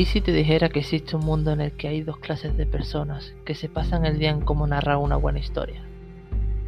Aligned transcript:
¿Y 0.00 0.06
si 0.06 0.22
te 0.22 0.32
dijera 0.32 0.70
que 0.70 0.78
existe 0.78 1.14
un 1.14 1.26
mundo 1.26 1.52
en 1.52 1.60
el 1.60 1.72
que 1.72 1.86
hay 1.86 2.00
dos 2.00 2.16
clases 2.16 2.56
de 2.56 2.64
personas 2.64 3.34
que 3.44 3.54
se 3.54 3.68
pasan 3.68 4.06
el 4.06 4.18
día 4.18 4.30
en 4.30 4.40
cómo 4.40 4.66
narrar 4.66 4.96
una 4.96 5.16
buena 5.16 5.40
historia? 5.40 5.82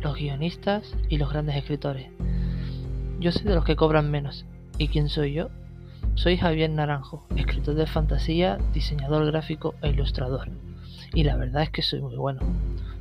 Los 0.02 0.18
guionistas 0.18 0.94
y 1.08 1.16
los 1.16 1.32
grandes 1.32 1.56
escritores. 1.56 2.10
Yo 3.20 3.32
soy 3.32 3.44
de 3.44 3.54
los 3.54 3.64
que 3.64 3.74
cobran 3.74 4.10
menos. 4.10 4.44
¿Y 4.76 4.88
quién 4.88 5.08
soy 5.08 5.32
yo? 5.32 5.48
Soy 6.14 6.36
Javier 6.36 6.68
Naranjo, 6.68 7.26
escritor 7.34 7.74
de 7.74 7.86
fantasía, 7.86 8.58
diseñador 8.74 9.24
gráfico 9.24 9.76
e 9.80 9.88
ilustrador. 9.88 10.50
Y 11.14 11.24
la 11.24 11.36
verdad 11.36 11.62
es 11.62 11.70
que 11.70 11.80
soy 11.80 12.02
muy 12.02 12.16
bueno. 12.16 12.42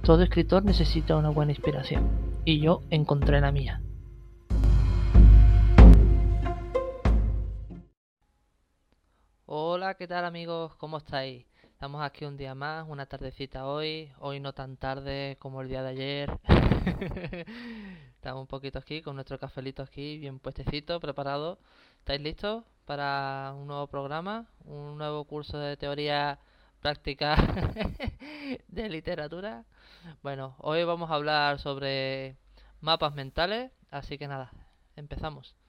Todo 0.02 0.24
escritor 0.24 0.64
necesita 0.64 1.18
una 1.18 1.30
buena 1.30 1.52
inspiración. 1.52 2.08
Y 2.46 2.62
yo 2.62 2.84
encontré 2.90 3.42
la 3.42 3.52
mía. 3.52 3.82
¿Qué 9.98 10.08
tal 10.08 10.24
amigos? 10.24 10.74
¿Cómo 10.76 10.98
estáis? 11.00 11.46
Estamos 11.64 12.02
aquí 12.02 12.24
un 12.24 12.38
día 12.38 12.56
más, 12.56 12.88
una 12.88 13.08
tardecita 13.08 13.66
hoy, 13.66 14.10
hoy 14.20 14.40
no 14.40 14.54
tan 14.54 14.78
tarde 14.78 15.36
como 15.38 15.62
el 15.62 15.68
día 15.68 15.84
de 15.84 15.90
ayer. 15.90 16.32
Estamos 18.16 18.42
un 18.42 18.48
poquito 18.48 18.80
aquí 18.80 19.02
con 19.02 19.16
nuestro 19.16 19.38
cafelito 19.38 19.84
aquí 19.84 20.18
bien 20.18 20.40
puestecito, 20.40 20.98
preparado. 21.02 21.60
¿Estáis 22.00 22.22
listos 22.22 22.64
para 22.86 23.54
un 23.58 23.68
nuevo 23.68 23.88
programa, 23.88 24.46
un 24.64 24.98
nuevo 24.98 25.26
curso 25.26 25.58
de 25.58 25.76
teoría 25.76 26.40
práctica 26.80 27.36
de 28.70 28.90
literatura? 28.90 29.66
Bueno, 30.24 30.56
hoy 30.60 30.86
vamos 30.86 31.12
a 31.12 31.16
hablar 31.16 31.60
sobre 31.60 32.38
mapas 32.80 33.14
mentales, 33.14 33.72
así 33.90 34.18
que 34.18 34.30
nada, 34.30 34.52
empezamos. 34.96 35.61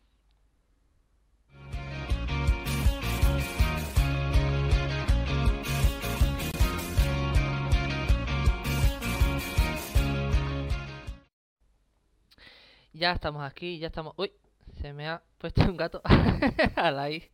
Ya 12.92 13.12
estamos 13.12 13.42
aquí, 13.42 13.78
ya 13.78 13.86
estamos... 13.86 14.14
Uy, 14.16 14.32
se 14.80 14.92
me 14.92 15.08
ha 15.08 15.22
puesto 15.38 15.62
un 15.62 15.76
gato 15.76 16.02
al 16.76 16.98
aire. 16.98 17.30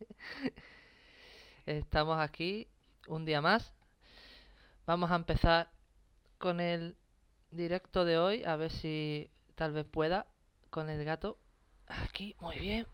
Estamos 1.65 2.17
aquí 2.19 2.67
un 3.07 3.25
día 3.25 3.41
más. 3.41 3.73
Vamos 4.85 5.11
a 5.11 5.15
empezar 5.15 5.69
con 6.37 6.61
el 6.61 6.95
directo 7.51 8.05
de 8.05 8.17
hoy, 8.17 8.43
a 8.45 8.55
ver 8.55 8.71
si 8.71 9.29
tal 9.55 9.73
vez 9.73 9.85
pueda 9.85 10.25
con 10.69 10.89
el 10.89 11.03
gato. 11.03 11.37
Aquí, 11.87 12.35
muy 12.39 12.57
bien. 12.57 12.87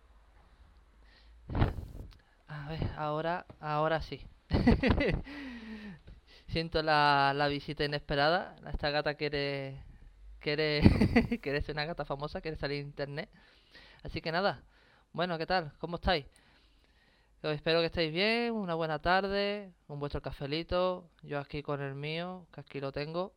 A 2.47 2.70
ver, 2.70 2.90
ahora, 2.97 3.46
ahora 3.59 4.02
sí. 4.02 4.22
Siento 6.47 6.82
la, 6.82 7.34
la 7.36 7.47
visita 7.47 7.84
inesperada. 7.84 8.56
Esta 8.72 8.90
gata 8.90 9.16
quiere 9.16 9.84
que 11.41 11.50
eres, 11.50 11.69
una 11.69 11.85
gata 11.85 12.06
famosa, 12.06 12.41
quieres 12.41 12.59
salir 12.59 12.81
en 12.81 12.88
internet. 12.88 13.29
Así 14.03 14.22
que 14.22 14.31
nada, 14.31 14.63
bueno, 15.13 15.38
¿qué 15.38 15.45
tal? 15.45 15.73
¿Cómo 15.79 15.95
estáis? 15.95 16.25
espero 17.44 17.79
que 17.79 17.85
estéis 17.88 18.11
bien, 18.11 18.53
una 18.53 18.73
buena 18.73 18.97
tarde, 18.97 19.72
un 19.88 20.00
vuestro 20.00 20.19
cafelito, 20.19 21.11
yo 21.22 21.39
aquí 21.39 21.61
con 21.61 21.79
el 21.79 21.94
mío, 21.94 22.47
que 22.51 22.61
aquí 22.61 22.79
lo 22.79 22.91
tengo. 22.91 23.34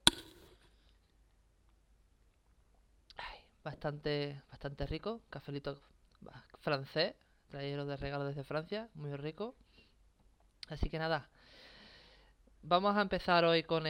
bastante, 3.68 4.40
bastante 4.50 4.86
rico, 4.86 5.20
cafelito 5.28 5.78
francés, 6.60 7.14
traído 7.50 7.84
de 7.84 7.96
regalo 7.98 8.24
desde 8.24 8.44
Francia, 8.44 8.88
muy 8.94 9.14
rico. 9.16 9.54
Así 10.68 10.88
que 10.88 10.98
nada, 10.98 11.28
vamos 12.62 12.96
a 12.96 13.02
empezar 13.02 13.44
hoy 13.44 13.62
con, 13.64 13.84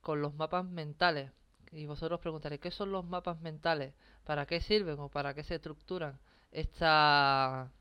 con 0.00 0.20
los 0.20 0.34
mapas 0.34 0.64
mentales. 0.64 1.30
Y 1.74 1.86
vosotros 1.86 2.20
preguntaréis, 2.20 2.60
¿qué 2.60 2.70
son 2.70 2.92
los 2.92 3.04
mapas 3.04 3.40
mentales? 3.40 3.94
¿Para 4.24 4.46
qué 4.46 4.60
sirven 4.60 5.00
o 5.00 5.08
para 5.08 5.34
qué 5.34 5.42
se 5.42 5.56
estructuran 5.56 6.20
esta, 6.52 7.72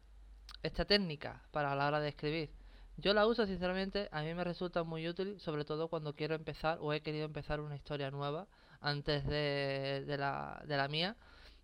esta 0.63 0.85
técnica 0.85 1.43
para 1.51 1.75
la 1.75 1.87
hora 1.87 1.99
de 1.99 2.09
escribir? 2.09 2.49
Yo 2.97 3.13
la 3.13 3.27
uso 3.27 3.45
sinceramente, 3.45 4.09
a 4.11 4.23
mí 4.23 4.33
me 4.33 4.43
resulta 4.43 4.83
muy 4.83 5.07
útil, 5.07 5.39
sobre 5.39 5.63
todo 5.63 5.89
cuando 5.89 6.15
quiero 6.15 6.33
empezar 6.33 6.79
o 6.81 6.91
he 6.91 7.01
querido 7.01 7.25
empezar 7.25 7.59
una 7.59 7.75
historia 7.75 8.09
nueva 8.09 8.47
antes 8.81 9.25
de, 9.27 10.03
de, 10.07 10.17
la, 10.17 10.63
de 10.65 10.77
la 10.77 10.87
mía. 10.87 11.15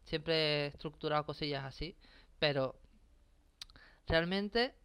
Siempre 0.05 0.35
he 0.35 0.67
estructurado 0.67 1.25
cosillas 1.25 1.65
así, 1.65 1.95
pero 2.37 2.75
realmente 4.07 4.75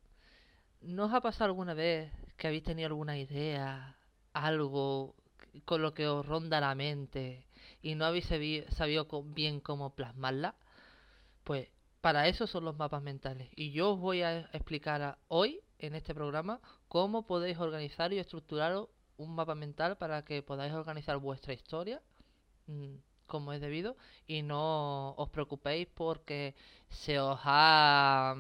¿no 0.80 1.04
ha 1.14 1.20
pasado 1.20 1.46
alguna 1.46 1.74
vez 1.74 2.10
que 2.38 2.46
habéis 2.46 2.64
tenido 2.64 2.86
alguna 2.86 3.18
idea, 3.18 3.96
algo 4.32 5.14
con 5.64 5.82
lo 5.82 5.94
que 5.94 6.08
os 6.08 6.26
ronda 6.26 6.60
la 6.60 6.74
mente 6.74 7.46
y 7.82 7.94
no 7.94 8.04
habéis 8.04 8.26
sabido 8.70 9.06
bien 9.24 9.60
cómo 9.60 9.94
plasmarla, 9.94 10.54
pues 11.44 11.68
para 12.00 12.28
eso 12.28 12.46
son 12.46 12.64
los 12.64 12.76
mapas 12.76 13.02
mentales. 13.02 13.48
Y 13.56 13.72
yo 13.72 13.92
os 13.92 14.00
voy 14.00 14.22
a 14.22 14.40
explicar 14.52 15.18
hoy, 15.28 15.60
en 15.78 15.94
este 15.94 16.14
programa, 16.14 16.60
cómo 16.88 17.26
podéis 17.26 17.58
organizar 17.58 18.12
y 18.12 18.18
estructurar 18.18 18.86
un 19.16 19.34
mapa 19.34 19.54
mental 19.54 19.96
para 19.96 20.24
que 20.24 20.42
podáis 20.42 20.72
organizar 20.72 21.18
vuestra 21.18 21.54
historia 21.54 22.02
mm, 22.66 22.94
como 23.26 23.52
es 23.52 23.60
debido 23.60 23.96
y 24.26 24.42
no 24.42 25.14
os 25.16 25.28
preocupéis 25.30 25.88
porque 25.94 26.54
se 26.88 27.18
os 27.20 27.38
ha 27.44 28.34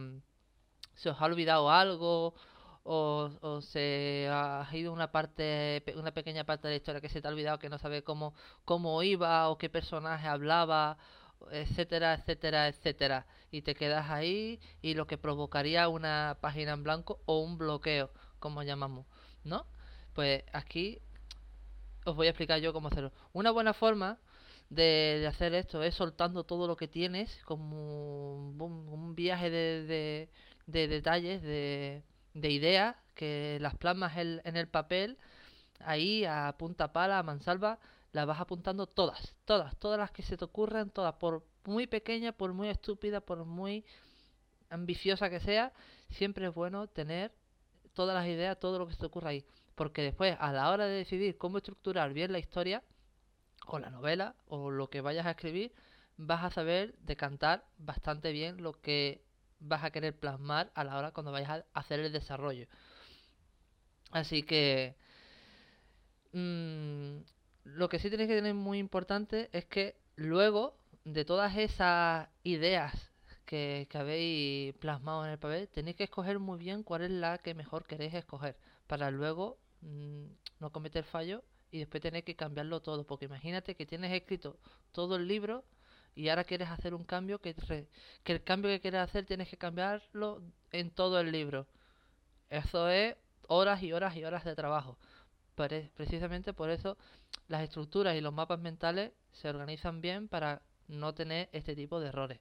se 0.94 1.10
os 1.10 1.20
ha 1.20 1.24
olvidado 1.24 1.70
algo 1.70 2.34
o, 2.84 3.60
se 3.62 4.28
ha 4.30 4.68
ido 4.72 4.92
una 4.92 5.10
parte, 5.10 5.82
una 5.96 6.12
pequeña 6.12 6.44
parte 6.44 6.68
de 6.68 6.74
la 6.74 6.76
historia 6.76 7.00
que 7.00 7.08
se 7.08 7.20
te 7.20 7.28
ha 7.28 7.30
olvidado, 7.30 7.58
que 7.58 7.70
no 7.70 7.78
sabe 7.78 8.02
cómo, 8.02 8.34
cómo 8.64 9.02
iba 9.02 9.48
o 9.48 9.58
qué 9.58 9.70
personaje 9.70 10.28
hablaba, 10.28 10.98
etcétera, 11.50 12.14
etcétera, 12.14 12.68
etcétera. 12.68 13.26
Y 13.50 13.62
te 13.62 13.74
quedas 13.74 14.10
ahí 14.10 14.60
y 14.82 14.94
lo 14.94 15.06
que 15.06 15.18
provocaría 15.18 15.88
una 15.88 16.38
página 16.40 16.72
en 16.72 16.82
blanco 16.82 17.20
o 17.26 17.40
un 17.40 17.58
bloqueo, 17.58 18.10
como 18.38 18.62
llamamos, 18.62 19.06
¿no? 19.44 19.66
Pues 20.14 20.44
aquí 20.52 21.00
os 22.04 22.14
voy 22.16 22.26
a 22.26 22.30
explicar 22.30 22.60
yo 22.60 22.72
cómo 22.72 22.88
hacerlo. 22.88 23.12
Una 23.32 23.50
buena 23.50 23.72
forma 23.72 24.18
de, 24.68 25.24
hacer 25.28 25.54
esto 25.54 25.82
es 25.82 25.94
soltando 25.94 26.44
todo 26.44 26.66
lo 26.66 26.76
que 26.76 26.88
tienes, 26.88 27.40
como 27.44 28.34
un, 28.36 29.14
viaje 29.14 29.48
de, 29.50 30.28
de 30.66 30.88
detalles, 30.88 31.42
de, 31.42 32.02
de 32.34 32.50
ideas 32.50 32.96
que 33.14 33.58
las 33.60 33.76
plasmas 33.76 34.16
en 34.16 34.56
el 34.56 34.68
papel, 34.68 35.16
ahí 35.80 36.24
a 36.24 36.54
punta 36.58 36.92
pala, 36.92 37.18
a 37.18 37.22
mansalva, 37.22 37.78
las 38.12 38.26
vas 38.26 38.40
apuntando 38.40 38.86
todas, 38.86 39.34
todas, 39.44 39.76
todas 39.76 39.98
las 39.98 40.10
que 40.10 40.22
se 40.22 40.36
te 40.36 40.44
ocurran, 40.44 40.90
todas, 40.90 41.14
por 41.14 41.44
muy 41.64 41.86
pequeña, 41.86 42.32
por 42.32 42.52
muy 42.52 42.68
estúpida, 42.68 43.20
por 43.20 43.44
muy 43.44 43.84
ambiciosa 44.70 45.30
que 45.30 45.40
sea, 45.40 45.72
siempre 46.10 46.46
es 46.46 46.54
bueno 46.54 46.86
tener 46.88 47.32
todas 47.92 48.14
las 48.14 48.26
ideas, 48.26 48.58
todo 48.58 48.78
lo 48.78 48.86
que 48.86 48.94
se 48.94 49.00
te 49.00 49.06
ocurra 49.06 49.30
ahí. 49.30 49.44
Porque 49.74 50.02
después, 50.02 50.36
a 50.38 50.52
la 50.52 50.70
hora 50.70 50.86
de 50.86 50.94
decidir 50.94 51.38
cómo 51.38 51.58
estructurar 51.58 52.12
bien 52.12 52.32
la 52.32 52.38
historia, 52.38 52.82
o 53.66 53.78
la 53.78 53.90
novela, 53.90 54.36
o 54.46 54.70
lo 54.70 54.88
que 54.90 55.00
vayas 55.00 55.26
a 55.26 55.30
escribir, 55.30 55.72
vas 56.16 56.44
a 56.44 56.50
saber 56.50 56.96
decantar 57.00 57.64
bastante 57.78 58.30
bien 58.30 58.62
lo 58.62 58.72
que 58.80 59.23
vas 59.60 59.84
a 59.84 59.90
querer 59.90 60.18
plasmar 60.18 60.70
a 60.74 60.84
la 60.84 60.96
hora 60.98 61.12
cuando 61.12 61.32
vayas 61.32 61.50
a 61.50 61.64
hacer 61.80 62.00
el 62.00 62.12
desarrollo. 62.12 62.66
Así 64.10 64.42
que 64.42 64.96
mm, 66.32 67.18
lo 67.64 67.88
que 67.88 67.98
sí 67.98 68.10
tenéis 68.10 68.28
que 68.28 68.36
tener 68.36 68.54
muy 68.54 68.78
importante 68.78 69.48
es 69.52 69.64
que 69.64 69.96
luego 70.16 70.78
de 71.04 71.24
todas 71.24 71.56
esas 71.56 72.28
ideas 72.42 73.10
que, 73.44 73.88
habéis 73.94 74.74
plasmado 74.74 75.24
en 75.24 75.32
el 75.32 75.38
papel, 75.38 75.68
tenéis 75.68 75.96
que 75.96 76.04
escoger 76.04 76.38
muy 76.38 76.58
bien 76.58 76.82
cuál 76.82 77.02
es 77.02 77.10
la 77.10 77.38
que 77.38 77.54
mejor 77.54 77.86
queréis 77.86 78.14
escoger 78.14 78.56
para 78.86 79.10
luego 79.10 79.58
mm, 79.80 80.24
no 80.60 80.72
cometer 80.72 81.04
fallos 81.04 81.42
y 81.70 81.78
después 81.78 82.02
tener 82.02 82.24
que 82.24 82.36
cambiarlo 82.36 82.80
todo. 82.82 83.06
Porque 83.06 83.26
imagínate 83.26 83.74
que 83.74 83.86
tienes 83.86 84.12
escrito 84.12 84.58
todo 84.92 85.16
el 85.16 85.28
libro 85.28 85.64
y 86.14 86.28
ahora 86.28 86.44
quieres 86.44 86.68
hacer 86.68 86.94
un 86.94 87.04
cambio 87.04 87.40
que, 87.40 87.54
el 88.24 88.44
cambio 88.44 88.70
que 88.70 88.80
quieres 88.80 89.00
hacer 89.00 89.26
tienes 89.26 89.48
que 89.48 89.56
cambiarlo 89.56 90.42
en 90.72 90.90
todo 90.90 91.20
el 91.20 91.32
libro. 91.32 91.66
Eso 92.50 92.88
es 92.88 93.16
horas 93.48 93.82
y 93.82 93.92
horas 93.92 94.16
y 94.16 94.24
horas 94.24 94.44
de 94.44 94.54
trabajo. 94.54 94.96
precisamente 95.54 96.52
por 96.52 96.70
eso 96.70 96.96
las 97.48 97.62
estructuras 97.62 98.16
y 98.16 98.20
los 98.20 98.32
mapas 98.32 98.58
mentales 98.60 99.12
se 99.32 99.48
organizan 99.48 100.00
bien 100.00 100.28
para 100.28 100.62
no 100.88 101.14
tener 101.14 101.48
este 101.52 101.74
tipo 101.74 102.00
de 102.00 102.08
errores. 102.08 102.40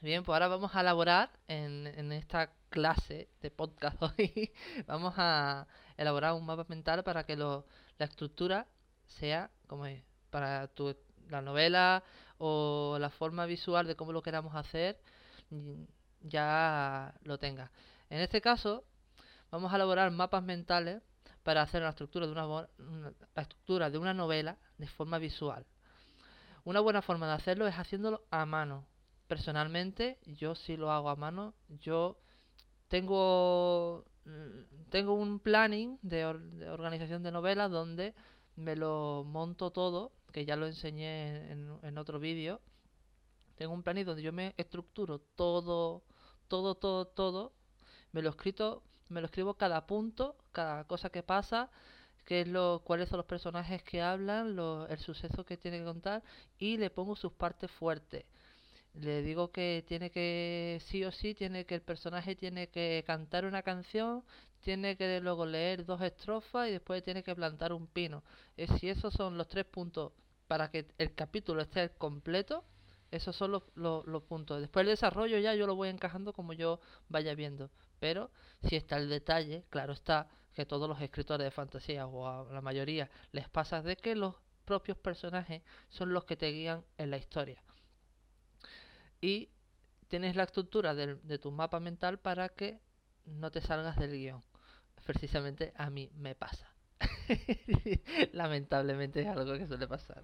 Bien, 0.00 0.22
pues 0.22 0.34
ahora 0.34 0.48
vamos 0.48 0.74
a 0.74 0.80
elaborar 0.80 1.30
en, 1.48 1.86
en 1.86 2.12
esta 2.12 2.52
clase 2.70 3.28
de 3.42 3.50
podcast 3.50 4.00
hoy, 4.18 4.52
vamos 4.86 5.14
a 5.16 5.66
elaborar 5.96 6.34
un 6.34 6.46
mapa 6.46 6.64
mental 6.68 7.02
para 7.02 7.24
que 7.24 7.36
lo, 7.36 7.66
la 7.98 8.06
estructura 8.06 8.66
sea 9.06 9.50
como 9.66 9.86
es, 9.86 10.02
para 10.30 10.68
tu, 10.68 10.94
la 11.30 11.42
novela 11.42 12.02
o 12.38 12.96
la 13.00 13.10
forma 13.10 13.46
visual 13.46 13.86
de 13.86 13.96
cómo 13.96 14.12
lo 14.12 14.22
queramos 14.22 14.54
hacer 14.54 15.00
ya 16.20 17.14
lo 17.22 17.38
tenga. 17.38 17.70
En 18.10 18.20
este 18.20 18.40
caso 18.40 18.84
vamos 19.50 19.72
a 19.72 19.76
elaborar 19.76 20.10
mapas 20.10 20.42
mentales 20.42 21.02
para 21.42 21.62
hacer 21.62 21.82
la 21.82 21.90
estructura 21.90 22.26
de 22.26 22.32
una, 22.32 22.68
estructura 23.36 23.90
de 23.90 23.98
una 23.98 24.14
novela 24.14 24.58
de 24.76 24.86
forma 24.86 25.18
visual. 25.18 25.66
Una 26.64 26.80
buena 26.80 27.02
forma 27.02 27.26
de 27.26 27.34
hacerlo 27.34 27.66
es 27.66 27.74
haciéndolo 27.74 28.26
a 28.30 28.44
mano. 28.44 28.86
Personalmente, 29.26 30.18
yo 30.26 30.54
sí 30.54 30.76
lo 30.76 30.90
hago 30.90 31.08
a 31.08 31.16
mano. 31.16 31.54
Yo 31.68 32.18
tengo 32.88 34.04
mm, 34.24 34.78
tengo 34.90 35.14
un 35.14 35.40
planning 35.40 35.98
de, 36.02 36.24
organización 36.24 37.22
de 37.22 37.32
novelas 37.32 37.70
donde 37.70 38.14
me 38.56 38.76
lo 38.76 39.24
monto 39.26 39.70
todo, 39.70 40.12
que 40.32 40.44
ya 40.44 40.56
lo 40.56 40.66
enseñé 40.66 41.50
en, 41.50 41.98
otro 41.98 42.18
vídeo. 42.18 42.60
Tengo 43.56 43.72
un 43.72 43.82
planning 43.82 44.04
donde 44.04 44.22
yo 44.22 44.32
me 44.32 44.54
estructuro 44.56 45.20
todo, 45.36 46.02
todo, 46.48 46.74
todo, 46.74 47.06
todo. 47.06 47.52
Me 48.12 48.22
lo 48.22 48.30
escrito, 48.30 48.82
me 49.08 49.20
lo 49.20 49.26
escribo 49.26 49.54
cada 49.54 49.86
punto, 49.86 50.36
cada 50.52 50.84
cosa 50.84 51.10
que 51.10 51.22
pasa, 51.22 51.70
qué 52.24 52.42
es 52.42 52.48
lo, 52.48 52.82
cuáles 52.84 53.08
son 53.08 53.18
los 53.18 53.26
personajes 53.26 53.82
que 53.82 54.02
hablan, 54.02 54.56
el 54.88 54.98
suceso 54.98 55.44
que 55.44 55.56
tiene 55.56 55.78
que 55.78 55.84
contar 55.84 56.22
y 56.58 56.76
le 56.76 56.90
pongo 56.90 57.16
sus 57.16 57.32
partes 57.32 57.70
fuertes 57.70 58.24
le 58.94 59.22
digo 59.22 59.50
que 59.52 59.84
tiene 59.86 60.10
que, 60.10 60.80
sí 60.86 61.04
o 61.04 61.12
sí, 61.12 61.34
tiene 61.34 61.66
que 61.66 61.74
el 61.74 61.82
personaje 61.82 62.36
tiene 62.36 62.68
que 62.68 63.04
cantar 63.06 63.44
una 63.44 63.62
canción, 63.62 64.24
tiene 64.60 64.96
que 64.96 65.20
luego 65.20 65.46
leer 65.46 65.84
dos 65.84 66.00
estrofas 66.00 66.68
y 66.68 66.72
después 66.72 67.02
tiene 67.02 67.22
que 67.22 67.34
plantar 67.34 67.72
un 67.72 67.86
pino. 67.86 68.22
Es, 68.56 68.70
si 68.78 68.88
esos 68.88 69.14
son 69.14 69.38
los 69.38 69.48
tres 69.48 69.64
puntos 69.64 70.12
para 70.46 70.70
que 70.70 70.86
el 70.98 71.14
capítulo 71.14 71.62
esté 71.62 71.90
completo, 71.90 72.64
esos 73.10 73.34
son 73.36 73.52
los, 73.52 73.62
los, 73.74 74.22
puntos. 74.24 74.60
Después 74.60 74.84
el 74.84 74.90
desarrollo 74.90 75.38
ya 75.38 75.54
yo 75.54 75.66
lo 75.66 75.74
voy 75.74 75.88
encajando 75.88 76.32
como 76.32 76.52
yo 76.52 76.80
vaya 77.08 77.34
viendo. 77.34 77.70
Pero 77.98 78.30
si 78.62 78.76
está 78.76 78.96
el 78.98 79.08
detalle, 79.08 79.64
claro 79.70 79.92
está 79.92 80.28
que 80.54 80.66
todos 80.66 80.88
los 80.88 81.00
escritores 81.00 81.44
de 81.44 81.50
fantasía 81.50 82.06
o 82.06 82.26
a 82.26 82.52
la 82.52 82.60
mayoría 82.60 83.10
les 83.32 83.48
pasa 83.48 83.82
de 83.82 83.96
que 83.96 84.14
los 84.14 84.34
propios 84.64 84.98
personajes 84.98 85.62
son 85.88 86.12
los 86.12 86.24
que 86.24 86.36
te 86.36 86.50
guían 86.50 86.84
en 86.98 87.10
la 87.10 87.16
historia 87.16 87.62
y 89.20 89.48
tienes 90.08 90.36
la 90.36 90.44
estructura 90.44 90.94
de, 90.94 91.16
de 91.16 91.38
tu 91.38 91.50
mapa 91.50 91.80
mental 91.80 92.18
para 92.18 92.48
que 92.48 92.80
no 93.26 93.50
te 93.50 93.60
salgas 93.60 93.96
del 93.96 94.12
guion. 94.12 94.42
Precisamente 95.08 95.72
a 95.74 95.88
mí 95.88 96.10
me 96.16 96.34
pasa. 96.34 96.70
Lamentablemente 98.32 99.22
es 99.22 99.26
algo 99.26 99.56
que 99.56 99.66
suele 99.66 99.88
pasar. 99.88 100.22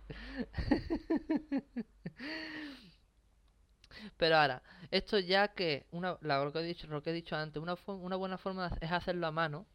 Pero 4.19 4.37
ahora, 4.37 4.63
esto 4.91 5.19
ya 5.19 5.49
que, 5.55 5.87
una, 5.91 6.19
lo, 6.21 6.53
que 6.53 6.59
he 6.59 6.65
dicho, 6.65 6.87
lo 6.89 7.03
que 7.03 7.09
he 7.09 7.15
dicho 7.15 7.35
antes, 7.35 7.63
una, 7.63 7.79
una 7.87 8.17
buena 8.17 8.37
forma 8.37 8.71
es 8.79 8.93
hacerlo 8.93 9.27
a 9.27 9.31
mano, 9.31 9.67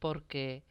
porque 0.00 0.64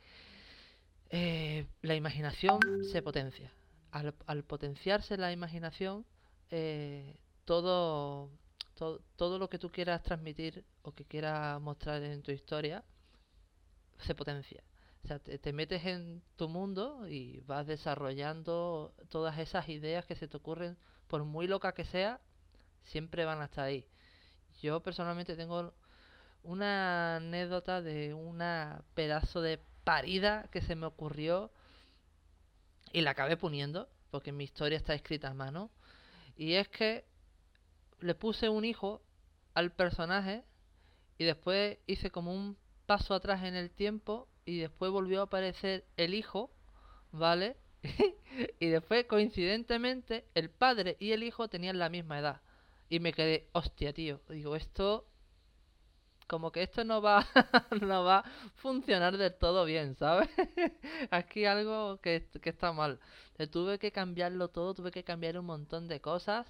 eh, 1.09 1.65
la 1.81 1.95
imaginación 1.95 2.59
se 2.83 3.01
potencia. 3.01 3.49
Al, 3.91 4.43
potenciarse 4.43 5.15
la 5.15 5.31
imaginación, 5.31 6.05
eh, 6.51 7.15
todo, 7.45 8.29
todo, 8.75 9.39
lo 9.39 9.49
que 9.49 9.57
tú 9.57 9.71
quieras 9.71 10.03
transmitir 10.03 10.65
o 10.81 10.91
que 10.91 11.05
quieras 11.05 11.61
mostrar 11.61 12.03
en 12.03 12.21
tu 12.21 12.33
historia 12.33 12.83
se 13.99 14.15
potencia. 14.15 14.63
O 15.03 15.07
sea, 15.07 15.19
te, 15.19 15.53
metes 15.53 15.85
en 15.85 16.21
tu 16.35 16.49
mundo 16.49 17.07
y 17.07 17.39
vas 17.41 17.65
desarrollando 17.65 18.93
todas 19.09 19.37
esas 19.39 19.69
ideas 19.69 20.05
que 20.05 20.15
se 20.15 20.27
te 20.27 20.37
ocurren, 20.37 20.77
por 21.07 21.23
muy 21.23 21.47
loca 21.47 21.73
que 21.73 21.85
sea, 21.85 22.19
siempre 22.83 23.25
van 23.25 23.41
hasta 23.41 23.63
ahí. 23.63 23.87
Yo 24.61 24.81
personalmente 24.81 25.35
tengo 25.35 25.73
una 26.43 27.17
anécdota 27.17 27.81
de 27.81 28.13
una 28.13 28.83
pedazo 28.93 29.41
de 29.41 29.59
parida 29.83 30.49
que 30.51 30.61
se 30.61 30.75
me 30.75 30.85
ocurrió 30.85 31.51
y 32.91 33.01
la 33.01 33.11
acabé 33.11 33.37
poniendo, 33.37 33.89
porque 34.11 34.31
mi 34.31 34.43
historia 34.43 34.77
está 34.77 34.93
escrita 34.93 35.29
a 35.29 35.33
mano. 35.33 35.71
Y 36.35 36.53
es 36.53 36.67
que 36.67 37.05
le 37.99 38.15
puse 38.15 38.49
un 38.49 38.65
hijo 38.65 39.01
al 39.53 39.71
personaje 39.71 40.43
y 41.17 41.25
después 41.25 41.77
hice 41.85 42.11
como 42.11 42.33
un 42.33 42.57
paso 42.89 43.13
atrás 43.13 43.43
en 43.43 43.55
el 43.55 43.69
tiempo 43.69 44.27
y 44.45 44.57
después 44.57 44.91
volvió 44.91 45.19
a 45.19 45.25
aparecer 45.25 45.85
el 45.95 46.15
hijo, 46.15 46.49
¿vale? 47.11 47.55
y 48.59 48.65
después 48.65 49.05
coincidentemente 49.05 50.25
el 50.33 50.49
padre 50.49 50.97
y 50.99 51.11
el 51.11 51.21
hijo 51.21 51.47
tenían 51.49 51.77
la 51.77 51.89
misma 51.89 52.17
edad. 52.17 52.41
Y 52.89 52.99
me 52.99 53.13
quedé, 53.13 53.47
hostia, 53.51 53.93
tío, 53.93 54.21
digo, 54.27 54.55
esto 54.55 55.05
como 56.25 56.51
que 56.51 56.63
esto 56.63 56.83
no 56.83 56.99
va 56.99 57.27
no 57.79 58.03
va 58.03 58.19
a 58.21 58.23
funcionar 58.55 59.17
del 59.17 59.35
todo 59.35 59.65
bien, 59.65 59.95
¿sabes? 59.95 60.27
Aquí 61.11 61.45
algo 61.45 62.01
que, 62.01 62.27
que 62.41 62.49
está 62.49 62.73
mal. 62.73 62.99
tuve 63.51 63.77
que 63.77 63.91
cambiarlo 63.91 64.47
todo, 64.47 64.73
tuve 64.73 64.89
que 64.89 65.03
cambiar 65.03 65.37
un 65.37 65.45
montón 65.45 65.87
de 65.87 66.01
cosas 66.01 66.47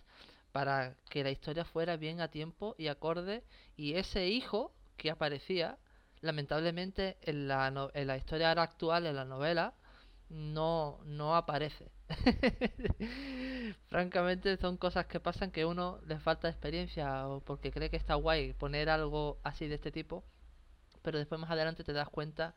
para 0.54 0.96
que 1.10 1.22
la 1.22 1.32
historia 1.32 1.66
fuera 1.66 1.98
bien 1.98 2.22
a 2.22 2.30
tiempo 2.30 2.76
y 2.78 2.88
acorde 2.88 3.44
y 3.76 3.96
ese 3.96 4.30
hijo 4.30 4.74
que 4.96 5.12
aparecía 5.12 5.78
lamentablemente 6.22 7.18
en 7.22 7.48
la, 7.48 7.92
en 7.94 8.08
la 8.08 8.18
historia 8.18 8.52
actual 8.52 9.06
en 9.06 9.16
la 9.16 9.26
novela 9.26 9.74
no 10.30 11.00
no 11.06 11.36
aparece 11.36 11.92
francamente 13.88 14.58
son 14.58 14.78
cosas 14.78 15.06
que 15.08 15.20
pasan 15.20 15.52
que 15.52 15.66
uno 15.66 16.00
le 16.06 16.20
falta 16.20 16.50
experiencia 16.50 17.28
o 17.28 17.42
porque 17.42 17.72
cree 17.72 17.90
que 17.90 17.98
está 17.98 18.16
guay 18.16 18.54
poner 18.54 18.90
algo 18.90 19.40
así 19.44 19.68
de 19.68 19.76
este 19.76 19.92
tipo 19.92 20.24
pero 21.02 21.18
después 21.18 21.40
más 21.42 21.52
adelante 21.52 21.84
te 21.84 21.94
das 21.94 22.10
cuenta 22.10 22.56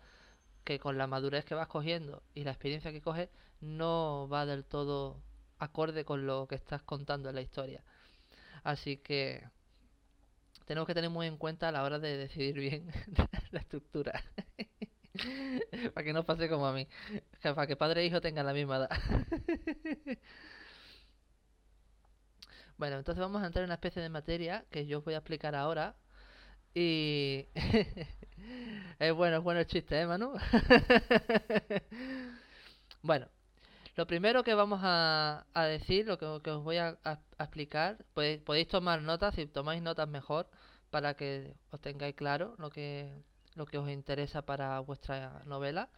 que 0.64 0.78
con 0.78 0.98
la 0.98 1.06
madurez 1.06 1.44
que 1.44 1.54
vas 1.54 1.68
cogiendo 1.68 2.22
y 2.34 2.44
la 2.44 2.52
experiencia 2.52 2.92
que 2.92 3.02
coges 3.02 3.28
no 3.60 4.28
va 4.30 4.46
del 4.46 4.64
todo 4.64 5.22
acorde 5.58 6.04
con 6.04 6.26
lo 6.26 6.46
que 6.48 6.56
estás 6.56 6.82
contando 6.82 7.28
en 7.28 7.36
la 7.36 7.42
historia. 7.42 7.82
Así 8.64 8.98
que 8.98 9.44
tenemos 10.64 10.86
que 10.86 10.94
tener 10.94 11.10
muy 11.10 11.26
en 11.26 11.36
cuenta 11.36 11.68
a 11.68 11.72
la 11.72 11.82
hora 11.82 11.98
de 11.98 12.16
decidir 12.16 12.54
bien 12.58 12.90
la 13.50 13.60
estructura. 13.60 14.22
para 15.94 16.04
que 16.04 16.12
no 16.12 16.24
pase 16.24 16.48
como 16.48 16.66
a 16.66 16.72
mí. 16.72 16.88
Para 17.42 17.66
que 17.66 17.76
padre 17.76 18.02
e 18.02 18.06
hijo 18.06 18.20
tengan 18.20 18.46
la 18.46 18.52
misma 18.52 18.76
edad. 18.76 18.90
bueno, 22.78 22.98
entonces 22.98 23.20
vamos 23.20 23.42
a 23.42 23.46
entrar 23.46 23.62
en 23.62 23.68
una 23.68 23.74
especie 23.74 24.02
de 24.02 24.08
materia 24.08 24.64
que 24.70 24.86
yo 24.86 24.98
os 24.98 25.04
voy 25.04 25.14
a 25.14 25.18
explicar 25.18 25.54
ahora. 25.54 25.94
Y 26.74 27.48
es 28.98 29.14
bueno, 29.14 29.36
es 29.38 29.42
bueno 29.42 29.60
el 29.60 29.66
chiste, 29.66 30.00
¿eh, 30.00 30.06
Manu? 30.06 30.32
bueno, 33.02 33.28
lo 33.94 34.06
primero 34.06 34.42
que 34.42 34.54
vamos 34.54 34.80
a, 34.82 35.44
decir, 35.68 36.06
lo 36.06 36.18
que, 36.18 36.24
os 36.50 36.64
voy 36.64 36.78
a, 36.78 36.98
explicar, 37.38 37.98
podéis, 38.14 38.68
tomar 38.68 39.02
notas, 39.02 39.34
si 39.34 39.46
tomáis 39.46 39.82
notas 39.82 40.08
mejor, 40.08 40.48
para 40.90 41.14
que 41.14 41.54
os 41.70 41.80
tengáis 41.80 42.14
claro 42.14 42.54
lo 42.58 42.70
que, 42.70 43.12
lo 43.54 43.66
que 43.66 43.78
os 43.78 43.88
interesa 43.90 44.42
para 44.42 44.80
vuestra 44.80 45.42
novela. 45.46 45.88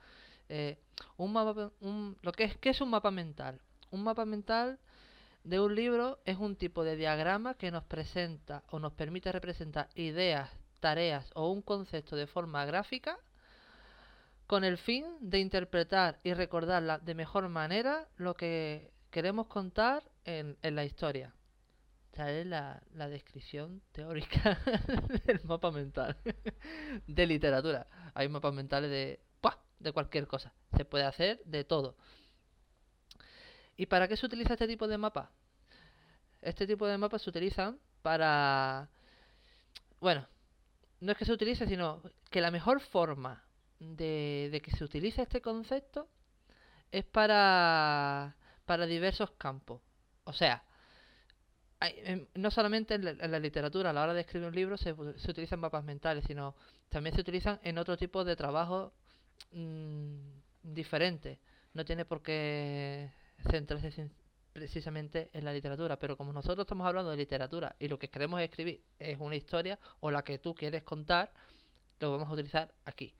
Eh, 0.49 0.77
un 1.17 1.33
mapa, 1.33 1.71
lo 1.81 2.33
que 2.33 2.45
es, 2.45 2.57
¿Qué 2.59 2.71
es 2.71 2.81
un 2.81 2.91
mapa 2.91 3.11
mental? 3.11 3.61
Un 3.91 4.03
mapa 4.03 4.25
mental 4.25 4.79
de 5.45 5.61
un 5.61 5.75
libro 5.75 6.19
es 6.25 6.39
un 6.39 6.57
tipo 6.57 6.85
de 6.85 6.97
diagrama 6.97 7.55
que 7.55 7.71
nos 7.71 7.85
presenta 7.85 8.65
o 8.71 8.79
nos 8.79 8.93
permite 8.93 9.31
representar 9.31 9.89
ideas, 9.95 10.51
tareas 10.81 11.31
o 11.35 11.51
un 11.51 11.63
concepto 11.63 12.17
de 12.17 12.27
forma 12.27 12.65
gráfica 12.65 13.19
con 14.47 14.65
el 14.65 14.79
fin 14.79 15.05
de 15.21 15.39
interpretar 15.39 16.21
y 16.23 16.35
recordar 16.35 17.03
de 17.03 17.15
mejor 17.15 17.49
manera 17.49 18.09
lo 18.17 18.35
que 18.35 18.93
queremos 19.11 19.47
contar 19.47 20.03
en, 20.25 20.57
la 20.63 20.85
historia. 20.85 21.35
Esta 22.13 22.31
es 22.31 22.47
la, 22.47 22.83
descripción 23.09 23.83
teórica 23.93 24.59
del 25.27 25.41
mapa 25.45 25.71
mental 25.71 26.17
de 27.07 27.27
literatura. 27.27 27.87
Hay 28.15 28.29
mapas 28.29 28.53
mentales 28.53 28.91
de, 28.91 29.21
de 29.79 29.93
cualquier 29.93 30.27
cosa. 30.27 30.53
Se 30.77 30.85
puede 30.85 31.05
hacer 31.05 31.41
de 31.45 31.65
todo. 31.65 31.97
¿Y 33.77 33.87
para 33.87 34.09
qué 34.09 34.17
se 34.17 34.27
utiliza 34.27 34.53
este 34.53 34.69
tipo 34.69 34.87
de 34.87 34.99
mapa? 34.99 35.33
Este 36.43 36.67
tipo 36.67 36.87
de 36.87 36.99
mapas 36.99 37.23
se 37.23 37.31
utilizan 37.31 37.79
para... 38.03 38.89
Bueno, 40.01 40.29
no 41.01 41.13
es 41.13 41.19
que 41.19 41.25
se 41.25 41.33
utilice, 41.33 41.67
sino 41.67 42.03
que 42.31 42.41
la 42.41 42.51
mejor 42.51 42.81
forma 42.81 43.45
de, 43.97 44.61
que 44.63 44.71
se 44.77 44.85
utilice 44.85 45.23
este 45.23 45.41
concepto 45.41 46.09
es 46.91 47.05
para, 47.05 48.37
para 48.65 48.87
diversos 48.87 49.33
campos. 49.33 49.81
O 50.25 50.33
sea, 50.33 50.65
no 52.35 52.51
solamente 52.51 52.95
en 52.95 53.31
la, 53.31 53.39
literatura, 53.39 53.91
a 53.91 53.93
la 53.93 54.03
hora 54.03 54.15
de 54.15 54.23
escribir 54.23 54.49
un 54.49 54.55
libro 54.55 54.77
se, 54.77 54.95
se, 55.17 55.31
utilizan 55.31 55.61
mapas 55.61 55.85
mentales, 55.85 56.25
sino 56.27 56.55
también 56.89 57.15
se 57.15 57.21
utilizan 57.21 57.61
en 57.63 57.79
otro 57.79 57.97
tipo 57.97 58.25
de 58.25 58.37
trabajo 58.37 58.93
mm, 59.53 60.17
diferente. 60.63 61.39
No 61.75 61.85
tiene 61.85 62.05
por 62.05 62.23
qué 62.23 63.11
centrarse 63.51 64.11
precisamente 64.53 65.31
en 65.33 65.45
la 65.45 65.53
literatura, 65.53 65.99
pero 65.99 66.17
como 66.17 66.33
nosotros 66.33 66.65
estamos 66.65 66.87
hablando 66.87 67.11
de 67.11 67.17
literatura 67.17 67.75
y 67.79 67.89
lo 67.89 67.99
que 67.99 68.09
queremos 68.09 68.41
escribir 68.41 68.81
es 68.99 69.19
una 69.19 69.35
historia 69.35 69.79
o 70.01 70.11
la 70.11 70.23
que 70.23 70.39
tú 70.39 70.55
quieres 70.55 70.85
contar, 70.85 71.33
lo 71.99 72.13
vamos 72.13 72.29
a 72.29 72.33
utilizar 72.33 72.73
aquí. 72.85 73.13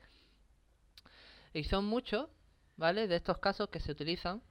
Y 1.55 1.65
son 1.65 1.85
muchos, 1.85 2.29
¿vale? 2.77 3.07
De 3.07 3.15
estos 3.15 3.39
casos 3.39 3.69
que 3.69 3.79
se 3.79 3.93
utilizan 3.93 4.43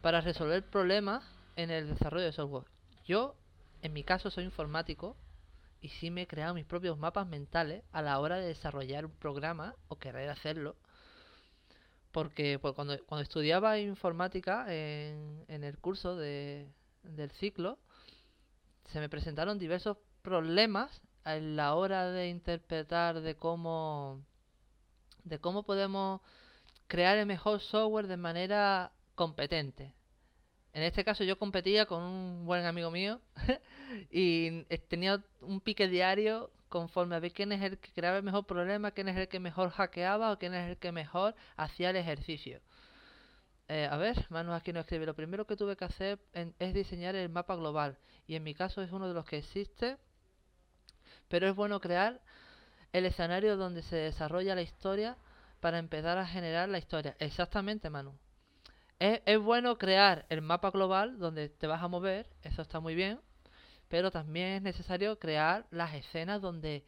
para 0.00 0.20
resolver 0.20 0.64
problemas 0.64 1.24
en 1.56 1.70
el 1.70 1.88
desarrollo 1.88 2.24
de 2.24 2.32
software. 2.32 2.66
Yo, 3.04 3.34
en 3.82 3.92
mi 3.92 4.04
caso, 4.04 4.30
soy 4.30 4.44
informático 4.44 5.16
y 5.80 5.88
sí 5.88 6.10
me 6.10 6.22
he 6.22 6.26
creado 6.28 6.54
mis 6.54 6.64
propios 6.64 6.98
mapas 6.98 7.26
mentales 7.26 7.82
a 7.90 8.00
la 8.00 8.20
hora 8.20 8.36
de 8.36 8.46
desarrollar 8.46 9.04
un 9.04 9.10
programa 9.10 9.74
o 9.88 9.98
querer 9.98 10.30
hacerlo. 10.30 10.76
Porque 12.12 12.60
pues, 12.60 12.74
cuando, 12.74 12.96
cuando 13.06 13.24
estudiaba 13.24 13.78
informática 13.80 14.72
en, 14.72 15.44
en 15.48 15.64
el 15.64 15.76
curso 15.78 16.14
de, 16.14 16.68
del 17.02 17.32
ciclo, 17.32 17.76
se 18.92 19.00
me 19.00 19.08
presentaron 19.08 19.58
diversos 19.58 19.96
problemas 20.22 21.02
a 21.24 21.34
la 21.36 21.74
hora 21.74 22.12
de 22.12 22.28
interpretar 22.28 23.20
de 23.20 23.34
cómo 23.34 24.22
de 25.26 25.38
cómo 25.40 25.64
podemos 25.64 26.20
crear 26.86 27.18
el 27.18 27.26
mejor 27.26 27.60
software 27.60 28.06
de 28.06 28.16
manera 28.16 28.92
competente. 29.14 29.92
En 30.72 30.82
este 30.82 31.04
caso 31.04 31.24
yo 31.24 31.38
competía 31.38 31.86
con 31.86 32.02
un 32.02 32.46
buen 32.46 32.64
amigo 32.64 32.90
mío 32.90 33.20
y 34.10 34.64
tenía 34.88 35.22
un 35.40 35.60
pique 35.60 35.88
diario 35.88 36.50
conforme 36.68 37.16
a 37.16 37.20
ver 37.20 37.32
quién 37.32 37.50
es 37.52 37.62
el 37.62 37.78
que 37.78 37.92
creaba 37.92 38.18
el 38.18 38.22
mejor 38.22 38.46
problema, 38.46 38.90
quién 38.90 39.08
es 39.08 39.16
el 39.16 39.28
que 39.28 39.40
mejor 39.40 39.70
hackeaba 39.70 40.32
o 40.32 40.38
quién 40.38 40.54
es 40.54 40.70
el 40.70 40.76
que 40.76 40.92
mejor 40.92 41.34
hacía 41.56 41.90
el 41.90 41.96
ejercicio. 41.96 42.60
Eh, 43.68 43.88
a 43.90 43.96
ver, 43.96 44.26
Manu 44.28 44.52
aquí 44.52 44.72
no 44.72 44.80
escribe. 44.80 45.06
Lo 45.06 45.14
primero 45.14 45.44
que 45.44 45.56
tuve 45.56 45.76
que 45.76 45.86
hacer 45.86 46.20
es 46.58 46.74
diseñar 46.74 47.16
el 47.16 47.30
mapa 47.30 47.56
global. 47.56 47.98
Y 48.28 48.36
en 48.36 48.44
mi 48.44 48.54
caso 48.54 48.80
es 48.82 48.92
uno 48.92 49.08
de 49.08 49.14
los 49.14 49.24
que 49.24 49.38
existe. 49.38 49.96
Pero 51.28 51.48
es 51.48 51.56
bueno 51.56 51.80
crear 51.80 52.20
el 52.92 53.06
escenario 53.06 53.56
donde 53.56 53.82
se 53.82 53.96
desarrolla 53.96 54.54
la 54.54 54.62
historia 54.62 55.16
para 55.60 55.78
empezar 55.78 56.18
a 56.18 56.26
generar 56.26 56.68
la 56.68 56.78
historia. 56.78 57.16
Exactamente, 57.18 57.90
Manu. 57.90 58.14
Es, 58.98 59.20
es 59.26 59.38
bueno 59.38 59.78
crear 59.78 60.26
el 60.28 60.42
mapa 60.42 60.70
global 60.70 61.18
donde 61.18 61.48
te 61.48 61.66
vas 61.66 61.82
a 61.82 61.88
mover. 61.88 62.26
Eso 62.42 62.62
está 62.62 62.80
muy 62.80 62.94
bien. 62.94 63.20
Pero 63.88 64.10
también 64.10 64.48
es 64.54 64.62
necesario 64.62 65.18
crear 65.18 65.66
las 65.70 65.94
escenas 65.94 66.40
donde 66.42 66.84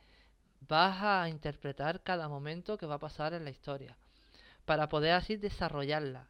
vas 0.60 1.02
a 1.02 1.28
interpretar 1.28 2.02
cada 2.02 2.28
momento 2.28 2.76
que 2.76 2.86
va 2.86 2.96
a 2.96 3.00
pasar 3.00 3.34
en 3.34 3.44
la 3.44 3.50
historia. 3.50 3.96
Para 4.64 4.88
poder 4.88 5.12
así 5.12 5.36
desarrollarla 5.36 6.26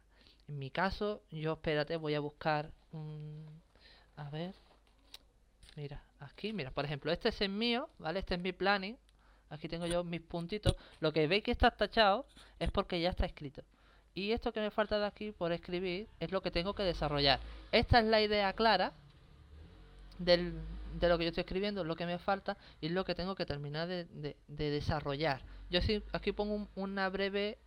en 0.49 0.57
mi 0.57 0.71
caso, 0.71 1.21
yo 1.29 1.53
espérate, 1.53 1.95
voy 1.95 2.15
a 2.15 2.19
buscar 2.19 2.71
un... 2.91 3.45
A 4.15 4.31
ver. 4.31 4.55
Mira, 5.75 6.03
aquí, 6.19 6.53
mira, 6.53 6.71
por 6.71 6.85
ejemplo, 6.85 7.11
este 7.11 7.29
es 7.29 7.39
el 7.41 7.49
mío, 7.49 7.87
¿vale? 7.99 8.19
Este 8.19 8.33
es 8.33 8.41
mi 8.41 8.51
planning. 8.51 8.97
Aquí 9.49 9.67
tengo 9.67 9.87
yo 9.87 10.03
mis 10.03 10.21
puntitos. 10.21 10.75
Lo 10.99 11.11
que 11.11 11.27
veis 11.27 11.43
que 11.43 11.51
está 11.51 11.71
tachado 11.71 12.25
es 12.59 12.71
porque 12.71 13.01
ya 13.01 13.09
está 13.09 13.25
escrito. 13.25 13.63
Y 14.13 14.31
esto 14.31 14.51
que 14.51 14.59
me 14.59 14.71
falta 14.71 14.99
de 14.99 15.05
aquí 15.05 15.31
por 15.31 15.51
escribir 15.51 16.07
es 16.19 16.31
lo 16.31 16.41
que 16.41 16.51
tengo 16.51 16.73
que 16.73 16.83
desarrollar. 16.83 17.39
Esta 17.71 17.99
es 17.99 18.05
la 18.05 18.21
idea 18.21 18.53
clara 18.53 18.93
de 20.17 20.53
lo 21.07 21.17
que 21.17 21.23
yo 21.23 21.29
estoy 21.29 21.41
escribiendo, 21.41 21.83
lo 21.83 21.95
que 21.95 22.05
me 22.05 22.19
falta 22.19 22.57
y 22.81 22.89
lo 22.89 23.05
que 23.05 23.15
tengo 23.15 23.35
que 23.35 23.45
terminar 23.45 23.87
de, 23.87 24.05
de, 24.05 24.69
desarrollar. 24.69 25.41
Yo 25.69 25.81
sí, 25.81 26.03
aquí 26.11 26.31
pongo 26.31 26.67
una 26.75 27.07
breve 27.09 27.57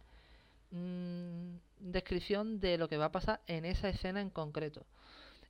mmm, 0.71 1.55
descripción 1.79 2.61
de 2.61 2.79
lo 2.79 2.89
que 2.89 2.99
va 2.99 3.07
a 3.07 3.13
pasar 3.13 3.41
en 3.47 3.65
esa 3.65 3.89
escena 3.89 4.21
en 4.21 4.31
concreto. 4.31 4.85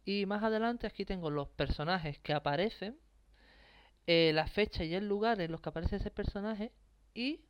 Y 0.05 0.27
más 0.27 0.43
adelante 0.43 0.87
aquí 0.87 1.05
tengo 1.05 1.31
los 1.31 1.49
personajes 1.49 2.19
que 2.19 2.33
aparecen, 2.33 2.97
eh, 4.06 4.32
la 4.35 4.47
fecha 4.47 4.85
y 4.85 4.94
el 4.94 5.09
lugar 5.09 5.40
en 5.40 5.52
los 5.52 5.61
que 5.61 5.68
aparece 5.68 5.97
ese 5.97 6.11
personaje 6.11 6.73
y 7.14 7.40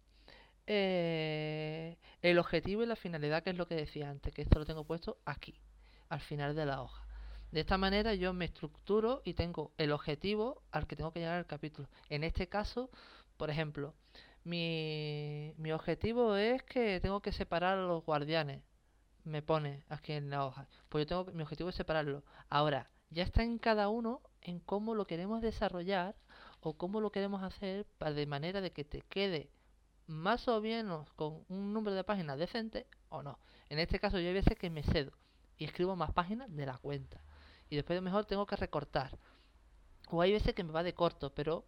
eh, 0.66 1.98
el 2.20 2.38
objetivo 2.38 2.82
y 2.82 2.86
la 2.86 2.96
finalidad, 2.96 3.42
que 3.42 3.50
es 3.50 3.56
lo 3.56 3.66
que 3.66 3.74
decía 3.74 4.10
antes, 4.10 4.32
que 4.32 4.42
esto 4.42 4.58
lo 4.58 4.66
tengo 4.66 4.84
puesto 4.84 5.18
aquí, 5.24 5.60
al 6.08 6.20
final 6.20 6.54
de 6.54 6.66
la 6.66 6.82
hoja. 6.82 7.06
De 7.50 7.60
esta 7.60 7.76
manera 7.78 8.14
yo 8.14 8.32
me 8.32 8.46
estructuro 8.46 9.22
y 9.24 9.34
tengo 9.34 9.72
el 9.76 9.92
objetivo 9.92 10.62
al 10.70 10.86
que 10.86 10.96
tengo 10.96 11.12
que 11.12 11.20
llegar 11.20 11.38
al 11.38 11.46
capítulo. 11.46 11.88
En 12.08 12.24
este 12.24 12.48
caso, 12.48 12.90
por 13.36 13.50
ejemplo, 13.50 13.94
mi, 14.44 15.52
mi 15.58 15.72
objetivo 15.72 16.36
es 16.36 16.62
que 16.62 17.00
tengo 17.00 17.20
que 17.20 17.32
separar 17.32 17.78
a 17.78 17.82
los 17.82 18.04
guardianes 18.04 18.62
me 19.24 19.42
pone 19.42 19.84
aquí 19.88 20.12
en 20.12 20.30
la 20.30 20.46
hoja. 20.46 20.68
Pues 20.88 21.06
yo 21.06 21.08
tengo 21.08 21.36
mi 21.36 21.42
objetivo 21.42 21.68
es 21.70 21.76
separarlo. 21.76 22.24
Ahora, 22.48 22.90
ya 23.10 23.22
está 23.22 23.42
en 23.42 23.58
cada 23.58 23.88
uno 23.88 24.20
en 24.40 24.58
cómo 24.60 24.94
lo 24.94 25.06
queremos 25.06 25.42
desarrollar 25.42 26.16
o 26.62 26.74
cómo 26.74 27.00
lo 27.00 27.10
queremos 27.10 27.42
hacer 27.42 27.86
para 27.98 28.14
de 28.14 28.26
manera 28.26 28.60
de 28.60 28.70
que 28.70 28.84
te 28.84 29.02
quede 29.02 29.50
más 30.06 30.46
o 30.48 30.60
menos 30.60 31.12
con 31.14 31.44
un 31.48 31.72
número 31.72 31.96
de 31.96 32.04
páginas 32.04 32.38
decente 32.38 32.86
o 33.08 33.22
no. 33.22 33.38
En 33.68 33.78
este 33.78 33.98
caso 33.98 34.18
yo 34.18 34.28
hay 34.28 34.34
veces 34.34 34.56
que 34.56 34.70
me 34.70 34.82
cedo 34.82 35.12
y 35.56 35.64
escribo 35.64 35.96
más 35.96 36.12
páginas 36.12 36.54
de 36.54 36.66
la 36.66 36.78
cuenta. 36.78 37.20
Y 37.68 37.76
después 37.76 37.96
de 37.96 38.00
mejor 38.00 38.26
tengo 38.26 38.46
que 38.46 38.56
recortar. 38.56 39.18
O 40.08 40.22
hay 40.22 40.32
veces 40.32 40.54
que 40.54 40.62
me 40.62 40.72
va 40.72 40.82
de 40.82 40.94
corto, 40.94 41.34
pero 41.34 41.64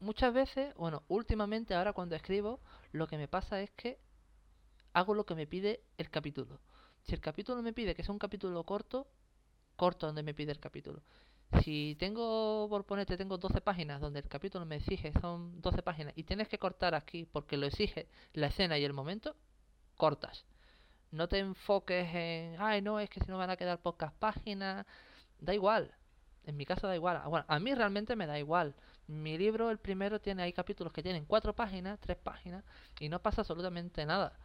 muchas 0.00 0.32
veces, 0.32 0.74
bueno, 0.74 1.04
últimamente 1.08 1.74
ahora 1.74 1.92
cuando 1.92 2.16
escribo, 2.16 2.60
lo 2.92 3.06
que 3.06 3.16
me 3.16 3.28
pasa 3.28 3.60
es 3.60 3.70
que 3.72 4.00
hago 4.92 5.14
lo 5.14 5.24
que 5.24 5.34
me 5.34 5.46
pide 5.46 5.84
el 5.98 6.10
capítulo. 6.10 6.60
Si 7.02 7.14
el 7.14 7.20
capítulo 7.20 7.62
me 7.62 7.72
pide 7.72 7.94
que 7.94 8.02
sea 8.02 8.12
un 8.12 8.18
capítulo 8.18 8.64
corto, 8.64 9.06
corto 9.76 10.06
donde 10.06 10.22
me 10.22 10.34
pide 10.34 10.52
el 10.52 10.60
capítulo. 10.60 11.02
Si 11.62 11.96
tengo, 11.98 12.68
por 12.68 12.84
ponerte, 12.84 13.16
tengo 13.16 13.36
12 13.36 13.60
páginas 13.60 14.00
donde 14.00 14.20
el 14.20 14.28
capítulo 14.28 14.64
me 14.66 14.76
exige, 14.76 15.12
son 15.20 15.60
12 15.60 15.82
páginas, 15.82 16.12
y 16.16 16.22
tienes 16.24 16.48
que 16.48 16.58
cortar 16.58 16.94
aquí 16.94 17.26
porque 17.26 17.56
lo 17.56 17.66
exige 17.66 18.08
la 18.34 18.46
escena 18.46 18.78
y 18.78 18.84
el 18.84 18.92
momento, 18.92 19.34
cortas. 19.96 20.44
No 21.10 21.28
te 21.28 21.38
enfoques 21.38 22.14
en, 22.14 22.56
ay, 22.60 22.82
no, 22.82 23.00
es 23.00 23.10
que 23.10 23.20
si 23.20 23.30
no 23.30 23.38
van 23.38 23.50
a 23.50 23.56
quedar 23.56 23.80
pocas 23.80 24.12
páginas. 24.12 24.86
Da 25.40 25.54
igual. 25.54 25.92
En 26.44 26.56
mi 26.56 26.66
caso 26.66 26.86
da 26.86 26.94
igual. 26.94 27.20
Bueno, 27.26 27.44
a 27.48 27.58
mí 27.58 27.74
realmente 27.74 28.16
me 28.16 28.26
da 28.26 28.38
igual. 28.38 28.74
Mi 29.08 29.36
libro, 29.38 29.70
el 29.70 29.78
primero, 29.78 30.20
tiene 30.20 30.42
hay 30.44 30.52
capítulos 30.52 30.92
que 30.92 31.02
tienen 31.02 31.24
4 31.24 31.54
páginas, 31.54 31.98
3 32.00 32.16
páginas, 32.18 32.64
y 33.00 33.08
no 33.08 33.20
pasa 33.20 33.42
absolutamente 33.42 34.06
nada 34.06 34.38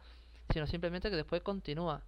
sino 0.52 0.66
simplemente 0.66 1.10
que 1.10 1.16
después 1.16 1.42
continúa. 1.42 2.02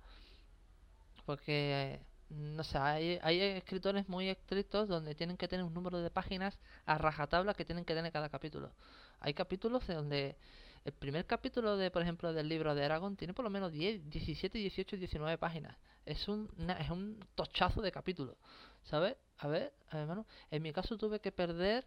Porque, 1.27 2.01
no 2.31 2.63
sé, 2.63 2.79
hay, 2.79 3.19
hay 3.23 3.41
escritores 3.41 4.09
muy 4.09 4.29
estrictos 4.29 4.89
donde 4.89 5.15
tienen 5.15 5.37
que 5.37 5.49
tener 5.49 5.65
un 5.65 5.73
número 5.73 6.01
de 6.01 6.11
páginas 6.11 6.59
a 6.85 6.99
rajatabla 6.99 7.55
que 7.55 7.65
tienen 7.65 7.85
que 7.85 7.95
tener 7.95 8.13
cada 8.13 8.29
capítulo. 8.29 8.73
Hay 9.21 9.35
capítulos 9.35 9.87
donde 9.87 10.37
el 10.85 10.93
primer 10.93 11.27
capítulo 11.27 11.77
de, 11.77 11.91
por 11.91 12.03
ejemplo, 12.03 12.33
del 12.33 12.49
libro 12.49 12.75
de 12.75 12.85
Aragón 12.85 13.17
tiene 13.17 13.35
por 13.35 13.45
lo 13.45 13.51
menos 13.51 13.73
10, 13.73 14.11
17, 14.11 14.59
18, 14.59 14.97
19 14.97 15.39
páginas. 15.39 15.77
Es 16.05 16.29
un, 16.29 16.49
es 16.79 16.91
un 16.91 17.19
tochazo 17.35 17.83
de 17.83 17.93
capítulos, 17.93 18.37
¿sabes? 18.85 19.17
A 19.39 19.49
ver, 19.49 19.73
hermano, 19.93 20.27
en 20.51 20.63
mi 20.63 20.73
caso 20.73 20.97
tuve 20.97 21.21
que 21.21 21.33
perder 21.33 21.87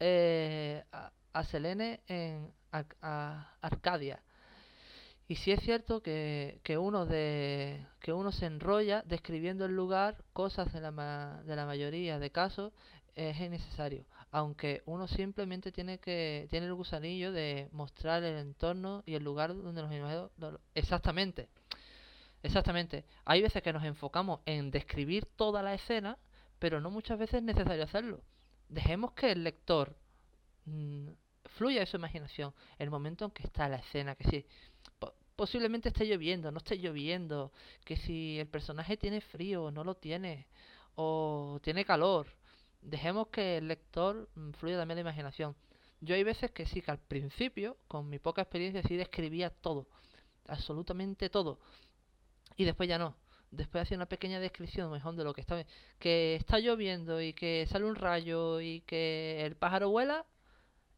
eh, 0.00 0.84
a, 0.92 1.44
Selene 1.44 2.00
en 2.06 2.52
Arcadia 2.70 4.22
y 5.26 5.36
sí 5.36 5.52
es 5.52 5.60
cierto 5.60 6.02
que, 6.02 6.60
que, 6.62 6.76
uno 6.76 7.06
de, 7.06 7.86
que 8.00 8.12
uno 8.12 8.30
se 8.30 8.46
enrolla 8.46 9.02
describiendo 9.06 9.64
el 9.64 9.74
lugar, 9.74 10.22
cosas 10.34 10.72
de 10.72 10.80
la, 10.80 11.42
de 11.44 11.56
la 11.56 11.64
mayoría 11.64 12.18
de 12.18 12.30
casos 12.30 12.72
es 13.14 13.40
innecesario. 13.40 14.04
Aunque 14.30 14.82
uno 14.84 15.08
simplemente 15.08 15.72
tiene 15.72 15.98
que 15.98 16.46
tiene 16.50 16.66
el 16.66 16.74
gusanillo 16.74 17.32
de 17.32 17.68
mostrar 17.72 18.22
el 18.24 18.36
entorno 18.38 19.02
y 19.06 19.14
el 19.14 19.24
lugar 19.24 19.54
donde 19.54 19.80
nos 19.80 19.92
imaginamos. 19.92 20.30
Exactamente. 20.74 21.48
Exactamente. 22.42 23.06
Hay 23.24 23.40
veces 23.40 23.62
que 23.62 23.72
nos 23.72 23.84
enfocamos 23.84 24.40
en 24.44 24.70
describir 24.70 25.24
toda 25.36 25.62
la 25.62 25.72
escena, 25.72 26.18
pero 26.58 26.80
no 26.80 26.90
muchas 26.90 27.18
veces 27.18 27.36
es 27.36 27.42
necesario 27.42 27.84
hacerlo. 27.84 28.20
Dejemos 28.68 29.12
que 29.12 29.32
el 29.32 29.44
lector 29.44 29.96
mm, 30.66 31.08
fluya 31.56 31.86
su 31.86 31.96
imaginación. 31.96 32.52
El 32.78 32.90
momento 32.90 33.24
en 33.24 33.30
que 33.30 33.44
está 33.44 33.68
la 33.68 33.76
escena, 33.76 34.16
que 34.16 34.24
sí 34.24 34.46
posiblemente 35.36 35.88
esté 35.88 36.06
lloviendo, 36.06 36.50
no 36.50 36.58
esté 36.58 36.78
lloviendo, 36.78 37.52
que 37.84 37.96
si 37.96 38.38
el 38.38 38.46
personaje 38.46 38.96
tiene 38.96 39.20
frío, 39.20 39.70
no 39.70 39.84
lo 39.84 39.94
tiene, 39.96 40.46
o 40.96 41.58
tiene 41.62 41.84
calor. 41.84 42.26
Dejemos 42.82 43.28
que 43.28 43.58
el 43.58 43.68
lector 43.68 44.28
mm, 44.34 44.52
fluya 44.52 44.78
también 44.78 44.96
de 44.96 45.02
imaginación. 45.02 45.56
Yo 46.00 46.14
hay 46.14 46.22
veces 46.24 46.50
que 46.50 46.66
sí, 46.66 46.82
que 46.82 46.90
al 46.90 46.98
principio, 46.98 47.76
con 47.88 48.08
mi 48.08 48.18
poca 48.18 48.42
experiencia, 48.42 48.82
sí 48.82 48.96
describía 48.96 49.50
todo, 49.50 49.86
absolutamente 50.48 51.30
todo, 51.30 51.58
y 52.56 52.64
después 52.64 52.88
ya 52.88 52.98
no. 52.98 53.16
Después 53.50 53.82
hacía 53.82 53.96
una 53.96 54.06
pequeña 54.06 54.40
descripción 54.40 54.90
mejor 54.90 55.14
de 55.14 55.24
lo 55.24 55.32
que 55.32 55.40
está 55.40 55.64
que 56.00 56.34
está 56.34 56.58
lloviendo 56.58 57.20
y 57.20 57.32
que 57.34 57.66
sale 57.70 57.84
un 57.84 57.94
rayo 57.94 58.60
y 58.60 58.80
que 58.80 59.44
el 59.46 59.54
pájaro 59.56 59.90
vuela 59.90 60.26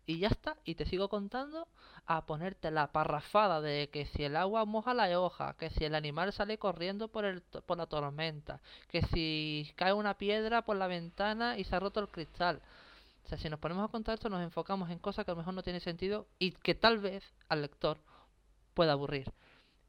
y 0.06 0.20
ya 0.20 0.28
está, 0.28 0.56
y 0.64 0.76
te 0.76 0.86
sigo 0.86 1.08
contando 1.08 1.66
a 2.06 2.26
ponerte 2.26 2.70
la 2.70 2.92
parrafada 2.92 3.60
de 3.60 3.90
que 3.90 4.06
si 4.06 4.22
el 4.22 4.36
agua 4.36 4.64
moja 4.64 4.94
la 4.94 5.20
hoja, 5.20 5.56
que 5.58 5.70
si 5.70 5.84
el 5.84 5.96
animal 5.96 6.32
sale 6.32 6.58
corriendo 6.58 7.08
por, 7.08 7.24
el, 7.24 7.42
por 7.42 7.76
la 7.76 7.86
tormenta, 7.86 8.60
que 8.88 9.02
si 9.02 9.72
cae 9.74 9.92
una 9.92 10.16
piedra 10.16 10.62
por 10.62 10.76
la 10.76 10.86
ventana 10.86 11.58
y 11.58 11.64
se 11.64 11.74
ha 11.74 11.80
roto 11.80 12.00
el 12.00 12.08
cristal. 12.08 12.62
O 13.24 13.28
sea, 13.28 13.38
si 13.38 13.50
nos 13.50 13.58
ponemos 13.58 13.84
a 13.84 13.90
contar 13.90 14.14
esto, 14.14 14.28
nos 14.28 14.42
enfocamos 14.42 14.88
en 14.90 15.00
cosas 15.00 15.24
que 15.24 15.32
a 15.32 15.34
lo 15.34 15.38
mejor 15.38 15.54
no 15.54 15.64
tienen 15.64 15.80
sentido 15.80 16.28
y 16.38 16.52
que 16.52 16.76
tal 16.76 16.98
vez 16.98 17.24
al 17.48 17.62
lector 17.62 17.98
pueda 18.74 18.92
aburrir 18.92 19.32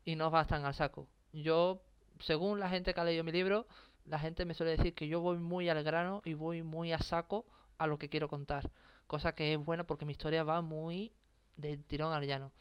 y 0.04 0.16
no 0.16 0.32
bastan 0.32 0.66
al 0.66 0.74
saco. 0.74 1.08
Yo, 1.34 1.84
según 2.20 2.60
la 2.60 2.70
gente 2.70 2.96
que 2.96 3.00
ha 3.00 3.04
leído 3.04 3.24
mi 3.24 3.32
libro, 3.32 3.68
la 4.06 4.18
gente 4.18 4.46
me 4.46 4.56
suele 4.56 4.78
decir 4.78 4.96
que 4.96 5.08
yo 5.08 5.20
voy 5.22 5.38
muy 5.38 5.70
al 5.70 5.84
grano 5.84 6.24
y 6.26 6.34
voy 6.34 6.64
muy 6.64 6.94
a 6.94 7.00
saco 7.00 7.46
a 7.78 7.86
lo 7.86 8.00
que 8.00 8.10
quiero 8.10 8.28
contar. 8.28 8.72
Cosa 9.08 9.34
que 9.34 9.54
es 9.54 9.60
buena 9.60 9.86
porque 9.86 10.06
mi 10.06 10.12
historia 10.12 10.44
va 10.44 10.62
muy 10.62 11.12
de 11.56 11.78
tirón 11.78 12.14
al 12.14 12.26
llano. 12.28 12.52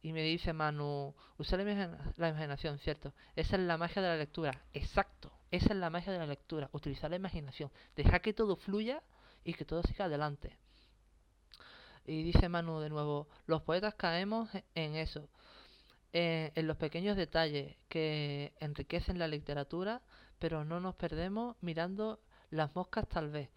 Y 0.00 0.12
me 0.12 0.22
dice 0.22 0.52
Manu, 0.52 1.14
usar 1.38 1.58
la 1.58 2.28
imaginación, 2.28 2.78
¿cierto? 2.78 3.12
Esa 3.34 3.56
es 3.56 3.62
la 3.62 3.76
magia 3.76 4.00
de 4.00 4.08
la 4.08 4.16
lectura. 4.16 4.52
Exacto, 4.72 5.32
esa 5.50 5.72
es 5.72 5.76
la 5.76 5.90
magia 5.90 6.12
de 6.12 6.20
la 6.20 6.26
lectura. 6.26 6.70
Utilizar 6.72 7.10
la 7.10 7.16
imaginación. 7.16 7.70
Dejar 7.96 8.20
que 8.20 8.32
todo 8.32 8.54
fluya 8.54 9.02
y 9.42 9.54
que 9.54 9.64
todo 9.64 9.82
siga 9.82 10.04
adelante. 10.04 10.56
Y 12.06 12.22
dice 12.22 12.48
Manu 12.48 12.78
de 12.78 12.88
nuevo, 12.88 13.28
los 13.46 13.62
poetas 13.62 13.94
caemos 13.96 14.48
en 14.74 14.94
eso, 14.94 15.28
en 16.12 16.66
los 16.66 16.76
pequeños 16.76 17.16
detalles 17.16 17.76
que 17.88 18.54
enriquecen 18.60 19.18
la 19.18 19.28
literatura, 19.28 20.00
pero 20.38 20.64
no 20.64 20.80
nos 20.80 20.94
perdemos 20.94 21.56
mirando 21.60 22.20
las 22.50 22.74
moscas 22.74 23.06
tal 23.08 23.30
vez. 23.30 23.50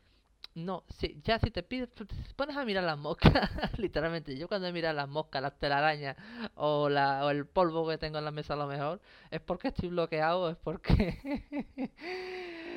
No, 0.53 0.83
si, 0.99 1.21
ya 1.23 1.39
si 1.39 1.49
te 1.49 1.63
pides, 1.63 1.89
te 1.91 2.05
pones 2.35 2.57
a 2.57 2.65
mirar 2.65 2.83
las 2.83 2.97
moscas, 2.97 3.31
literalmente, 3.79 4.37
yo 4.37 4.49
cuando 4.49 4.67
he 4.67 4.73
mirado 4.73 4.93
las 4.95 5.07
moscas, 5.07 5.41
las 5.41 5.57
telarañas 5.57 6.17
o, 6.55 6.89
la, 6.89 7.25
o 7.25 7.29
el 7.29 7.45
polvo 7.47 7.87
que 7.87 7.97
tengo 7.97 8.17
en 8.17 8.25
la 8.25 8.31
mesa 8.31 8.55
a 8.55 8.57
lo 8.57 8.67
mejor, 8.67 8.99
es 9.29 9.39
porque 9.39 9.69
estoy 9.69 9.87
bloqueado, 9.89 10.49
es 10.49 10.57
porque 10.57 11.93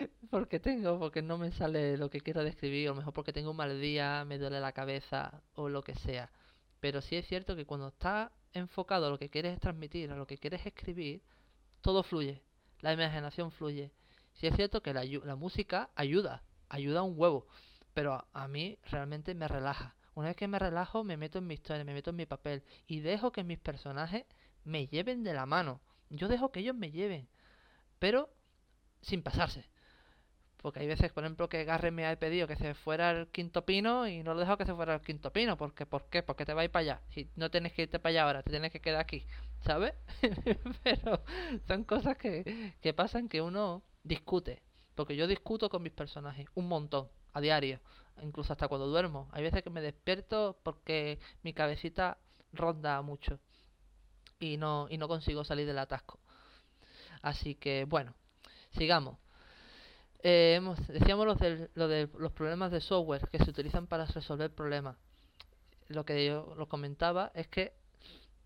porque 0.30 0.60
tengo, 0.60 0.98
porque 1.00 1.22
no 1.22 1.36
me 1.38 1.50
sale 1.52 1.96
lo 1.96 2.10
que 2.10 2.20
quiero 2.20 2.44
describir, 2.44 2.88
o 2.88 2.92
a 2.92 2.94
lo 2.94 2.98
mejor 3.00 3.12
porque 3.12 3.32
tengo 3.32 3.50
un 3.50 3.56
mal 3.56 3.80
día, 3.80 4.24
me 4.24 4.38
duele 4.38 4.60
la 4.60 4.72
cabeza 4.72 5.42
o 5.54 5.68
lo 5.68 5.82
que 5.82 5.94
sea. 5.96 6.30
Pero 6.80 7.00
sí 7.00 7.16
es 7.16 7.26
cierto 7.26 7.56
que 7.56 7.66
cuando 7.66 7.88
estás 7.88 8.30
enfocado 8.52 9.06
a 9.06 9.10
lo 9.10 9.18
que 9.18 9.30
quieres 9.30 9.58
transmitir, 9.60 10.12
a 10.12 10.16
lo 10.16 10.26
que 10.26 10.38
quieres 10.38 10.64
escribir, 10.66 11.22
todo 11.82 12.02
fluye, 12.02 12.42
la 12.80 12.92
imaginación 12.92 13.50
fluye. 13.52 13.92
Sí 14.34 14.46
es 14.46 14.56
cierto 14.56 14.82
que 14.82 14.94
la, 14.94 15.04
la 15.04 15.36
música 15.36 15.90
ayuda, 15.96 16.42
ayuda 16.74 17.02
un 17.02 17.14
huevo, 17.16 17.46
pero 17.94 18.26
a, 18.32 18.48
mí 18.48 18.78
realmente 18.90 19.34
me 19.34 19.48
relaja. 19.48 19.94
Una 20.14 20.28
vez 20.28 20.36
que 20.36 20.48
me 20.48 20.58
relajo, 20.58 21.04
me 21.04 21.16
meto 21.16 21.38
en 21.38 21.46
mi 21.46 21.54
historia, 21.54 21.84
me 21.84 21.94
meto 21.94 22.10
en 22.10 22.16
mi 22.16 22.26
papel 22.26 22.62
y 22.86 23.00
dejo 23.00 23.32
que 23.32 23.44
mis 23.44 23.58
personajes 23.58 24.24
me 24.64 24.86
lleven 24.86 25.24
de 25.24 25.34
la 25.34 25.46
mano. 25.46 25.80
Yo 26.10 26.28
dejo 26.28 26.50
que 26.50 26.60
ellos 26.60 26.76
me 26.76 26.90
lleven, 26.90 27.28
pero 27.98 28.30
sin 29.02 29.22
pasarse. 29.22 29.68
Porque 30.58 30.80
hay 30.80 30.86
veces, 30.86 31.12
por 31.12 31.24
ejemplo, 31.24 31.48
que 31.48 31.64
Garre 31.64 31.90
me 31.90 32.06
ha 32.06 32.18
pedido 32.18 32.46
que 32.48 32.56
se 32.56 32.72
fuera 32.72 33.10
al 33.10 33.28
quinto 33.28 33.66
pino 33.66 34.08
y 34.08 34.22
no 34.22 34.32
lo 34.32 34.40
dejo 34.40 34.56
que 34.56 34.64
se 34.64 34.74
fuera 34.74 34.94
al 34.94 35.02
quinto 35.02 35.30
pino. 35.30 35.58
Porque, 35.58 35.84
¿Por 35.84 36.08
qué? 36.08 36.22
Porque 36.22 36.46
te 36.46 36.54
va 36.54 36.62
a 36.62 36.64
ir 36.64 36.70
para 36.70 36.80
allá. 36.80 37.02
Si 37.10 37.28
no 37.36 37.50
tienes 37.50 37.74
que 37.74 37.82
irte 37.82 37.98
para 37.98 38.10
allá 38.12 38.22
ahora, 38.24 38.42
te 38.42 38.50
tienes 38.50 38.72
que 38.72 38.80
quedar 38.80 39.00
aquí. 39.00 39.26
¿Sabes? 39.60 39.92
Pero 40.82 41.22
son 41.68 41.84
cosas 41.84 42.16
que, 42.16 42.72
que 42.80 42.94
pasan 42.94 43.28
que 43.28 43.42
uno 43.42 43.82
discute. 44.04 44.62
Porque 44.94 45.16
yo 45.16 45.26
discuto 45.26 45.68
con 45.68 45.82
mis 45.82 45.92
personajes 45.92 46.46
un 46.54 46.68
montón, 46.68 47.08
a 47.32 47.40
diario. 47.40 47.80
Incluso 48.22 48.52
hasta 48.52 48.68
cuando 48.68 48.86
duermo. 48.86 49.28
Hay 49.32 49.42
veces 49.42 49.62
que 49.62 49.70
me 49.70 49.80
despierto 49.80 50.56
porque 50.62 51.18
mi 51.42 51.52
cabecita 51.52 52.18
ronda 52.52 53.02
mucho. 53.02 53.40
Y 54.38 54.56
no, 54.56 54.86
y 54.88 54.98
no 54.98 55.08
consigo 55.08 55.44
salir 55.44 55.66
del 55.66 55.78
atasco. 55.78 56.20
Así 57.22 57.54
que, 57.54 57.86
bueno, 57.88 58.14
sigamos. 58.76 59.18
Eh, 60.22 60.60
decíamos 60.88 61.26
lo 61.26 61.34
de, 61.34 61.70
lo 61.74 61.88
de 61.88 62.08
los 62.18 62.32
problemas 62.32 62.70
de 62.70 62.80
software 62.80 63.28
que 63.28 63.38
se 63.38 63.50
utilizan 63.50 63.86
para 63.86 64.06
resolver 64.06 64.54
problemas. 64.54 64.96
Lo 65.88 66.04
que 66.04 66.24
yo 66.24 66.54
lo 66.56 66.66
comentaba 66.68 67.30
es 67.34 67.46
que 67.48 67.74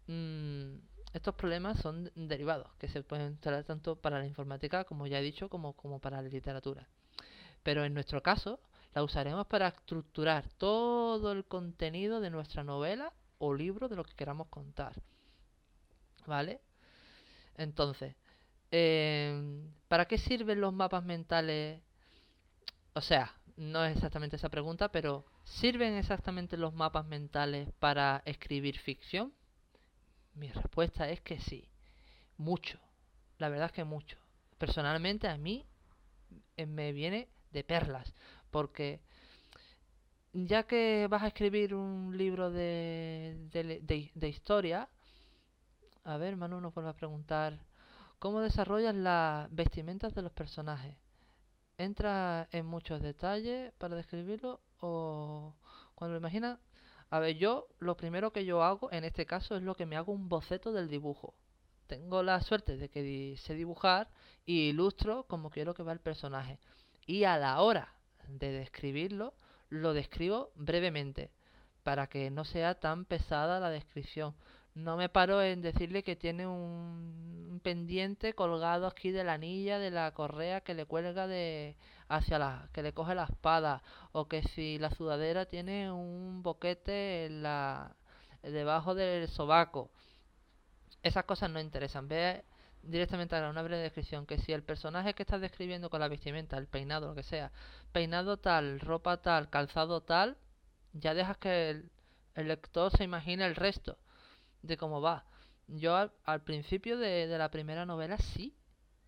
mm, 0.09 0.75
estos 1.13 1.35
problemas 1.35 1.81
son 1.81 2.11
derivados 2.15 2.73
que 2.79 2.89
se 2.89 3.03
pueden 3.03 3.39
traer 3.39 3.65
tanto 3.65 3.97
para 3.97 4.19
la 4.19 4.27
informática, 4.27 4.85
como 4.85 5.07
ya 5.07 5.21
he 5.21 5.23
dicho, 5.23 5.49
como, 5.49 5.73
como 5.75 5.99
para 5.99 6.23
la 6.23 6.29
literatura. 6.29 6.87
Pero 7.63 7.85
en 7.85 7.95
nuestro 7.95 8.23
caso, 8.23 8.61
la 8.95 9.03
usaremos 9.03 9.47
para 9.47 9.69
estructurar 9.69 10.49
todo 10.59 11.33
el 11.33 11.45
contenido 11.45 12.21
de 12.21 12.31
nuestra 12.31 12.65
novela 12.65 13.13
o 13.39 13.55
libro 13.55 13.89
de 13.89 13.97
lo 13.97 14.05
que 14.05 14.15
queramos 14.15 14.49
contar. 14.49 14.95
¿Vale? 16.27 16.61
Entonces, 17.57 18.15
eh, 18.71 19.63
¿Para 19.89 20.05
qué 20.05 20.19
sirven 20.19 20.61
los 20.61 20.73
mapas 20.73 21.05
mentales? 21.05 21.81
O 22.93 23.01
sea, 23.01 23.35
no 23.57 23.85
es 23.85 23.97
exactamente 23.97 24.37
esa 24.37 24.51
pregunta, 24.51 24.91
pero 24.91 25.25
¿sirven 25.45 25.95
exactamente 25.95 26.57
los 26.57 26.75
mapas 26.75 27.07
mentales 27.07 27.71
para 27.79 28.23
escribir 28.27 28.79
ficción? 28.79 29.33
Mi 30.39 30.49
respuesta 30.49 31.09
es 31.09 31.21
que 31.21 31.41
sí, 31.41 31.69
mucho. 32.37 32.79
La 33.39 33.49
verdad 33.49 33.67
es 33.67 33.73
que 33.73 33.85
mucho. 33.85 34.17
Personalmente 34.59 35.29
a 35.29 35.37
mí 35.37 35.67
eh, 36.57 36.67
me 36.67 36.93
viene 36.93 37.29
de 37.51 37.65
perlas, 37.65 38.15
porque 38.51 39.01
ya 40.33 40.65
que 40.65 41.07
vas 41.11 41.23
a 41.23 41.29
escribir 41.29 41.75
un 41.75 42.17
libro 42.17 42.51
de, 42.51 43.37
de, 43.53 44.11
de 44.15 44.29
historia, 44.29 44.89
a 46.05 46.17
ver, 46.17 46.37
Manu 46.37 46.61
nos 46.61 46.75
vuelve 46.75 46.91
a 46.91 46.97
preguntar 46.97 47.59
¿Cómo 48.19 48.41
desarrollas 48.41 48.97
las 48.97 49.49
vestimentas 49.55 50.13
de 50.13 50.23
los 50.23 50.33
personajes? 50.33 50.97
¿Entra 51.77 52.49
en 52.51 52.67
muchos 52.67 53.01
detalles 53.01 53.73
para 53.79 53.95
describirlo 53.95 54.61
o 54.81 55.55
cuando 55.95 56.15
lo 56.15 56.19
imaginas? 56.19 56.59
A 57.11 57.19
ver, 57.21 57.37
yo 57.37 57.69
lo 57.79 57.97
primero 57.97 58.33
que 58.33 58.45
yo 58.45 58.63
hago 58.63 58.93
en 58.93 59.05
este 59.05 59.27
caso 59.27 59.57
es 59.57 59.63
lo 59.63 59.75
que 59.75 59.87
me 59.87 59.97
hago 59.97 60.13
un 60.13 60.29
boceto 60.29 60.73
del 60.73 60.89
dibujo. 60.89 61.35
Tengo 61.87 62.23
la 62.23 62.41
suerte 62.43 62.77
de 62.77 62.91
que 62.91 63.37
sé 63.39 63.55
dibujar 63.55 64.11
y 64.45 64.69
ilustro 64.69 65.25
como 65.25 65.51
quiero 65.51 65.75
que 65.75 65.83
va 65.83 65.93
el 65.93 66.01
personaje. 66.01 66.59
Y 67.07 67.25
a 67.25 67.39
la 67.39 67.61
hora 67.63 67.95
de 68.27 68.53
describirlo, 68.53 69.35
lo 69.71 69.95
describo 69.95 70.51
brevemente 70.55 71.31
para 71.83 72.09
que 72.09 72.31
no 72.31 72.45
sea 72.45 72.75
tan 72.75 73.07
pesada 73.07 73.61
la 73.61 73.71
descripción 73.71 74.35
no 74.79 74.97
me 74.97 75.09
paro 75.09 75.43
en 75.43 75.61
decirle 75.61 76.05
que 76.05 76.17
tiene 76.17 76.47
un, 76.47 77.61
pendiente 77.63 78.35
colgado 78.35 78.87
aquí 78.87 79.11
de 79.11 79.25
la 79.25 79.35
anilla 79.35 79.81
de 79.81 79.91
la 79.91 80.13
correa 80.15 80.61
que 80.61 80.75
le 80.75 80.85
cuelga 80.85 81.27
de 81.27 81.77
hacia 82.09 82.39
la 82.39 82.69
que 82.73 82.83
le 82.83 82.93
coge 82.93 83.15
la 83.15 83.25
espada 83.25 83.83
o 84.13 84.29
que 84.29 84.43
si 84.43 84.79
la 84.79 84.91
sudadera 84.91 85.47
tiene 85.47 85.91
un 85.91 86.43
boquete 86.43 87.27
en 87.27 87.43
la 87.43 87.95
debajo 88.43 88.95
del 88.95 89.29
sobaco 89.29 89.91
esas 91.03 91.25
cosas 91.25 91.51
no 91.51 91.61
interesan 91.61 92.09
ve 92.09 92.45
directamente 92.83 93.37
a 93.37 93.51
una 93.51 93.63
breve 93.63 93.83
descripción 93.83 94.27
que 94.27 94.39
si 94.39 94.53
el 94.53 94.63
personaje 94.63 95.15
que 95.15 95.23
estás 95.23 95.41
describiendo 95.41 95.91
con 95.91 96.01
la 96.01 96.09
vestimenta 96.09 96.57
el 96.57 96.67
peinado 96.67 97.09
lo 97.09 97.15
que 97.15 97.23
sea 97.23 97.53
peinado 97.93 98.39
tal 98.39 98.81
ropa 98.81 99.19
tal 99.19 99.51
calzado 99.51 100.01
tal 100.03 100.37
ya 100.93 101.15
dejas 101.15 101.37
que 101.37 101.71
el, 101.71 101.91
el 102.35 102.49
lector 102.49 102.97
se 102.97 103.05
imagine 103.05 103.45
el 103.45 103.57
resto 103.57 103.99
de 104.63 104.77
cómo 104.77 105.01
va. 105.01 105.25
Yo 105.67 106.11
al, 106.25 106.43
principio 106.43 106.97
de, 106.97 107.27
la 107.27 107.51
primera 107.51 107.85
novela 107.85 108.17
sí, 108.19 108.55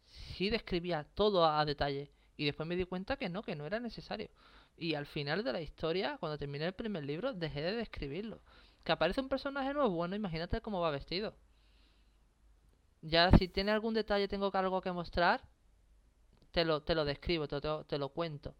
sí 0.07 0.51
describía 0.51 1.07
todo 1.15 1.47
a, 1.47 1.65
detalle. 1.65 2.11
Y 2.41 2.47
después 2.47 2.67
me 2.67 2.75
di 2.75 2.87
cuenta 2.87 3.17
que 3.17 3.29
no, 3.29 3.43
que 3.43 3.55
no 3.55 3.67
era 3.67 3.81
necesario. 3.81 4.31
Y 4.79 4.95
al 4.95 5.05
final 5.05 5.45
de 5.45 5.53
la 5.53 5.61
historia, 5.61 6.17
cuando 6.19 6.39
terminé 6.39 6.65
el 6.65 6.73
primer 6.73 7.05
libro, 7.05 7.35
dejé 7.35 7.61
de 7.61 7.73
describirlo. 7.73 8.41
Que 8.83 8.93
aparece 8.93 9.21
un 9.21 9.29
personaje 9.29 9.75
nuevo, 9.75 9.91
bueno, 9.91 10.17
imagínate 10.17 10.63
cómo 10.63 10.81
va 10.81 10.91
vestido. 10.91 11.35
Ya 13.03 13.31
si 13.33 13.47
tiene 13.49 13.73
algún 13.73 13.93
detalle, 13.93 14.27
tengo 14.27 14.51
algo 14.55 14.81
que 14.81 14.91
mostrar, 14.91 15.43
te 16.51 16.65
lo, 16.65 16.83
te 16.83 16.95
lo 16.95 17.05
describo, 17.05 17.47
te, 17.47 17.61
te 17.61 17.99
lo 17.99 18.09
cuento. 18.09 18.55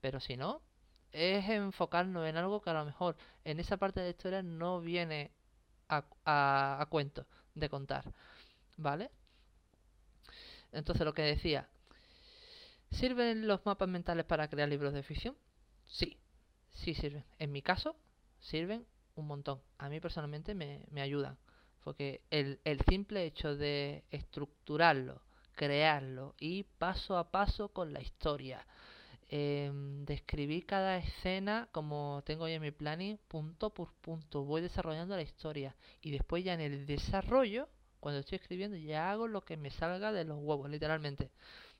Pero 0.00 0.18
si 0.18 0.36
no, 0.36 0.60
es 1.12 1.48
enfocarnos 1.48 2.26
en 2.26 2.36
algo 2.36 2.60
que 2.60 2.70
a 2.70 2.74
lo 2.74 2.84
mejor 2.84 3.16
en 3.44 3.60
esa 3.60 3.76
parte 3.76 4.00
de 4.00 4.06
la 4.06 4.10
historia 4.10 4.42
no 4.42 4.80
viene 4.80 5.30
a, 5.88 6.86
cuento 6.90 7.24
de 7.54 7.68
contar. 7.68 8.12
¿Vale? 8.76 9.12
Entonces 10.72 11.04
lo 11.04 11.14
que 11.14 11.22
decía, 11.22 11.68
¿sirven 12.92 13.46
los 13.48 13.64
mapas 13.66 13.88
mentales 13.88 14.24
para 14.24 14.48
crear 14.48 14.68
libros 14.68 14.92
de 14.94 15.02
ficción? 15.02 15.36
Sí, 15.86 16.16
sí 16.70 16.94
sirven. 16.94 17.24
En 17.38 17.52
mi 17.52 17.62
caso, 17.62 17.96
sirven 18.40 18.86
un 19.16 19.26
montón. 19.26 19.60
A 19.78 19.88
mí 19.88 20.00
personalmente 20.00 20.54
me, 20.54 20.86
me 20.90 21.02
ayudan. 21.02 21.36
Porque 21.84 22.22
el, 22.30 22.60
el 22.64 22.80
simple 22.88 23.24
hecho 23.24 23.56
de 23.56 24.04
estructurarlo, 24.10 25.20
crearlo 25.56 26.34
y 26.38 26.62
paso 26.64 27.18
a 27.18 27.30
paso 27.30 27.68
con 27.70 27.92
la 27.92 28.00
historia, 28.00 28.64
eh, 29.28 29.70
describir 30.06 30.66
cada 30.66 30.98
escena 30.98 31.68
como 31.72 32.22
tengo 32.26 32.46
ya 32.48 32.54
en 32.56 32.62
mi 32.62 32.70
planning, 32.70 33.18
punto 33.28 33.70
por 33.70 33.92
punto. 33.94 34.44
Voy 34.44 34.60
desarrollando 34.60 35.16
la 35.16 35.22
historia 35.22 35.74
y 36.02 36.10
después 36.12 36.44
ya 36.44 36.54
en 36.54 36.60
el 36.60 36.86
desarrollo, 36.86 37.68
cuando 38.00 38.20
estoy 38.20 38.36
escribiendo, 38.36 38.76
ya 38.76 39.10
hago 39.10 39.28
lo 39.28 39.42
que 39.42 39.56
me 39.56 39.70
salga 39.70 40.12
de 40.12 40.24
los 40.24 40.38
huevos, 40.38 40.68
literalmente. 40.70 41.30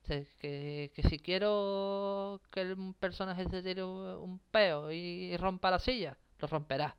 Que, 0.03 0.91
que 0.93 1.03
si 1.09 1.19
quiero 1.19 2.41
que 2.51 2.61
el 2.61 2.93
personaje 2.99 3.47
se 3.49 3.63
tire 3.63 3.83
un 3.83 4.39
peo 4.51 4.91
y 4.91 5.35
rompa 5.37 5.71
la 5.71 5.79
silla, 5.79 6.17
lo 6.39 6.47
romperá. 6.47 6.95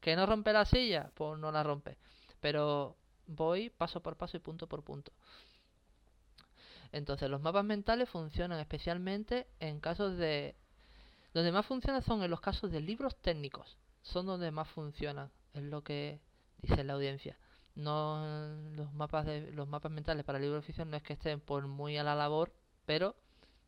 Que 0.00 0.16
no 0.16 0.26
rompe 0.26 0.52
la 0.52 0.64
silla, 0.64 1.10
pues 1.14 1.38
no 1.38 1.50
la 1.52 1.62
rompe. 1.62 1.96
Pero 2.40 2.96
voy 3.26 3.70
paso 3.70 4.02
por 4.02 4.16
paso 4.16 4.36
y 4.36 4.40
punto 4.40 4.68
por 4.68 4.82
punto. 4.82 5.12
Entonces 6.92 7.30
los 7.30 7.40
mapas 7.40 7.64
mentales 7.64 8.08
funcionan 8.08 8.60
especialmente 8.60 9.46
en 9.60 9.80
casos 9.80 10.18
de... 10.18 10.54
Donde 11.32 11.50
más 11.50 11.64
funcionan 11.64 12.02
son 12.02 12.22
en 12.22 12.30
los 12.30 12.42
casos 12.42 12.70
de 12.70 12.80
libros 12.80 13.16
técnicos. 13.16 13.78
Son 14.02 14.26
donde 14.26 14.50
más 14.50 14.68
funcionan, 14.68 15.30
es 15.54 15.62
lo 15.62 15.82
que 15.82 16.20
dice 16.60 16.84
la 16.84 16.92
audiencia. 16.92 17.38
No 17.74 18.24
los 18.76 18.92
mapas 18.92 19.26
de 19.26 19.50
los 19.52 19.66
mapas 19.68 19.90
mentales 19.90 20.24
para 20.24 20.62
ficción 20.62 20.90
no 20.90 20.96
es 20.96 21.02
que 21.02 21.14
estén 21.14 21.40
por 21.40 21.66
muy 21.66 21.96
a 21.96 22.04
la 22.04 22.14
labor, 22.14 22.52
pero 22.86 23.16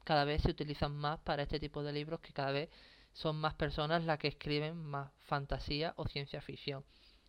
cada 0.05 0.25
vez 0.25 0.43
se 0.43 0.51
utilizan 0.51 0.95
más 0.95 1.19
para 1.21 1.43
este 1.43 1.59
tipo 1.59 1.83
de 1.83 1.93
libros 1.93 2.21
que 2.21 2.33
cada 2.33 2.53
vez 2.53 2.69
son 3.13 3.37
más 3.37 3.55
personas 3.55 4.05
las 4.05 4.19
que 4.19 4.29
escriben 4.29 4.77
más 4.77 5.11
fantasía 5.21 5.95
o 5.97 6.07
ciencia 6.07 6.41
ficción 6.43 6.85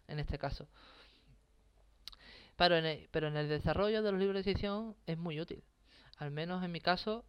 en 0.07 0.19
este 0.19 0.37
caso. 0.37 0.67
Pero 2.57 2.75
en 2.77 2.85
el, 2.85 3.09
pero 3.11 3.27
en 3.27 3.37
el 3.37 3.49
desarrollo 3.49 4.01
de 4.03 4.11
los 4.11 4.19
libros 4.19 4.43
de 4.43 4.51
ficción 4.53 4.95
es 5.05 5.17
muy 5.17 5.39
útil 5.39 5.63
al 6.17 6.31
menos 6.31 6.63
en 6.63 6.71
mi 6.71 6.79
caso, 6.79 7.25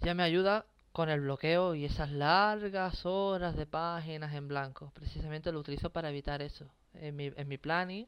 ya 0.00 0.14
me 0.14 0.22
ayuda 0.22 0.66
con 0.92 1.08
el 1.08 1.20
bloqueo 1.20 1.74
y 1.74 1.84
esas 1.84 2.10
largas 2.10 3.06
horas 3.06 3.56
de 3.56 3.66
páginas 3.66 4.34
en 4.34 4.48
blanco. 4.48 4.90
Precisamente 4.94 5.52
lo 5.52 5.60
utilizo 5.60 5.90
para 5.90 6.10
evitar 6.10 6.42
eso. 6.42 6.66
En 6.94 7.16
mi, 7.16 7.26
en 7.34 7.48
mi 7.48 7.58
planning 7.58 8.06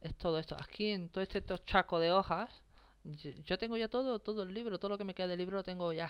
es 0.00 0.14
todo 0.16 0.38
esto. 0.38 0.56
Aquí 0.60 0.90
en 0.90 1.08
todo 1.08 1.22
este 1.22 1.42
chaco 1.64 1.98
de 1.98 2.12
hojas, 2.12 2.50
yo 3.44 3.58
tengo 3.58 3.76
ya 3.76 3.88
todo, 3.88 4.18
todo 4.18 4.42
el 4.42 4.54
libro, 4.54 4.78
todo 4.78 4.90
lo 4.90 4.98
que 4.98 5.04
me 5.04 5.14
queda 5.14 5.28
del 5.28 5.38
libro 5.38 5.58
lo 5.58 5.62
tengo 5.62 5.92
ya 5.92 6.08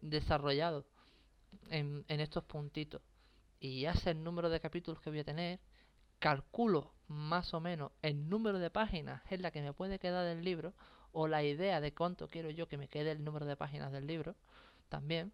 desarrollado 0.00 0.84
en, 1.70 2.04
en 2.08 2.20
estos 2.20 2.44
puntitos. 2.44 3.02
Y 3.60 3.82
ya 3.82 3.94
sé 3.94 4.10
el 4.10 4.22
número 4.22 4.48
de 4.50 4.60
capítulos 4.60 5.00
que 5.00 5.10
voy 5.10 5.18
a 5.18 5.24
tener, 5.24 5.58
calculo 6.18 6.92
más 7.08 7.54
o 7.54 7.60
menos 7.60 7.92
el 8.02 8.28
número 8.28 8.58
de 8.58 8.70
páginas 8.70 9.22
en 9.30 9.42
la 9.42 9.50
que 9.50 9.62
me 9.62 9.72
puede 9.72 9.98
quedar 9.98 10.24
del 10.24 10.44
libro 10.44 10.74
o 11.12 11.26
la 11.26 11.42
idea 11.42 11.80
de 11.80 11.94
cuánto 11.94 12.28
quiero 12.28 12.50
yo 12.50 12.68
que 12.68 12.76
me 12.76 12.88
quede 12.88 13.12
el 13.12 13.24
número 13.24 13.46
de 13.46 13.56
páginas 13.56 13.92
del 13.92 14.06
libro 14.06 14.34
también 14.88 15.32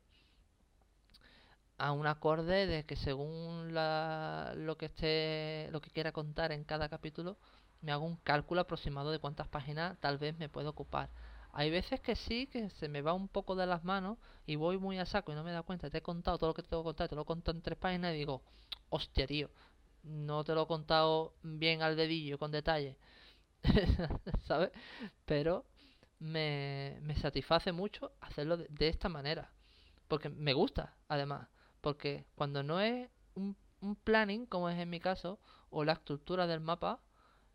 a 1.79 1.93
un 1.93 2.07
acorde 2.07 2.67
de 2.67 2.85
que 2.85 2.97
según 2.97 3.75
la, 3.75 4.53
lo 4.57 4.77
que 4.77 4.87
esté 4.87 5.69
lo 5.73 5.81
que 5.81 5.91
quiera 5.91 6.13
contar 6.13 6.53
en 6.53 6.65
cada 6.65 6.89
capítulo 6.89 7.37
me 7.85 7.93
hago 7.93 8.05
un 8.05 8.17
cálculo 8.17 8.63
aproximado 8.63 9.11
de 9.11 9.19
cuántas 9.19 9.49
páginas 9.49 9.99
tal 10.01 10.19
vez 10.19 10.37
me 10.39 10.49
puedo 10.49 10.71
ocupar 10.71 11.11
hay 11.53 11.71
veces 11.71 12.01
que 12.01 12.17
sí 12.17 12.47
que 12.49 12.71
se 12.71 12.89
me 12.89 13.03
va 13.03 13.13
un 13.13 13.29
poco 13.29 13.55
de 13.55 13.67
las 13.67 13.85
manos 13.85 14.19
y 14.47 14.57
voy 14.57 14.79
muy 14.79 14.99
a 14.99 15.07
saco 15.07 15.33
y 15.33 15.35
no 15.35 15.45
me 15.45 15.53
da 15.53 15.63
cuenta 15.63 15.91
te 15.91 15.99
he 15.99 16.03
contado 16.03 16.39
todo 16.39 16.51
lo 16.51 16.55
que 16.55 16.63
te 16.63 16.69
tengo 16.69 16.83
que 16.83 16.89
contar 16.89 17.09
te 17.09 17.15
lo 17.15 17.23
he 17.23 17.27
contado 17.27 17.57
en 17.57 17.63
tres 17.63 17.79
páginas 17.79 18.15
y 18.15 18.19
digo 18.19 18.43
hostia 18.89 19.27
tío 19.27 19.51
no 20.03 20.45
te 20.45 20.55
lo 20.55 20.63
he 20.63 20.67
contado 20.67 21.35
bien 21.43 21.83
al 21.83 21.97
dedillo 21.97 22.39
con 22.39 22.51
detalle 22.51 22.97
¿sabes? 24.47 24.71
Pero 25.25 25.65
me, 26.19 26.99
me 27.03 27.17
satisface 27.17 27.73
mucho 27.73 28.13
hacerlo 28.21 28.57
de, 28.57 28.89
esta 28.89 29.09
manera. 29.09 29.51
Porque 30.09 30.29
me 30.29 30.53
gusta, 30.53 30.95
además. 31.09 31.49
Porque 31.81 32.27
cuando 32.35 32.63
no 32.63 32.81
es 32.81 33.09
un, 33.35 33.57
un 33.81 33.97
planning, 33.97 34.47
como 34.47 34.69
es 34.69 34.79
en 34.79 34.91
mi 34.91 35.01
caso, 35.01 35.39
o 35.71 35.85
la 35.85 35.93
estructura 35.95 36.47
del 36.47 36.61
mapa, 36.61 37.01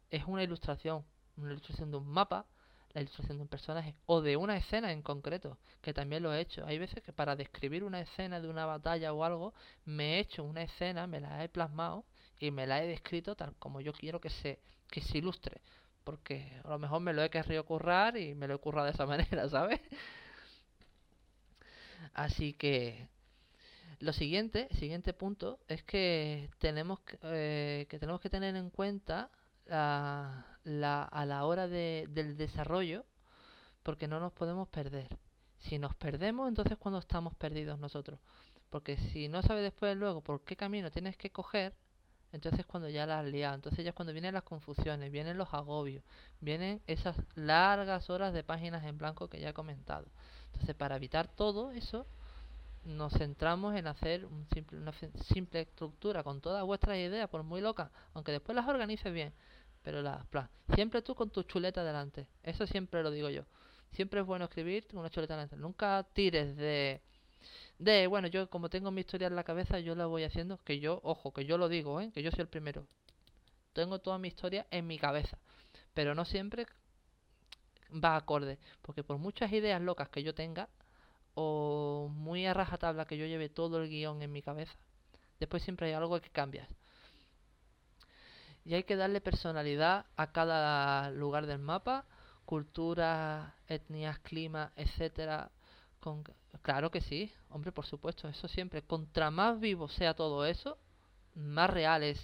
es 0.10 0.24
una 0.26 0.43
ilustración. 0.43 1.06
Una 1.38 1.52
ilustración 1.52 1.91
de 1.91 1.98
un 1.98 2.08
mapa, 2.08 2.45
la 2.93 3.02
ilustración 3.02 3.38
de 3.38 3.43
un 3.43 3.48
personaje, 3.48 3.95
o 4.06 4.22
de 4.22 4.36
una 4.36 4.58
escena 4.58 4.91
en 4.91 5.02
concreto, 5.02 5.58
que 5.82 5.93
también 5.93 6.24
lo 6.24 6.34
he 6.34 6.41
hecho. 6.41 6.65
Hay 6.65 6.80
veces 6.80 7.04
que 7.04 7.13
para 7.13 7.36
describir 7.36 7.84
una 7.84 8.02
escena 8.02 8.41
de 8.41 8.50
una 8.50 8.65
batalla 8.65 9.13
o 9.13 9.24
algo, 9.24 9.54
me 9.86 10.15
he 10.15 10.19
hecho 10.19 10.43
una 10.43 10.63
escena, 10.63 11.08
me 11.08 11.19
la 11.19 11.43
he 11.43 11.50
plasmado 11.50 12.06
y 12.39 12.52
me 12.52 12.67
la 12.67 12.84
he 12.84 12.88
descrito 12.88 13.36
tal 13.36 13.56
como 13.58 13.82
yo 13.82 13.93
quiero 13.93 14.19
que 14.19 14.30
se, 14.30 14.60
que 14.89 15.02
se 15.02 15.17
ilustre 15.19 15.62
porque 16.10 16.52
a 16.63 16.69
lo 16.69 16.80
mejor 16.80 17.02
me 17.02 17.13
lo 17.13 17.24
he 17.24 17.30
querido 17.30 17.63
currar 17.65 18.17
y 18.17 18.34
me 18.34 18.48
lo 18.48 18.56
he 18.56 18.58
currado 18.58 18.86
de 18.86 18.93
esa 18.93 19.06
manera, 19.06 19.48
¿sabes? 19.48 19.80
Así 22.15 22.54
que 22.54 23.08
lo 24.00 24.12
siguiente, 24.13 24.69
siguiente 24.80 25.13
punto 25.13 25.60
es 25.67 25.84
que 25.84 26.50
tenemos 26.58 27.00
que, 27.02 27.19
eh, 27.22 27.86
que 27.89 28.00
tenemos 28.00 28.22
que 28.22 28.30
tener 28.32 28.56
en 28.56 28.72
cuenta 28.72 29.30
la, 29.69 30.45
la, 30.63 31.03
a 31.03 31.25
la 31.25 31.45
hora 31.45 31.67
de, 31.67 32.08
del 32.10 32.38
desarrollo, 32.38 33.05
porque 33.84 34.08
no 34.08 34.19
nos 34.19 34.34
podemos 34.34 34.67
perder. 34.67 35.17
Si 35.60 35.77
nos 35.77 35.95
perdemos, 35.95 36.47
entonces 36.47 36.77
cuando 36.77 36.99
estamos 36.99 37.36
perdidos 37.36 37.79
nosotros. 37.79 38.19
Porque 38.69 38.97
si 38.97 39.27
no 39.27 39.41
sabes 39.41 39.63
después 39.63 39.97
luego 39.97 40.21
por 40.21 40.43
qué 40.43 40.55
camino 40.55 40.91
tienes 40.91 41.17
que 41.17 41.32
coger, 41.32 41.73
entonces 42.32 42.65
cuando 42.65 42.89
ya 42.89 43.08
la 43.08 43.19
has 43.19 43.25
liado, 43.25 43.55
entonces 43.55 43.84
ya 43.84 43.89
es 43.89 43.95
cuando 43.95 44.13
vienen 44.13 44.34
las 44.34 44.43
confusiones, 44.43 45.12
vienen 45.12 45.38
los 45.38 45.51
agobios, 45.53 46.03
vienen 46.39 46.82
esas 46.86 47.15
largas 47.36 48.10
horas 48.10 48.34
de 48.34 48.43
páginas 48.43 48.84
en 48.84 48.97
blanco 48.97 49.27
que 49.27 49.39
ya 49.39 49.49
he 49.49 49.53
comentado. 49.53 50.05
Entonces 50.53 50.75
para 50.75 50.95
evitar 50.97 51.27
todo 51.27 51.71
eso, 51.71 52.05
nos 52.86 53.13
centramos 53.13 53.75
en 53.75 53.88
hacer 53.88 54.25
un 54.25 54.47
simple, 54.53 54.77
una 54.77 54.93
simple 55.34 55.62
estructura 55.62 56.23
con 56.23 56.39
todas 56.39 56.63
vuestras 56.63 56.97
ideas, 56.97 57.29
por 57.29 57.43
muy 57.43 57.62
locas, 57.62 57.89
aunque 58.13 58.32
después 58.32 58.55
las 58.55 58.67
organices 58.67 59.12
bien, 59.12 59.34
pero 59.89 60.04
las 60.04 60.23
siempre 60.75 61.02
tú 61.02 61.15
con 61.15 61.32
tu 61.32 61.41
chuleta 61.41 61.84
delante, 61.84 62.28
eso 62.43 62.67
siempre 62.67 63.02
lo 63.02 63.10
digo 63.10 63.32
yo. 63.32 63.43
Siempre 63.91 64.19
es 64.19 64.25
bueno 64.28 64.45
escribir 64.45 64.86
con 64.86 64.99
una 64.99 65.10
chuleta 65.10 65.34
delante, 65.34 65.58
nunca 65.58 66.06
tires 66.13 66.56
de 66.56 67.02
de, 67.80 68.06
bueno, 68.06 68.28
yo 68.28 68.47
como 68.52 68.69
tengo 68.69 68.91
mi 68.91 69.02
historia 69.02 69.28
en 69.28 69.36
la 69.36 69.43
cabeza, 69.43 69.80
yo 69.80 69.95
la 69.95 70.06
voy 70.06 70.25
haciendo, 70.25 70.60
que 70.63 70.80
yo, 70.80 70.99
ojo, 71.04 71.34
que 71.34 71.45
yo 71.45 71.58
lo 71.58 71.69
digo, 71.69 72.02
¿eh? 72.02 72.12
que 72.13 72.21
yo 72.21 72.30
soy 72.30 72.41
el 72.41 72.49
primero. 72.49 72.86
Tengo 73.73 73.97
toda 73.97 74.19
mi 74.19 74.28
historia 74.28 74.67
en 74.69 74.86
mi 74.86 74.99
cabeza, 74.99 75.39
pero 75.95 76.13
no 76.13 76.23
siempre 76.23 76.67
va 77.91 78.15
acorde, 78.15 78.60
porque 78.84 79.04
por 79.04 79.17
muchas 79.17 79.52
ideas 79.54 79.82
locas 79.82 80.10
que 80.10 80.21
yo 80.21 80.36
tenga, 80.36 80.69
o 81.34 82.12
muy 82.13 82.45
a 82.45 82.54
rajatabla 82.54 83.06
que 83.06 83.17
yo 83.17 83.25
lleve 83.25 83.49
todo 83.49 83.82
el 83.82 83.89
guion 83.89 84.21
en 84.21 84.32
mi 84.32 84.43
cabeza, 84.43 84.75
después 85.39 85.63
siempre 85.63 85.88
hay 85.88 85.93
algo 85.93 86.21
que 86.21 86.30
cambias. 86.30 86.67
Y 88.69 88.75
hay 88.75 88.84
que 88.84 88.95
darle 88.95 89.19
personalidad 89.19 90.05
a 90.15 90.32
cada 90.32 91.10
lugar 91.10 91.47
del 91.47 91.58
mapa, 91.58 92.05
cultura, 92.45 93.55
etnias, 93.67 94.19
clima, 94.19 94.71
etcétera, 94.75 95.49
claro 96.62 96.91
que 96.91 97.01
sí, 97.01 97.34
hombre, 97.49 97.71
por 97.71 97.88
supuesto, 97.88 98.27
eso 98.27 98.47
siempre. 98.47 98.84
Contra 98.84 99.32
más 99.32 99.60
vivo 99.60 99.88
sea 99.88 100.13
todo 100.13 100.45
eso, 100.45 100.77
más 101.34 101.71
real 101.71 102.03
es. 102.03 102.19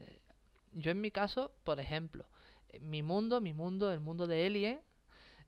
Eh, 0.00 0.18
yo 0.72 0.90
en 0.90 1.00
mi 1.00 1.12
caso, 1.12 1.52
por 1.62 1.78
ejemplo, 1.78 2.26
eh, 2.70 2.80
mi 2.80 3.04
mundo, 3.04 3.40
mi 3.40 3.52
mundo, 3.52 3.92
el 3.92 4.00
mundo 4.00 4.26
de 4.26 4.44
Alien, 4.44 4.80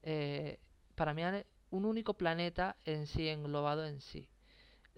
eh, 0.05 0.61
para 0.95 1.15
mí 1.15 1.23
un 1.71 1.85
único 1.85 2.15
planeta 2.15 2.77
en 2.85 3.09
sí, 3.09 3.29
englobado 3.29 3.85
en 3.87 4.01
sí. 4.01 4.29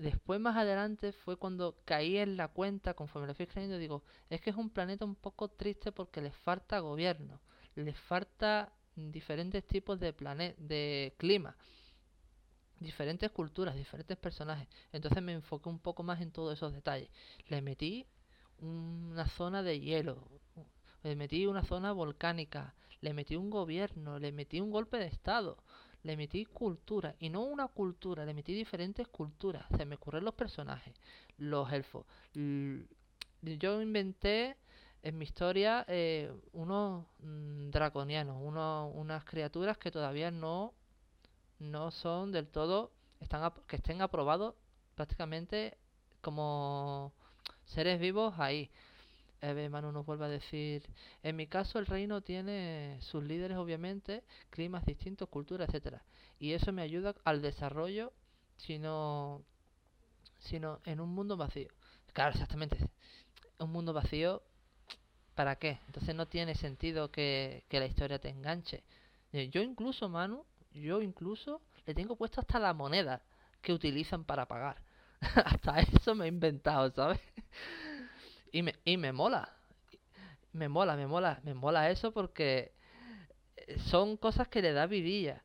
Después 0.01 0.41
más 0.41 0.57
adelante 0.57 1.13
fue 1.13 1.37
cuando 1.37 1.77
caí 1.85 2.17
en 2.17 2.37
la 2.37 2.49
cuenta, 2.49 2.95
conforme 2.95 3.29
lo 3.29 3.35
fui 3.35 3.47
creyendo, 3.47 3.77
digo, 3.77 4.03
es 4.31 4.41
que 4.41 4.49
es 4.49 4.57
un 4.57 4.71
planeta 4.71 5.05
un 5.05 5.15
poco 5.15 5.49
triste 5.49 5.93
porque 5.93 6.23
les 6.23 6.35
falta 6.35 6.79
gobierno, 6.81 7.41
les 7.75 7.99
falta 7.99 8.73
diferentes 8.97 9.67
tipos 9.67 10.01
de, 10.01 10.13
de 10.59 11.15
clima 11.19 11.55
diferentes 12.81 13.31
culturas, 13.31 13.77
diferentes 13.77 14.17
personajes. 14.17 14.67
Entonces 14.91 15.23
me 15.23 15.33
enfoqué 15.33 15.69
un 15.69 15.79
poco 15.79 16.03
más 16.03 16.21
en 16.23 16.33
todos 16.33 16.55
esos 16.55 16.73
detalles. 16.73 17.11
Le 17.49 17.61
metí 17.61 18.07
una 18.59 19.29
zona 19.29 19.63
de 19.63 19.81
hielo, 19.81 20.27
le 21.03 21.15
metí 21.15 21.47
una 21.47 21.63
zona 21.63 21.93
volcánica, 21.93 22.75
le 23.01 23.13
metí 23.13 23.37
un 23.37 23.51
gobierno, 23.51 24.19
le 24.19 24.33
metí 24.33 24.61
un 24.61 24.71
golpe 24.71 24.97
de 24.99 25.07
estado, 25.07 25.63
le 26.03 26.17
metí 26.17 26.45
cultura, 26.47 27.15
y 27.19 27.31
no 27.31 27.43
una 27.43 27.69
cultura, 27.69 28.25
le 28.25 28.35
metí 28.35 28.55
diferentes 28.55 29.07
culturas. 29.09 29.67
Se 29.77 29.85
me 29.85 29.97
ocurren 29.97 30.25
los 30.25 30.35
personajes, 30.35 30.95
los 31.39 31.71
elfos. 31.73 32.07
Yo 32.35 33.83
inventé 33.83 34.57
en 35.03 35.19
mi 35.19 35.25
historia 35.25 35.85
eh, 35.89 36.33
unos 36.53 37.07
mm, 37.21 37.71
draconianos, 37.71 38.37
unas 38.43 39.25
criaturas 39.25 39.79
que 39.79 39.91
todavía 39.91 40.31
no 40.31 40.75
no 41.59 41.91
son 41.91 42.33
del 42.33 42.49
todo 42.49 42.91
están 43.21 43.53
que 43.67 43.77
estén 43.77 44.01
aprobados 44.03 44.55
prácticamente 44.95 45.77
como 46.21 47.13
seres 47.65 48.01
vivos 48.01 48.35
ahí. 48.39 48.71
Manu 49.71 49.93
nos 49.93 50.07
vuelve 50.07 50.27
a 50.27 50.29
decir, 50.29 50.83
en 51.23 51.37
mi 51.37 51.47
caso 51.47 51.79
el 51.79 51.87
reino 51.87 52.21
tiene 52.23 52.99
sus 53.01 53.25
líderes 53.25 53.57
obviamente, 53.59 54.23
climas 54.51 54.85
distintos, 54.85 55.29
culturas, 55.29 55.69
etcétera, 55.69 56.03
y 56.39 56.53
eso 56.53 56.73
me 56.73 56.83
ayuda 56.83 57.15
al 57.25 57.43
desarrollo, 57.43 58.13
sino 58.57 59.43
sino 60.39 60.81
en 60.85 61.01
un 61.01 61.11
mundo 61.15 61.37
vacío. 61.37 61.69
Claro, 62.13 62.33
exactamente. 62.33 62.79
Un 63.59 63.73
mundo 63.73 63.93
vacío, 63.93 64.43
¿para 65.35 65.57
qué? 65.57 65.81
Entonces 65.87 66.15
no 66.15 66.29
tiene 66.29 66.55
sentido 66.55 67.11
que, 67.11 67.65
que 67.69 67.81
la 67.81 67.87
historia 67.87 68.19
te 68.21 68.29
enganche. 68.31 68.83
Yo 69.33 69.63
incluso, 69.63 70.09
Manu, 70.09 70.45
yo 70.73 71.03
incluso 71.03 71.63
le 71.87 71.95
tengo 71.95 72.17
puesto 72.17 72.41
hasta 72.41 72.59
la 72.59 72.75
moneda 72.75 73.23
que 73.63 73.73
utilizan 73.73 74.25
para 74.25 74.47
pagar. 74.49 74.83
hasta 75.45 75.81
eso 75.81 76.15
me 76.15 76.27
he 76.27 76.29
inventado, 76.29 76.91
¿sabes? 76.93 77.21
Y 78.53 78.63
me, 78.63 78.75
y 78.85 78.97
me 78.97 79.13
mola. 79.13 79.57
Me 80.53 80.69
mola, 80.69 80.97
me 80.97 81.07
mola, 81.07 81.41
me 81.45 81.55
mola 81.55 81.91
eso 81.91 82.13
porque 82.13 82.73
eh, 83.57 83.79
son 83.81 84.17
cosas 84.17 84.49
que 84.49 84.63
le 84.63 84.73
da 84.73 84.87
vidilla. 84.87 85.43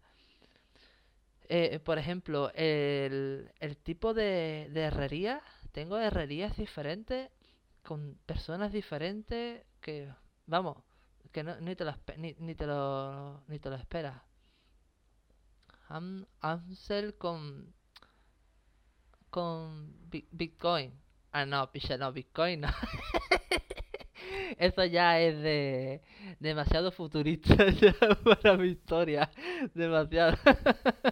Eh, 1.47 1.79
por 1.79 1.97
ejemplo, 1.99 2.51
el, 2.55 3.51
el 3.59 3.77
tipo 3.77 4.13
de, 4.13 4.67
de 4.71 4.81
herrería, 4.81 5.41
tengo 5.71 5.97
herrerías 5.97 6.57
diferentes, 6.57 7.29
con 7.83 8.17
personas 8.25 8.71
diferentes, 8.73 9.63
que, 9.81 10.09
vamos, 10.47 10.77
que 11.31 11.43
no, 11.43 11.59
ni, 11.61 11.75
te 11.75 11.85
lo, 11.85 11.93
ni, 12.17 12.35
ni, 12.39 12.55
te 12.55 12.65
lo, 12.65 13.43
ni 13.47 13.59
te 13.59 13.69
lo 13.69 13.75
esperas. 13.75 14.21
Ansel 16.41 17.17
con 17.17 17.73
con 19.29 19.93
Bitcoin. 20.09 20.91
Ah, 21.35 21.45
no, 21.45 21.67
picha, 21.71 21.97
no, 21.97 22.11
Bitcoin 22.13 22.61
no. 22.61 22.69
Eso 24.57 24.85
ya 24.85 25.19
es 25.19 25.37
de 25.41 26.01
demasiado 26.39 26.91
futurista 26.91 27.55
para 28.23 28.57
mi 28.57 28.69
historia. 28.69 29.29
Demasiado. 29.73 30.37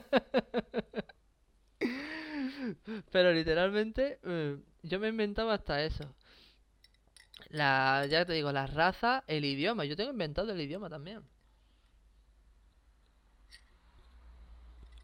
Pero 3.12 3.31
literalmente 3.31 4.19
eh, 4.23 4.57
yo 4.83 4.99
me 4.99 5.07
inventaba 5.09 5.53
hasta 5.53 5.83
eso. 5.83 6.13
La, 7.51 8.05
ya 8.09 8.25
te 8.25 8.33
digo, 8.33 8.51
la 8.51 8.67
raza, 8.67 9.23
el 9.27 9.45
idioma. 9.45 9.86
Yo 9.86 9.95
tengo 9.95 10.12
inventado 10.12 10.51
el 10.51 10.59
idioma 10.59 10.89
también. 10.89 11.23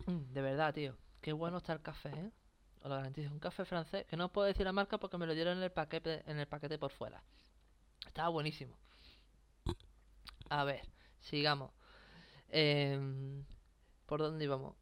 Mm, 0.07 0.33
de 0.33 0.41
verdad, 0.41 0.73
tío. 0.73 0.97
Qué 1.21 1.31
bueno 1.33 1.57
está 1.57 1.73
el 1.73 1.81
café, 1.81 2.09
¿eh? 2.09 2.31
Os 2.81 2.89
lo 2.89 2.95
garantizo. 2.95 3.31
Un 3.31 3.39
café 3.39 3.65
francés, 3.65 4.05
que 4.05 4.17
no 4.17 4.31
puedo 4.31 4.47
decir 4.47 4.65
la 4.65 4.71
marca 4.71 4.97
porque 4.97 5.17
me 5.17 5.27
lo 5.27 5.35
dieron 5.35 5.57
en 5.57 5.63
el 5.63 5.71
paquete, 5.71 6.23
en 6.27 6.39
el 6.39 6.47
paquete 6.47 6.77
por 6.77 6.91
fuera. 6.91 7.21
Estaba 8.07 8.29
buenísimo. 8.29 8.75
A 10.49 10.63
ver, 10.63 10.81
sigamos. 11.21 11.71
Em, 12.49 13.45
¿Por 14.05 14.19
dónde 14.21 14.45
íbamos? 14.45 14.75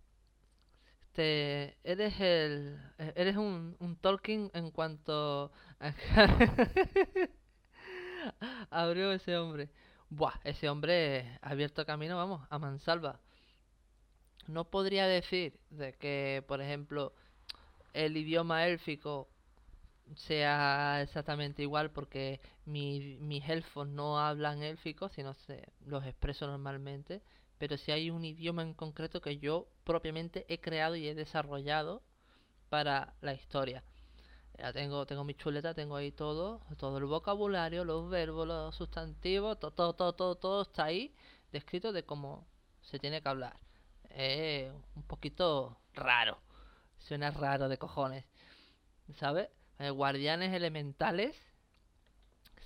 Este, 1.17 1.75
eres 1.83 2.19
el, 2.19 2.77
eres 3.15 3.37
un, 3.37 3.75
un 3.79 3.95
Tolkien 3.95 4.51
en 4.53 4.69
cuanto 4.69 5.51
abrió 8.69 9.11
ese 9.11 9.35
hombre. 9.35 9.71
Buah, 10.09 10.39
ese 10.43 10.69
hombre 10.69 11.39
ha 11.41 11.49
abierto 11.49 11.87
camino, 11.87 12.17
vamos, 12.17 12.45
a 12.51 12.59
mansalva. 12.59 13.19
No 14.47 14.69
podría 14.69 15.07
decir 15.07 15.59
de 15.71 15.93
que, 15.93 16.43
por 16.47 16.61
ejemplo, 16.61 17.13
el 17.93 18.17
idioma 18.17 18.67
élfico 18.67 19.27
sea 20.15 21.01
exactamente 21.01 21.61
igual 21.61 21.91
porque 21.91 22.39
mi, 22.65 23.17
mis 23.19 23.47
elfos 23.49 23.87
no 23.87 24.19
hablan 24.19 24.63
élfico, 24.63 25.09
sino 25.09 25.33
se 25.33 25.67
los 25.85 26.05
expreso 26.05 26.47
normalmente, 26.47 27.21
pero 27.57 27.77
si 27.77 27.91
hay 27.91 28.09
un 28.09 28.23
idioma 28.23 28.61
en 28.61 28.73
concreto 28.73 29.21
que 29.21 29.37
yo 29.37 29.67
propiamente 29.83 30.45
he 30.47 30.59
creado 30.59 30.95
y 30.95 31.07
he 31.07 31.15
desarrollado 31.15 32.01
para 32.69 33.13
la 33.21 33.33
historia. 33.33 33.83
Ya 34.57 34.73
tengo, 34.73 35.05
tengo 35.05 35.23
mi 35.23 35.35
chuleta, 35.35 35.73
tengo 35.73 35.95
ahí 35.95 36.11
todo, 36.11 36.61
todo 36.77 36.97
el 36.97 37.05
vocabulario, 37.05 37.85
los 37.85 38.09
verbos, 38.09 38.47
los 38.47 38.75
sustantivos, 38.75 39.59
todo, 39.59 39.71
todo, 39.71 39.93
todo, 39.93 40.13
todo, 40.13 40.35
todo 40.35 40.61
está 40.63 40.85
ahí 40.85 41.13
descrito 41.51 41.91
de 41.91 42.03
cómo 42.03 42.47
se 42.81 42.99
tiene 42.99 43.21
que 43.21 43.29
hablar. 43.29 43.59
Es 44.09 44.71
un 44.95 45.03
poquito 45.03 45.77
raro, 45.93 46.39
suena 46.99 47.31
raro 47.31 47.69
de 47.69 47.77
cojones, 47.77 48.25
¿sabes? 49.19 49.49
Eh, 49.79 49.89
guardianes 49.89 50.53
elementales 50.53 51.35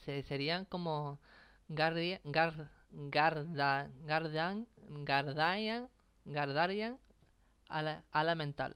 se, 0.06 0.24
serían 0.24 0.66
como 0.66 1.20
Guardian, 1.68 2.20
Gar, 2.24 2.70
Garda, 2.92 3.90
Gardan, 4.06 4.68
Gardarian, 4.90 5.90
Gardarian 6.26 6.98
ala, 7.72 8.36
mental. 8.36 8.76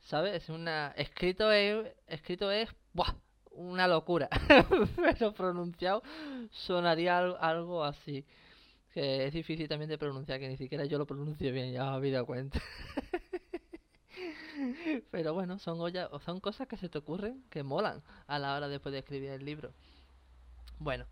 ¿Sabes? 0.00 0.42
Es 0.42 0.48
una. 0.48 0.92
Escrito 0.96 1.50
es. 1.50 1.92
Escrito 2.06 2.50
es. 2.50 2.68
¡Buah! 2.92 3.14
Una 3.52 3.86
locura. 3.88 4.28
Pero 4.96 5.32
pronunciado 5.32 6.02
sonaría 6.50 7.18
algo 7.18 7.84
así. 7.84 8.24
Que 8.92 9.26
es 9.26 9.32
difícil 9.32 9.68
también 9.68 9.88
de 9.88 9.98
pronunciar, 9.98 10.38
que 10.38 10.48
ni 10.48 10.56
siquiera 10.56 10.84
yo 10.84 10.98
lo 10.98 11.06
pronuncio 11.06 11.52
bien, 11.52 11.72
ya 11.72 11.84
me 11.84 11.96
había 11.96 12.12
dado 12.14 12.26
cuenta. 12.26 12.60
Pero 15.10 15.34
bueno, 15.34 15.58
son, 15.58 15.80
olla, 15.80 16.08
son 16.24 16.40
cosas 16.40 16.68
que 16.68 16.76
se 16.76 16.88
te 16.88 16.98
ocurren 16.98 17.44
que 17.50 17.62
molan 17.62 18.02
a 18.26 18.38
la 18.38 18.54
hora 18.56 18.68
después 18.68 18.92
de 18.92 19.00
escribir 19.00 19.30
el 19.30 19.44
libro. 19.44 19.72
Bueno, 20.78 21.06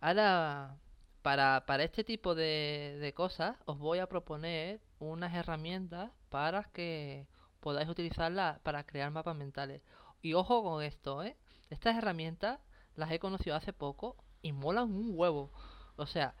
ahora 0.00 0.76
para, 1.22 1.64
para 1.66 1.84
este 1.84 2.04
tipo 2.04 2.34
de, 2.34 2.98
de 3.00 3.12
cosas 3.14 3.56
os 3.64 3.78
voy 3.78 3.98
a 3.98 4.08
proponer 4.08 4.80
unas 4.98 5.34
herramientas 5.34 6.10
para 6.28 6.64
que 6.64 7.26
podáis 7.60 7.88
utilizarlas 7.88 8.60
para 8.60 8.84
crear 8.84 9.10
mapas 9.10 9.36
mentales. 9.36 9.82
Y 10.22 10.34
ojo 10.34 10.62
con 10.62 10.82
esto, 10.82 11.22
¿eh? 11.22 11.36
Estas 11.70 11.96
herramientas 11.96 12.60
las 12.94 13.10
he 13.10 13.18
conocido 13.18 13.56
hace 13.56 13.72
poco 13.72 14.16
y 14.42 14.52
molan 14.52 14.92
un 14.92 15.12
huevo. 15.14 15.50
O 15.96 16.06
sea, 16.06 16.34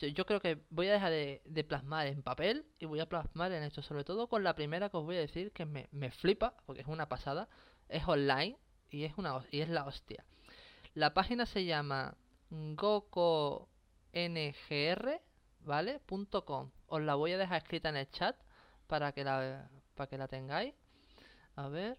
yo 0.00 0.26
creo 0.26 0.40
que 0.40 0.64
voy 0.70 0.88
a 0.88 0.92
dejar 0.92 1.10
de, 1.10 1.64
plasmar 1.68 2.06
en 2.06 2.22
papel 2.22 2.64
y 2.78 2.86
voy 2.86 3.00
a 3.00 3.08
plasmar 3.08 3.52
en 3.52 3.62
esto, 3.62 3.82
sobre 3.82 4.04
todo 4.04 4.28
con 4.28 4.42
la 4.42 4.54
primera 4.54 4.88
que 4.88 4.96
os 4.96 5.04
voy 5.04 5.16
a 5.16 5.20
decir 5.20 5.52
que 5.52 5.64
me, 5.64 5.88
me 5.92 6.10
flipa, 6.10 6.54
porque 6.66 6.80
es 6.80 6.88
una 6.88 7.08
pasada, 7.08 7.48
es 7.88 8.06
online 8.06 8.58
y 8.90 9.04
es, 9.04 9.16
una, 9.16 9.44
y 9.50 9.60
es 9.60 9.68
la 9.68 9.84
hostia. 9.84 10.24
La 10.94 11.14
página 11.14 11.46
se 11.46 11.64
llama 11.64 12.16
gokongr, 12.50 13.68
¿vale? 15.60 16.00
.com. 16.44 16.70
Os 16.86 17.02
la 17.02 17.14
voy 17.14 17.32
a 17.32 17.38
dejar 17.38 17.62
escrita 17.62 17.88
en 17.88 17.96
el 17.96 18.10
chat 18.10 18.36
para 18.86 19.12
que 19.12 19.24
la, 19.24 19.70
para 19.94 20.08
que 20.08 20.18
la 20.18 20.28
tengáis. 20.28 20.74
A 21.56 21.68
ver. 21.68 21.98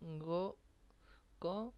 Go, 0.00 0.56
go, 1.38 1.74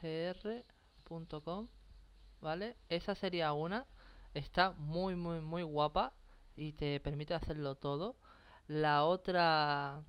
gr.com, 0.00 1.68
¿vale? 2.40 2.76
Esa 2.88 3.14
sería 3.14 3.52
una. 3.52 3.86
Está 4.34 4.72
muy, 4.72 5.16
muy, 5.16 5.40
muy 5.40 5.62
guapa 5.62 6.12
y 6.56 6.72
te 6.72 7.00
permite 7.00 7.34
hacerlo 7.34 7.76
todo. 7.76 8.16
La 8.66 9.04
otra... 9.04 10.02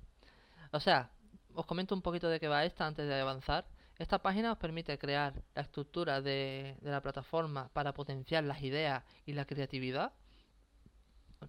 O 0.72 0.80
sea, 0.80 1.10
os 1.54 1.66
comento 1.66 1.94
un 1.94 2.02
poquito 2.02 2.28
de 2.28 2.38
qué 2.38 2.48
va 2.48 2.64
esta 2.64 2.86
antes 2.86 3.06
de 3.06 3.20
avanzar. 3.20 3.66
Esta 3.98 4.20
página 4.20 4.52
os 4.52 4.58
permite 4.58 4.98
crear 4.98 5.42
la 5.54 5.62
estructura 5.62 6.20
de, 6.22 6.76
la 6.82 7.02
plataforma 7.02 7.68
para 7.72 7.92
potenciar 7.92 8.44
las 8.44 8.62
ideas 8.62 9.04
y 9.26 9.32
la 9.32 9.44
creatividad. 9.44 10.12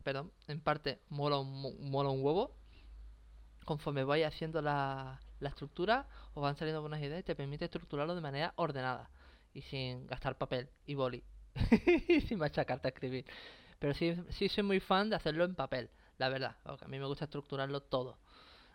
Perdón, 0.04 0.32
en 0.48 0.62
parte 0.62 1.02
mola 1.10 1.38
un, 1.38 1.90
mola 1.90 2.10
un 2.10 2.24
huevo. 2.24 2.56
Conforme 3.66 4.04
vais 4.04 4.26
haciendo 4.26 4.62
la, 4.62 5.20
la 5.42 5.50
estructura 5.50 6.08
o 6.34 6.42
van 6.42 6.56
saliendo 6.56 6.82
buenas 6.82 7.02
ideas 7.02 7.20
y 7.20 7.24
te 7.24 7.36
permite 7.36 7.66
estructurarlo 7.66 8.16
de 8.16 8.22
manera 8.22 8.54
ordenada 8.56 9.10
y 9.54 9.62
sin 9.64 10.08
gastar 10.08 10.38
papel 10.38 10.70
y 10.86 10.94
boli 10.94 11.24
y 12.08 12.22
sin 12.28 12.40
machacarte 12.40 12.88
a 12.88 12.92
escribir. 12.92 13.26
Pero 13.80 13.94
sí, 13.94 14.16
sí 14.30 14.48
soy 14.48 14.64
muy 14.64 14.80
fan 14.80 15.10
de 15.10 15.16
hacerlo 15.16 15.44
en 15.44 15.56
papel, 15.56 15.90
la 16.18 16.30
verdad, 16.30 16.56
porque 16.64 16.86
a 16.86 16.88
mí 16.88 17.00
me 17.00 17.06
gusta 17.06 17.26
estructurarlo 17.26 17.82
todo. 17.82 18.18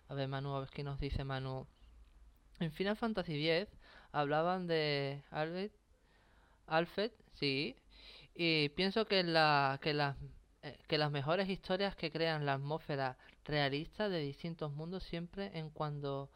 A 0.09 0.15
ver, 0.15 0.29
Manu, 0.29 0.55
a 0.55 0.61
ver 0.61 0.69
qué 0.71 0.83
nos 0.83 1.01
dice 1.01 1.25
Manu. 1.25 1.67
En 2.59 2.73
Final 2.73 2.97
Fantasy 2.97 3.49
X 3.49 3.69
hablaban 4.13 4.67
de 4.67 5.23
Alfred, 5.31 5.71
Alfred, 6.67 7.13
sí, 7.35 7.77
y 8.35 8.71
pienso 8.71 9.07
que 9.07 9.23
la 9.23 9.79
que 9.83 9.95
las 9.95 10.17
eh, 10.63 10.79
que 10.89 10.99
las 10.99 11.11
mejores 11.11 11.49
historias 11.49 11.95
que 11.95 12.11
crean 12.11 12.45
la 12.45 12.55
atmósfera 12.55 13.17
realista 13.45 14.09
de 14.09 14.19
distintos 14.19 14.73
mundos 14.73 15.05
siempre 15.05 15.57
en 15.57 15.71
cuando 15.71 16.31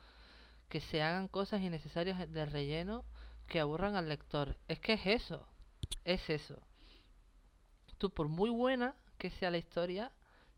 que 0.71 0.81
se 0.81 1.03
hagan 1.03 1.29
cosas 1.29 1.61
innecesarias 1.61 2.33
de 2.33 2.47
relleno 2.47 3.05
que 3.49 3.61
aburran 3.61 3.97
al 3.97 4.09
lector. 4.09 4.57
Es 4.69 4.79
que 4.79 4.95
es 4.95 5.05
eso, 5.05 5.47
es 6.05 6.31
eso. 6.31 6.63
Tú, 7.99 8.09
por 8.11 8.29
muy 8.29 8.49
buena 8.51 8.95
que 9.19 9.31
sea 9.31 9.51
la 9.51 9.59
historia, 9.59 10.13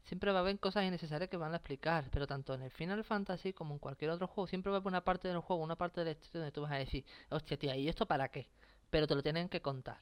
siempre 0.05 0.31
va 0.31 0.39
a 0.39 0.43
haber 0.43 0.61
cosas 0.61 0.85
innecesarias 0.85 1.31
que 1.31 1.39
van 1.39 1.55
a 1.55 1.57
explicar. 1.57 2.05
Pero 2.13 2.27
tanto 2.27 2.53
en 2.53 2.63
el 2.63 2.71
Final 2.71 3.03
Fantasy 3.05 3.55
como 3.55 3.73
en 3.75 3.79
cualquier 3.81 4.11
otro 4.11 4.27
juego, 4.27 4.47
siempre 4.47 4.71
va 4.71 4.77
a 4.77 4.81
haber 4.81 4.89
una 4.89 5.03
parte 5.03 5.29
del 5.29 5.39
juego, 5.39 5.63
una 5.63 5.77
parte 5.77 6.03
de 6.03 6.05
la 6.05 6.11
historia 6.13 6.41
donde 6.41 6.53
tú 6.53 6.61
vas 6.61 6.73
a 6.73 6.77
decir, 6.77 7.05
hostia, 7.31 7.59
tía, 7.59 7.75
¿y 7.75 7.89
esto 7.89 8.07
para 8.07 8.29
qué? 8.29 8.51
Pero 8.91 9.07
te 9.07 9.15
lo 9.15 9.23
tienen 9.23 9.49
que 9.49 9.63
contar. 9.63 9.99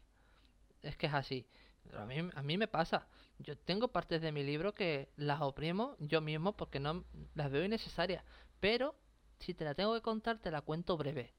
Es 0.83 0.96
que 0.96 1.07
es 1.07 1.14
así. 1.14 1.46
A 1.94 2.05
mí, 2.05 2.16
a 2.35 2.42
mí 2.42 2.59
me 2.59 2.66
pasa. 2.66 3.07
Yo 3.38 3.57
tengo 3.57 3.88
partes 3.88 4.20
de 4.20 4.33
mi 4.33 4.42
libro 4.42 4.75
que 4.75 5.09
las 5.16 5.40
oprimo 5.40 5.94
yo 6.01 6.20
mismo 6.20 6.57
porque 6.57 6.81
no 6.81 7.05
las 7.35 7.49
veo 7.51 7.64
innecesarias. 7.64 8.25
Pero 8.59 8.96
si 9.40 9.55
te 9.55 9.64
la 9.64 9.74
tengo 9.74 9.94
que 9.94 10.03
contar, 10.03 10.38
te 10.38 10.50
la 10.50 10.61
cuento 10.61 10.96
breve. 10.96 11.33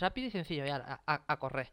Rápido 0.00 0.28
y 0.28 0.30
sencillo, 0.30 0.64
ya, 0.64 1.02
a, 1.06 1.38
correr. 1.38 1.70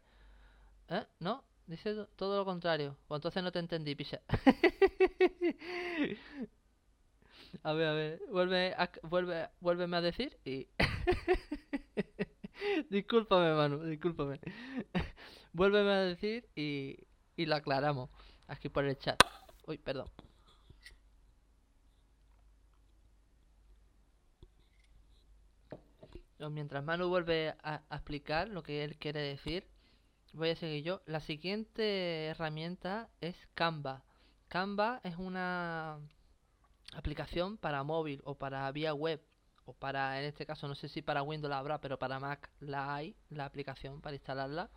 ¿Eh? 0.88 1.04
¿No? 1.18 1.42
Dice 1.66 2.06
todo 2.16 2.38
lo 2.38 2.44
contrario. 2.44 2.96
O 3.08 3.16
entonces 3.16 3.42
no 3.42 3.50
te 3.50 3.58
entendí, 3.58 3.94
picha. 3.94 4.20
a 7.62 7.72
ver, 7.72 7.88
a 7.88 7.92
ver. 7.92 8.20
Vuelve 8.30 8.74
a, 8.74 8.90
vuelve, 9.02 9.48
vuélveme 9.60 9.96
a 9.96 10.00
decir 10.02 10.38
y... 10.44 10.68
discúlpame, 12.90 13.54
Manu, 13.54 13.82
discúlpame. 13.84 14.38
vuélveme 15.52 15.90
a 15.90 16.00
decir 16.00 16.48
y, 16.54 16.98
y 17.36 17.46
lo 17.46 17.56
aclaramos 17.56 18.10
aquí 18.48 18.68
por 18.68 18.84
el 18.84 18.98
chat. 18.98 19.18
Uy, 19.66 19.78
perdón. 19.78 20.10
Mientras 26.48 26.82
Manu 26.82 27.08
vuelve 27.08 27.54
a, 27.62 27.82
explicar 27.90 28.48
lo 28.48 28.62
que 28.62 28.82
él 28.82 28.96
quiere 28.96 29.20
decir, 29.20 29.66
voy 30.32 30.50
a 30.50 30.56
seguir 30.56 30.82
yo. 30.82 31.02
La 31.04 31.20
siguiente 31.20 32.26
herramienta 32.26 33.10
es 33.20 33.36
Canva. 33.54 34.04
Canva 34.48 35.00
es 35.04 35.16
una 35.16 35.98
aplicación 36.94 37.58
para 37.58 37.82
móvil 37.82 38.22
o 38.24 38.36
para 38.36 38.70
vía 38.72 38.94
web 38.94 39.20
o 39.66 39.74
para, 39.74 40.18
en 40.18 40.26
este 40.26 40.46
caso, 40.46 40.66
no 40.66 40.74
sé 40.74 40.88
si 40.88 41.02
para 41.02 41.22
Windows 41.22 41.50
la 41.50 41.58
habrá, 41.58 41.80
pero 41.80 41.98
para 41.98 42.18
Mac 42.18 42.50
la 42.60 42.94
hay, 42.94 43.14
la 43.28 43.44
aplicación 43.44 44.00
para 44.00 44.16
instalarla. 44.16 44.70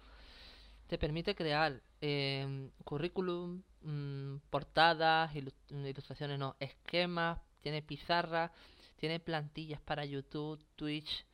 Te 0.87 0.97
permite 0.97 1.33
crear 1.33 1.81
eh, 2.01 2.69
currículum, 2.83 3.63
mm, 3.81 4.35
portadas, 4.49 5.33
ilustraciones, 5.35 6.37
no, 6.37 6.57
esquemas, 6.59 7.39
tiene 7.61 7.81
pizarra, 7.81 8.51
tiene 8.97 9.19
plantillas 9.21 9.81
para 9.81 10.05
YouTube, 10.05 10.63
Twitch, 10.75 11.25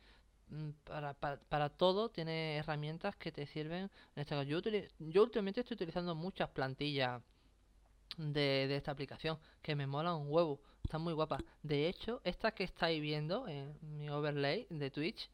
Mm, 0.50 0.70
para, 0.84 1.14
para, 1.14 1.68
todo 1.68 2.10
tiene 2.10 2.56
herramientas 2.56 3.16
que 3.16 3.30
te 3.32 3.46
sirven. 3.46 3.90
En 4.16 4.22
este 4.22 4.46
yo, 4.46 4.60
yo 4.98 5.22
últimamente 5.22 5.60
estoy 5.60 5.76
utilizando 5.76 6.14
muchas 6.14 6.48
plantillas 6.50 7.22
de, 8.16 8.66
de, 8.68 8.76
esta 8.76 8.90
aplicación 8.90 9.38
que 9.62 9.76
me 9.76 9.86
mola 9.86 10.14
un 10.14 10.28
huevo. 10.28 10.60
Está 10.82 10.98
muy 10.98 11.12
guapa. 11.14 11.38
De 11.62 11.88
hecho, 11.88 12.20
esta 12.24 12.52
que 12.52 12.64
estáis 12.64 13.00
viendo 13.00 13.46
en 13.48 13.76
mi 13.96 14.10
overlay 14.10 14.66
de 14.70 14.90
Twitch, 14.90 15.30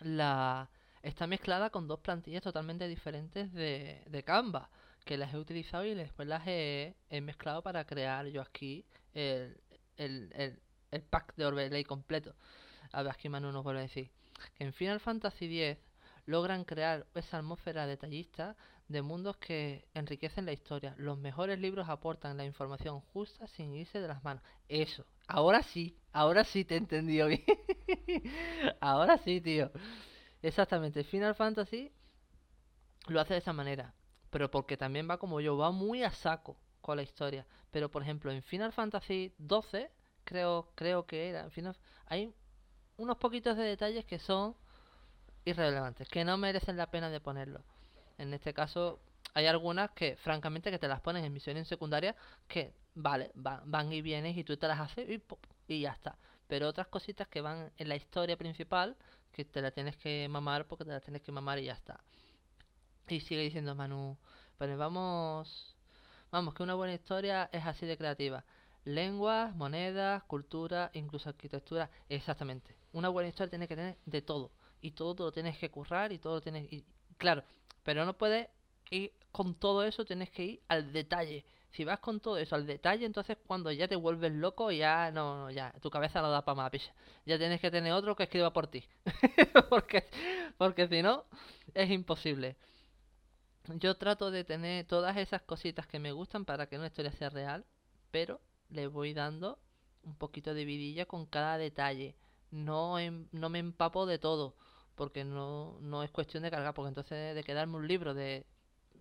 la 0.00 0.70
está 1.02 1.26
mezclada 1.26 1.70
con 1.70 1.88
dos 1.88 2.00
plantillas 2.00 2.42
totalmente 2.42 2.88
diferentes 2.88 3.52
de, 3.52 4.02
de 4.06 4.22
Canva. 4.22 4.70
Que 5.04 5.16
las 5.16 5.32
he 5.32 5.38
utilizado 5.38 5.86
y 5.86 5.94
después 5.94 6.28
las 6.28 6.46
he, 6.46 6.94
he 7.08 7.20
mezclado 7.22 7.62
para 7.62 7.86
crear 7.86 8.26
yo 8.26 8.42
aquí 8.42 8.84
el, 9.14 9.58
el, 9.96 10.30
el, 10.34 10.60
el 10.90 11.02
pack 11.02 11.34
de 11.36 11.46
overlay 11.46 11.84
completo. 11.84 12.34
A 12.92 13.02
Manu 13.28 13.52
nos 13.52 13.64
vuelve 13.64 13.80
a 13.80 13.82
decir 13.82 14.10
que 14.54 14.64
en 14.64 14.72
Final 14.72 15.00
Fantasy 15.00 15.62
X 15.62 15.82
logran 16.26 16.64
crear 16.64 17.06
esa 17.14 17.38
atmósfera 17.38 17.86
detallista 17.86 18.56
de 18.88 19.02
mundos 19.02 19.36
que 19.36 19.86
enriquecen 19.94 20.46
la 20.46 20.52
historia. 20.52 20.94
Los 20.98 21.18
mejores 21.18 21.58
libros 21.60 21.88
aportan 21.88 22.36
la 22.36 22.44
información 22.44 23.00
justa 23.00 23.46
sin 23.46 23.74
irse 23.74 24.00
de 24.00 24.08
las 24.08 24.24
manos. 24.24 24.42
Eso, 24.68 25.06
ahora 25.28 25.62
sí, 25.62 25.96
ahora 26.12 26.44
sí 26.44 26.64
te 26.64 26.74
he 26.74 26.78
entendido 26.78 27.28
bien. 27.28 27.44
ahora 28.80 29.18
sí, 29.18 29.40
tío. 29.40 29.70
Exactamente, 30.42 31.04
Final 31.04 31.34
Fantasy 31.34 31.92
lo 33.06 33.20
hace 33.20 33.34
de 33.34 33.40
esa 33.40 33.52
manera. 33.52 33.94
Pero 34.30 34.50
porque 34.50 34.76
también 34.76 35.08
va 35.08 35.18
como 35.18 35.40
yo, 35.40 35.56
va 35.56 35.70
muy 35.70 36.02
a 36.02 36.10
saco 36.10 36.56
con 36.80 36.96
la 36.96 37.02
historia. 37.02 37.46
Pero 37.70 37.90
por 37.90 38.02
ejemplo, 38.02 38.32
en 38.32 38.42
Final 38.42 38.72
Fantasy 38.72 39.34
XII, 39.38 39.88
creo, 40.24 40.72
creo 40.74 41.06
que 41.06 41.28
era, 41.28 41.42
en 41.42 41.50
Final, 41.50 41.76
hay 42.06 42.34
unos 43.00 43.16
poquitos 43.16 43.56
de 43.56 43.64
detalles 43.64 44.04
que 44.04 44.18
son 44.18 44.54
irrelevantes, 45.46 46.06
que 46.08 46.24
no 46.24 46.36
merecen 46.36 46.76
la 46.76 46.90
pena 46.90 47.08
de 47.08 47.18
ponerlo. 47.18 47.64
En 48.18 48.34
este 48.34 48.52
caso, 48.52 49.00
hay 49.32 49.46
algunas 49.46 49.90
que, 49.92 50.16
francamente, 50.16 50.70
que 50.70 50.78
te 50.78 50.86
las 50.86 51.00
pones 51.00 51.24
en 51.24 51.32
misiones 51.32 51.66
secundarias 51.66 52.14
que, 52.46 52.74
vale, 52.94 53.30
van 53.34 53.92
y 53.92 54.02
vienes 54.02 54.36
y 54.36 54.44
tú 54.44 54.56
te 54.58 54.68
las 54.68 54.78
haces 54.80 55.08
y, 55.08 55.22
y 55.66 55.80
ya 55.80 55.92
está. 55.92 56.18
Pero 56.46 56.68
otras 56.68 56.88
cositas 56.88 57.26
que 57.28 57.40
van 57.40 57.72
en 57.78 57.88
la 57.88 57.96
historia 57.96 58.36
principal, 58.36 58.96
que 59.32 59.46
te 59.46 59.62
la 59.62 59.70
tienes 59.70 59.96
que 59.96 60.28
mamar 60.28 60.66
porque 60.66 60.84
te 60.84 60.90
la 60.90 61.00
tienes 61.00 61.22
que 61.22 61.32
mamar 61.32 61.58
y 61.58 61.64
ya 61.64 61.72
está. 61.72 62.00
Y 63.08 63.20
sigue 63.20 63.40
diciendo 63.40 63.74
Manu, 63.74 64.18
pues 64.58 64.76
vamos, 64.76 65.74
vamos, 66.30 66.54
que 66.54 66.62
una 66.62 66.74
buena 66.74 66.92
historia 66.92 67.48
es 67.50 67.64
así 67.64 67.86
de 67.86 67.96
creativa. 67.96 68.44
Lenguas, 68.84 69.54
monedas, 69.54 70.22
cultura, 70.24 70.90
incluso 70.92 71.30
arquitectura, 71.30 71.90
exactamente. 72.08 72.79
Una 72.92 73.08
buena 73.08 73.28
historia 73.28 73.50
tiene 73.50 73.68
que 73.68 73.76
tener 73.76 73.96
de 74.04 74.22
todo. 74.22 74.52
Y 74.80 74.92
todo, 74.92 75.26
lo 75.26 75.32
tienes 75.32 75.58
que 75.58 75.70
currar 75.70 76.12
y 76.12 76.18
todo 76.18 76.36
lo 76.36 76.40
tienes... 76.40 76.68
Claro, 77.18 77.44
pero 77.82 78.04
no 78.04 78.16
puedes 78.16 78.48
ir 78.90 79.12
con 79.30 79.54
todo 79.54 79.84
eso, 79.84 80.04
tienes 80.04 80.30
que 80.30 80.44
ir 80.44 80.62
al 80.68 80.92
detalle. 80.92 81.44
Si 81.70 81.84
vas 81.84 82.00
con 82.00 82.18
todo 82.18 82.36
eso 82.36 82.56
al 82.56 82.66
detalle, 82.66 83.06
entonces 83.06 83.36
cuando 83.46 83.70
ya 83.70 83.86
te 83.86 83.94
vuelves 83.94 84.32
loco, 84.32 84.72
ya 84.72 85.12
no, 85.12 85.50
ya, 85.50 85.72
tu 85.80 85.88
cabeza 85.88 86.20
no 86.20 86.30
da 86.30 86.44
para 86.44 86.56
más, 86.56 86.70
picha. 86.70 86.92
Ya 87.26 87.38
tienes 87.38 87.60
que 87.60 87.70
tener 87.70 87.92
otro 87.92 88.16
que 88.16 88.24
escriba 88.24 88.52
por 88.52 88.66
ti. 88.66 88.84
porque, 89.70 90.08
porque 90.58 90.88
si 90.88 91.02
no, 91.02 91.24
es 91.74 91.90
imposible. 91.90 92.56
Yo 93.76 93.96
trato 93.96 94.32
de 94.32 94.42
tener 94.42 94.84
todas 94.86 95.16
esas 95.16 95.42
cositas 95.42 95.86
que 95.86 96.00
me 96.00 96.10
gustan 96.10 96.44
para 96.44 96.66
que 96.66 96.76
una 96.76 96.88
historia 96.88 97.12
sea 97.12 97.30
real, 97.30 97.64
pero 98.10 98.40
le 98.68 98.88
voy 98.88 99.14
dando 99.14 99.60
un 100.02 100.16
poquito 100.16 100.54
de 100.54 100.64
vidilla 100.64 101.06
con 101.06 101.26
cada 101.26 101.56
detalle. 101.58 102.16
No, 102.50 102.98
em, 102.98 103.26
no 103.32 103.48
me 103.48 103.58
empapo 103.58 104.06
de 104.06 104.18
todo, 104.18 104.54
porque 104.96 105.24
no, 105.24 105.78
no 105.80 106.02
es 106.02 106.10
cuestión 106.10 106.42
de 106.42 106.50
cargar, 106.50 106.74
porque 106.74 106.88
entonces 106.88 107.34
de 107.34 107.44
quedarme 107.44 107.76
un 107.76 107.88
libro 107.88 108.14
de 108.14 108.46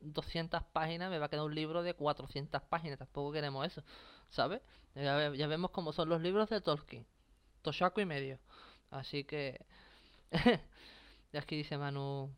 200 0.01 0.63
páginas 0.73 1.09
me 1.09 1.19
va 1.19 1.25
a 1.27 1.29
quedar 1.29 1.45
un 1.45 1.55
libro 1.55 1.83
de 1.83 1.93
400 1.93 2.61
páginas, 2.63 2.99
tampoco 2.99 3.31
queremos 3.31 3.65
eso, 3.67 3.83
¿sabes? 4.29 4.61
Ya, 4.95 5.33
ya 5.33 5.47
vemos 5.47 5.71
cómo 5.71 5.93
son 5.93 6.09
los 6.09 6.21
libros 6.21 6.49
de 6.49 6.61
Tolkien, 6.61 7.05
Toshaku 7.61 8.01
y 8.01 8.05
medio. 8.05 8.39
Así 8.91 9.23
que, 9.23 9.65
y 11.33 11.37
aquí 11.37 11.55
dice 11.57 11.77
Manu, 11.77 12.31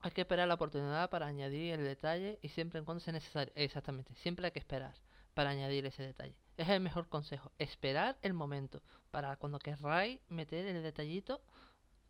hay 0.00 0.10
que 0.12 0.22
esperar 0.22 0.48
la 0.48 0.54
oportunidad 0.54 1.10
para 1.10 1.26
añadir 1.26 1.74
el 1.74 1.84
detalle 1.84 2.38
y 2.42 2.48
siempre 2.48 2.78
en 2.78 2.84
cuando 2.84 3.00
sea 3.00 3.12
necesario. 3.12 3.52
Exactamente, 3.56 4.14
siempre 4.16 4.46
hay 4.46 4.52
que 4.52 4.58
esperar 4.60 4.94
para 5.34 5.50
añadir 5.50 5.86
ese 5.86 6.02
detalle. 6.02 6.36
Es 6.56 6.68
el 6.68 6.80
mejor 6.80 7.08
consejo. 7.08 7.52
Esperar 7.58 8.16
el 8.22 8.32
momento 8.32 8.80
para 9.10 9.36
cuando 9.36 9.58
querráis 9.58 10.20
meter 10.28 10.66
el 10.66 10.82
detallito 10.82 11.40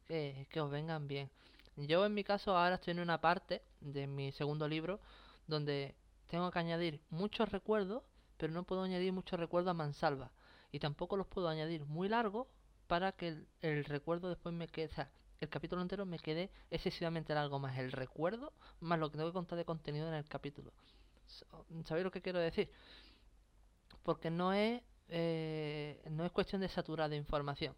que, 0.06 0.46
os 0.60 0.70
vengan 0.70 1.08
bien. 1.08 1.30
Yo 1.76 2.06
en 2.06 2.14
mi 2.14 2.22
caso 2.22 2.56
ahora 2.56 2.76
estoy 2.76 2.92
en 2.92 3.00
una 3.00 3.20
parte 3.20 3.62
de 3.80 4.06
mi 4.06 4.32
segundo 4.32 4.68
libro 4.68 5.00
donde 5.46 5.94
tengo 6.28 6.50
que 6.50 6.58
añadir 6.58 7.00
muchos 7.10 7.50
recuerdos, 7.50 8.02
pero 8.36 8.52
no 8.52 8.62
puedo 8.62 8.82
añadir 8.82 9.12
muchos 9.12 9.38
recuerdos 9.38 9.70
a 9.70 9.74
mansalva. 9.74 10.30
Y 10.70 10.78
tampoco 10.78 11.16
los 11.16 11.26
puedo 11.26 11.48
añadir 11.48 11.84
muy 11.84 12.08
largos 12.08 12.46
para 12.86 13.12
que 13.12 13.44
el, 13.62 13.84
recuerdo 13.84 14.28
después 14.28 14.54
me 14.54 14.68
quede, 14.68 14.86
o 14.86 14.94
sea, 14.94 15.10
el 15.40 15.48
capítulo 15.48 15.82
entero 15.82 16.06
me 16.06 16.18
quede 16.18 16.50
excesivamente 16.70 17.34
largo, 17.34 17.58
más 17.58 17.76
el 17.78 17.92
recuerdo, 17.92 18.52
más 18.80 18.98
lo 18.98 19.10
que 19.10 19.18
tengo 19.18 19.30
que 19.30 19.34
contar 19.34 19.58
de 19.58 19.64
contenido 19.64 20.08
en 20.08 20.14
el 20.14 20.24
capítulo. 20.26 20.72
¿Sabéis 21.84 22.04
lo 22.04 22.10
que 22.10 22.22
quiero 22.22 22.38
decir? 22.38 22.70
Porque 24.06 24.30
no 24.30 24.52
es, 24.52 24.80
eh, 25.08 26.00
no 26.12 26.24
es 26.24 26.30
cuestión 26.30 26.60
de 26.60 26.68
saturar 26.68 27.10
de 27.10 27.16
información. 27.16 27.74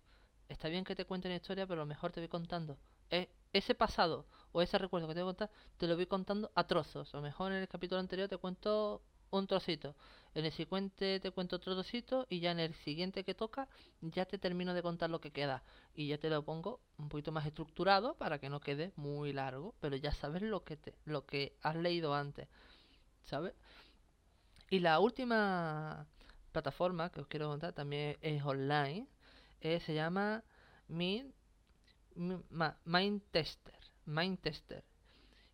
Está 0.47 0.69
bien 0.69 0.85
que 0.85 0.95
te 0.95 1.07
cuente 1.07 1.27
una 1.27 1.37
historia, 1.37 1.67
pero 1.67 1.81
lo 1.81 1.87
mejor 1.87 2.13
te 2.13 2.21
voy 2.21 2.29
contando. 2.29 2.77
Es 3.09 3.29
ese 3.55 3.75
pasado 3.75 4.27
o 4.53 4.61
ese 4.61 4.77
recuerdo 4.77 5.09
que 5.09 5.15
te 5.15 5.23
voy 5.23 5.31
a 5.31 5.33
contar, 5.33 5.51
te 5.79 5.87
lo 5.87 5.97
voy 5.97 6.05
contando 6.05 6.53
a 6.55 6.67
trozos. 6.67 7.15
O 7.15 7.23
mejor 7.23 7.53
en 7.53 7.63
el 7.63 7.69
capítulo 7.69 7.99
anterior 7.99 8.29
te 8.29 8.37
cuento 8.37 9.01
un 9.31 9.47
trocito. 9.47 9.95
En 10.35 10.45
el 10.45 10.53
siguiente 10.53 11.19
te 11.19 11.31
cuento 11.31 11.57
otro 11.57 11.73
trocito 11.73 12.27
y 12.29 12.41
ya 12.41 12.51
en 12.51 12.61
el 12.61 12.75
siguiente 12.75 13.25
que 13.25 13.35
toca 13.35 13.67
ya 14.03 14.27
te 14.27 14.37
termino 14.37 14.75
de 14.75 14.83
contar 14.83 15.09
lo 15.09 15.23
que 15.23 15.31
queda. 15.31 15.63
Y 15.95 16.09
ya 16.09 16.19
te 16.19 16.29
lo 16.29 16.45
pongo 16.45 16.81
un 16.99 17.09
poquito 17.09 17.33
más 17.33 17.47
estructurado 17.47 18.17
para 18.17 18.39
que 18.39 18.51
no 18.51 18.61
quede 18.61 18.93
muy 18.97 19.33
largo. 19.33 19.75
Pero 19.81 19.97
ya 19.97 20.13
sabes 20.13 20.43
lo 20.43 20.63
que, 20.63 20.77
te, 20.77 20.95
lo 21.07 21.25
que 21.25 21.57
has 21.63 21.77
leído 21.77 22.15
antes. 22.15 22.49
¿Sabes? 23.25 23.55
Y 24.69 24.81
la 24.81 25.01
última 25.01 26.07
plataforma 26.53 27.11
que 27.11 27.21
os 27.21 27.27
quiero 27.27 27.49
contar 27.49 27.73
también 27.73 28.17
es 28.21 28.43
online. 28.45 29.07
Eh, 29.61 29.81
se 29.81 29.95
llama 29.95 30.45
Mind, 30.89 31.33
Tester. 33.31 33.79
Mind 34.07 34.41
Tester. 34.41 34.85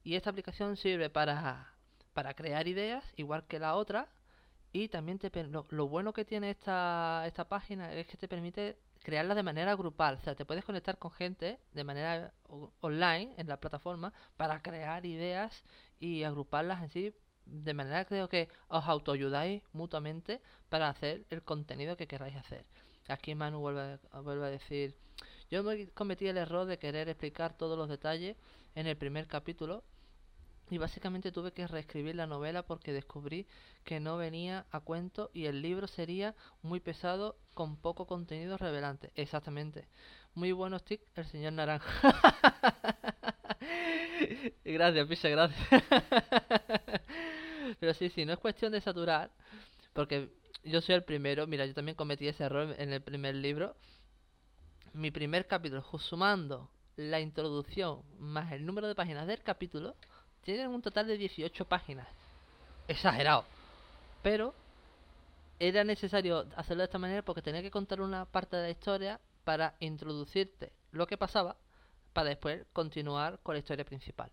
Y 0.03 0.17
esta 0.17 0.31
aplicación 0.31 0.77
sirve 0.77 1.11
para, 1.11 1.73
para 2.13 2.35
crear 2.35 2.69
ideas, 2.69 3.05
igual 3.17 3.47
que 3.47 3.59
la 3.59 3.75
otra. 3.75 4.09
Y 4.73 4.89
también 4.89 5.19
te, 5.19 5.31
lo, 5.45 5.67
lo 5.71 5.89
bueno 5.89 6.13
que 6.13 6.25
tiene 6.25 6.51
esta, 6.51 7.25
esta 7.27 7.49
página 7.49 7.93
es 7.93 8.07
que 8.07 8.17
te 8.17 8.29
permite 8.29 8.77
crearla 9.05 9.35
de 9.35 9.43
manera 9.43 9.77
grupal. 9.77 10.17
O 10.17 10.21
sea, 10.21 10.35
te 10.35 10.45
puedes 10.45 10.65
conectar 10.65 10.99
con 10.99 11.13
gente 11.13 11.61
de 11.73 11.85
manera 11.85 12.33
online 12.81 13.35
en 13.37 13.47
la 13.47 13.59
plataforma 13.61 14.13
para 14.37 14.63
crear 14.63 15.07
ideas 15.07 15.65
y 16.01 16.25
agruparlas 16.25 16.83
en 16.83 16.89
sí 16.91 17.15
de 17.47 17.75
manera 17.75 18.05
creo 18.05 18.29
que 18.29 18.49
os 18.69 18.85
autoayudáis 18.85 19.63
mutuamente 19.73 20.41
para 20.69 20.89
hacer 20.89 21.25
el 21.31 21.43
contenido 21.43 21.97
que 21.97 22.07
queráis 22.07 22.37
hacer. 22.37 22.65
Aquí 23.09 23.35
Manu 23.35 23.61
vuelve 23.61 23.99
a, 24.13 24.21
vuelve 24.21 24.47
a 24.47 24.51
decir, 24.51 24.95
yo 25.51 25.63
me 25.63 25.89
cometí 25.89 26.27
el 26.27 26.39
error 26.39 26.67
de 26.67 26.79
querer 26.79 27.09
explicar 27.09 27.57
todos 27.57 27.77
los 27.77 27.89
detalles 27.89 28.37
en 28.75 28.87
el 28.87 28.97
primer 28.97 29.27
capítulo 29.27 29.85
y 30.71 30.79
básicamente 30.79 31.31
tuve 31.31 31.53
que 31.53 31.67
reescribir 31.67 32.17
la 32.17 32.27
novela 32.27 32.63
porque 32.63 32.93
descubrí 32.93 33.47
que 33.85 34.01
no 34.01 34.17
venía 34.17 34.67
a 34.71 34.81
cuento 34.81 35.31
y 35.35 35.45
el 35.47 35.61
libro 35.61 35.87
sería 35.87 36.35
muy 36.63 36.81
pesado 36.81 37.37
con 37.53 37.77
poco 37.77 38.07
contenido 38.07 38.57
revelante. 38.57 39.13
Exactamente. 39.15 39.87
Muy 40.35 40.53
buenos 40.53 40.85
tics, 40.85 41.05
el 41.15 41.27
señor 41.27 41.53
Naranja. 41.53 41.93
gracias, 44.65 45.07
picha, 45.07 45.29
gracias. 45.29 45.61
Pero 47.81 47.95
sí, 47.95 48.09
sí, 48.09 48.25
no 48.25 48.33
es 48.33 48.39
cuestión 48.39 48.73
de 48.73 48.81
saturar, 48.81 49.31
porque 49.93 50.31
yo 50.65 50.81
soy 50.81 50.97
el 50.97 51.05
primero. 51.05 51.47
Mira, 51.47 51.67
yo 51.67 51.75
también 51.75 51.97
cometí 51.97 52.29
ese 52.29 52.45
error 52.45 52.75
en 52.79 52.93
el 52.93 53.03
primer 53.03 53.35
libro. 53.35 53.77
Mi 54.93 55.11
primer 55.11 55.47
capítulo, 55.47 55.83
sumando 55.99 56.71
la 56.97 57.21
introducción 57.21 58.03
más 58.19 58.53
el 58.53 58.65
número 58.65 58.87
de 58.87 58.95
páginas 58.95 59.27
del 59.27 59.43
capítulo, 59.43 59.97
tienen 60.43 60.69
un 60.69 60.83
total 60.83 61.07
de 61.07 61.19
18 61.19 61.65
páginas. 61.65 62.07
Exagerado. 62.87 63.45
Pero 64.23 64.55
era 65.59 65.85
necesario 65.85 66.47
hacerlo 66.57 66.83
de 66.83 66.87
esta 66.87 66.99
manera 66.99 67.23
porque 67.23 67.43
tenía 67.43 67.63
que 67.63 67.71
contar 67.71 68.01
una 68.01 68.25
parte 68.25 68.57
de 68.57 68.63
la 68.63 68.71
historia 68.71 69.21
para 69.45 69.75
introducirte 69.81 70.73
lo 70.93 71.07
que 71.07 71.17
pasaba 71.17 71.57
para 72.13 72.31
después 72.31 72.65
continuar 72.73 73.41
con 73.43 73.55
la 73.55 73.59
historia 73.59 73.85
principal. 73.85 74.31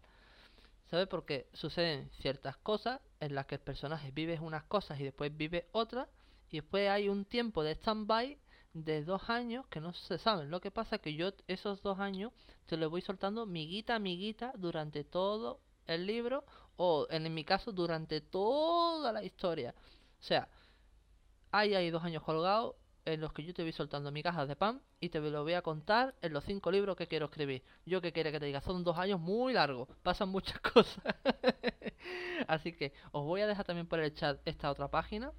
¿Sabes? 0.91 1.07
Porque 1.07 1.47
suceden 1.53 2.09
ciertas 2.19 2.57
cosas 2.57 2.99
en 3.21 3.33
las 3.33 3.45
que 3.45 3.55
el 3.55 3.61
personaje 3.61 4.11
vive 4.11 4.37
unas 4.41 4.65
cosas 4.65 4.99
y 4.99 5.05
después 5.05 5.35
vive 5.35 5.69
otras 5.71 6.09
y 6.49 6.57
después 6.57 6.89
hay 6.89 7.07
un 7.07 7.23
tiempo 7.23 7.63
de 7.63 7.71
stand-by 7.75 8.37
de 8.73 9.05
dos 9.05 9.29
años 9.29 9.65
que 9.67 9.79
no 9.79 9.93
se 9.93 10.17
saben. 10.17 10.51
Lo 10.51 10.59
que 10.59 10.69
pasa 10.69 10.97
es 10.97 11.01
que 11.01 11.13
yo 11.13 11.31
esos 11.47 11.81
dos 11.81 11.97
años 11.99 12.33
te 12.65 12.75
lo 12.75 12.89
voy 12.89 12.99
soltando 12.99 13.45
miguita 13.45 13.95
a 13.95 13.99
miguita 13.99 14.51
durante 14.57 15.05
todo 15.05 15.61
el 15.87 16.05
libro 16.05 16.43
o 16.75 17.07
en 17.09 17.33
mi 17.33 17.45
caso 17.45 17.71
durante 17.71 18.19
toda 18.19 19.13
la 19.13 19.23
historia. 19.23 19.73
O 20.19 20.23
sea, 20.23 20.49
hay 21.51 21.73
ahí 21.73 21.89
dos 21.89 22.03
años 22.03 22.23
colgados 22.23 22.75
en 23.05 23.21
los 23.21 23.33
que 23.33 23.43
yo 23.43 23.53
te 23.53 23.63
voy 23.63 23.71
soltando 23.71 24.11
mi 24.11 24.21
caja 24.21 24.45
de 24.45 24.55
pan 24.55 24.81
y 24.99 25.09
te 25.09 25.19
lo 25.19 25.43
voy 25.43 25.53
a 25.53 25.61
contar 25.61 26.15
en 26.21 26.33
los 26.33 26.43
cinco 26.43 26.71
libros 26.71 26.95
que 26.95 27.07
quiero 27.07 27.25
escribir. 27.25 27.63
Yo 27.85 28.01
que 28.01 28.13
quiere 28.13 28.31
que 28.31 28.39
te 28.39 28.45
diga, 28.45 28.61
son 28.61 28.83
dos 28.83 28.97
años 28.97 29.19
muy 29.19 29.53
largos, 29.53 29.89
pasan 30.03 30.29
muchas 30.29 30.59
cosas. 30.61 31.03
Así 32.47 32.73
que 32.73 32.93
os 33.11 33.25
voy 33.25 33.41
a 33.41 33.47
dejar 33.47 33.65
también 33.65 33.87
por 33.87 33.99
el 33.99 34.13
chat 34.13 34.39
esta 34.45 34.71
otra 34.71 34.89
página. 34.89 35.31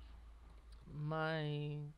My... 0.86 1.92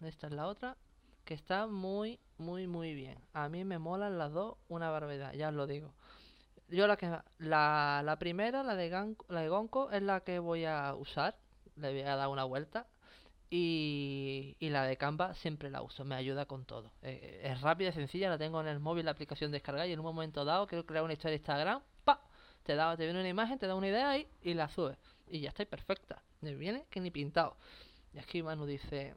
Esta 0.00 0.26
es 0.26 0.32
la 0.32 0.48
otra 0.48 0.76
que 1.24 1.34
está 1.34 1.66
muy, 1.66 2.20
muy, 2.38 2.66
muy 2.66 2.94
bien. 2.94 3.18
A 3.32 3.48
mí 3.48 3.64
me 3.64 3.78
molan 3.78 4.18
las 4.18 4.32
dos 4.32 4.56
una 4.68 4.90
barbaridad, 4.90 5.32
ya 5.34 5.48
os 5.48 5.54
lo 5.54 5.66
digo. 5.66 5.94
Yo 6.72 6.86
la 6.86 6.96
que 6.96 7.06
la, 7.38 8.02
la 8.02 8.18
primera, 8.18 8.62
la 8.62 8.74
de, 8.74 8.88
la 9.28 9.40
de 9.40 9.48
Gonco, 9.48 9.90
es 9.90 10.02
la 10.02 10.20
que 10.20 10.38
voy 10.38 10.64
a 10.64 10.94
usar. 10.94 11.36
Le 11.76 11.90
voy 11.92 12.00
a 12.00 12.16
dar 12.16 12.28
una 12.28 12.44
vuelta. 12.44 12.86
Y, 13.50 14.56
y 14.58 14.70
la 14.70 14.84
de 14.84 14.96
Canva 14.96 15.34
siempre 15.34 15.68
la 15.68 15.82
uso, 15.82 16.06
me 16.06 16.14
ayuda 16.14 16.46
con 16.46 16.64
todo. 16.64 16.90
Eh, 17.02 17.42
es 17.44 17.60
rápida 17.60 17.90
y 17.90 17.92
sencilla, 17.92 18.30
la 18.30 18.38
tengo 18.38 18.62
en 18.62 18.66
el 18.68 18.80
móvil 18.80 19.04
la 19.04 19.10
aplicación 19.10 19.50
descargada 19.50 19.86
y 19.86 19.92
en 19.92 19.98
un 19.98 20.06
momento 20.06 20.46
dado 20.46 20.66
quiero 20.66 20.86
crear 20.86 21.04
una 21.04 21.12
historia 21.12 21.32
de 21.32 21.36
Instagram, 21.36 21.82
¡pa! 22.04 22.22
Te, 22.62 22.74
da, 22.74 22.96
te 22.96 23.04
viene 23.04 23.20
una 23.20 23.28
imagen, 23.28 23.58
te 23.58 23.66
da 23.66 23.74
una 23.74 23.88
idea 23.88 24.08
ahí 24.08 24.26
y 24.40 24.54
la 24.54 24.70
subes. 24.70 24.96
Y 25.28 25.40
ya 25.40 25.50
está 25.50 25.66
perfecta. 25.66 26.22
Me 26.40 26.54
viene 26.54 26.86
que 26.88 27.00
ni 27.00 27.10
pintado. 27.10 27.58
Y 28.14 28.18
aquí 28.18 28.42
Manu 28.42 28.64
dice, 28.64 29.14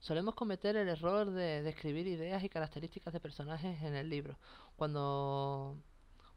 Solemos 0.00 0.34
cometer 0.34 0.76
el 0.76 0.88
error 0.88 1.30
de 1.30 1.62
describir 1.62 2.06
ideas 2.06 2.42
y 2.42 2.48
características 2.48 3.12
de 3.12 3.20
personajes 3.20 3.82
en 3.82 3.94
el 3.94 4.08
libro, 4.08 4.38
cuando, 4.76 5.76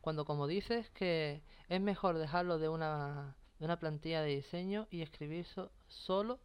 cuando 0.03 0.25
como 0.25 0.45
dices 0.45 0.91
que 0.91 1.41
es 1.69 1.81
mejor 1.81 2.19
dejarlo 2.19 2.59
de 2.59 2.69
una, 2.69 3.35
de 3.57 3.65
una 3.65 3.79
plantilla 3.79 4.21
de 4.21 4.35
diseño 4.35 4.87
y 4.91 5.01
escribir 5.01 5.47
solo 5.87 6.39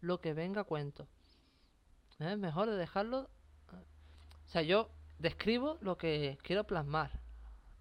lo 0.00 0.20
que 0.20 0.32
venga 0.32 0.62
a 0.62 0.64
cuento. 0.64 1.06
Es 2.18 2.38
mejor 2.38 2.70
de 2.70 2.76
dejarlo... 2.76 3.28
O 4.46 4.48
sea, 4.48 4.62
yo 4.62 4.90
describo 5.18 5.78
lo 5.80 5.96
que 5.96 6.38
quiero 6.42 6.64
plasmar, 6.64 7.20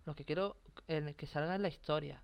lo 0.06 0.16
que 0.16 0.26
quiero 0.26 0.58
en 0.88 1.14
que 1.16 1.28
salga 1.28 1.56
en 1.56 1.64
la 1.64 1.70
historia. 1.70 2.22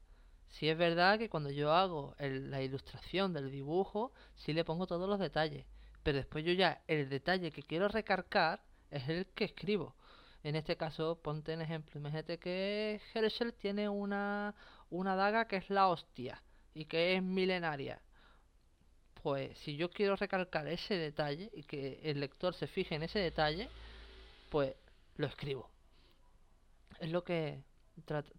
Si 0.50 0.70
es 0.70 0.78
verdad 0.78 1.18
que 1.18 1.30
cuando 1.30 1.50
yo 1.50 1.74
hago 1.74 2.14
la 2.20 2.62
ilustración 2.62 3.34
del 3.34 3.50
dibujo, 3.52 4.12
sí 4.36 4.54
le 4.54 4.64
pongo 4.64 4.86
todos 4.86 5.10
los 5.10 5.20
detalles 5.20 5.66
pero 6.08 6.20
después 6.20 6.46
yo 6.46 6.54
ya 6.54 6.82
el 6.88 7.10
detalle 7.10 7.52
que 7.52 7.64
quiero 7.64 7.90
recargar 7.90 8.62
es 8.92 9.10
el 9.10 9.26
que 9.26 9.44
escribo. 9.44 9.94
En 10.44 10.56
este 10.56 10.78
caso, 10.78 11.20
ponte 11.22 11.54
en 11.54 11.62
ejemplo, 11.62 12.00
imagínate 12.00 12.38
que 12.38 13.02
Herschel 13.14 13.54
tiene 13.54 13.90
una, 13.90 14.56
una 14.90 15.16
daga 15.16 15.48
que 15.48 15.58
es 15.58 15.70
la 15.70 15.88
hostia 15.88 16.42
y 16.74 16.86
que 16.86 17.16
es 17.16 17.24
milenaria. 17.24 18.02
Pues 19.22 19.58
si 19.60 19.76
yo 19.76 19.90
quiero 19.90 20.16
recalcar 20.16 20.68
ese 20.68 20.96
detalle 20.96 21.50
y 21.54 21.64
que 21.64 22.00
el 22.04 22.20
lector 22.20 22.54
se 22.54 22.68
fije 22.68 22.96
en 22.96 23.04
ese 23.04 23.20
detalle, 23.20 23.68
pues 24.50 24.76
lo 25.16 25.28
escribo. 25.28 25.70
Es 27.00 27.12
lo 27.12 27.24
que 27.24 27.64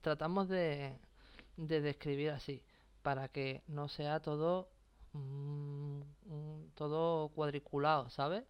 tratamos 0.01 0.49
de, 0.49 0.99
de 1.57 1.80
describir 1.80 2.30
así, 2.30 2.62
para 3.03 3.28
que 3.28 3.62
no 3.66 3.88
sea 3.88 4.20
todo 4.20 4.70
Mm, 5.12 6.01
mm, 6.26 6.70
todo 6.74 7.28
cuadriculado, 7.30 8.11
¿sabes? 8.11 8.44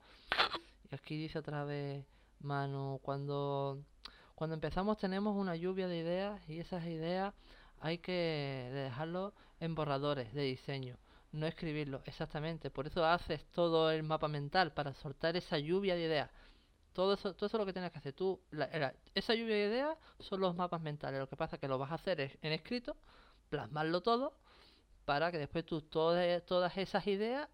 Y 0.90 0.94
aquí 0.94 1.16
dice 1.16 1.38
otra 1.38 1.64
vez 1.64 2.04
Manu, 2.40 3.00
cuando, 3.02 3.82
cuando 4.34 4.54
empezamos 4.54 4.98
tenemos 4.98 5.36
una 5.36 5.56
lluvia 5.56 5.88
de 5.88 5.98
ideas 5.98 6.48
y 6.48 6.60
esas 6.60 6.84
ideas 6.86 7.34
hay 7.80 7.98
que 7.98 8.70
dejarlo 8.72 9.34
en 9.60 9.74
borradores 9.74 10.32
de 10.34 10.42
diseño, 10.42 10.96
no 11.32 11.46
escribirlo 11.46 12.02
exactamente. 12.06 12.70
Por 12.70 12.86
eso 12.86 13.04
haces 13.04 13.44
todo 13.50 13.90
el 13.90 14.02
mapa 14.02 14.28
mental 14.28 14.72
para 14.72 14.94
soltar 14.94 15.36
esa 15.36 15.58
lluvia 15.58 15.94
de 15.94 16.02
ideas. 16.02 16.30
Todo 16.92 17.14
eso, 17.14 17.34
todo 17.34 17.46
eso 17.46 17.56
es 17.56 17.60
lo 17.60 17.66
que 17.66 17.72
tienes 17.72 17.92
que 17.92 17.98
hacer. 17.98 18.12
Tú, 18.12 18.40
esa 19.14 19.34
lluvia 19.34 19.54
de 19.54 19.66
ideas 19.66 19.98
son 20.18 20.40
los 20.40 20.56
mapas 20.56 20.80
mentales. 20.80 21.20
Lo 21.20 21.28
que 21.28 21.36
pasa 21.36 21.56
es 21.56 21.60
que 21.60 21.68
lo 21.68 21.78
vas 21.78 21.92
a 21.92 21.94
hacer 21.94 22.38
en 22.42 22.52
escrito, 22.52 22.96
plasmarlo 23.50 24.02
todo 24.02 24.34
para 25.04 25.30
que 25.30 25.38
después 25.38 25.64
tú 25.64 25.80
todas, 25.80 26.44
todas 26.44 26.76
esas 26.76 27.06
ideas 27.06 27.48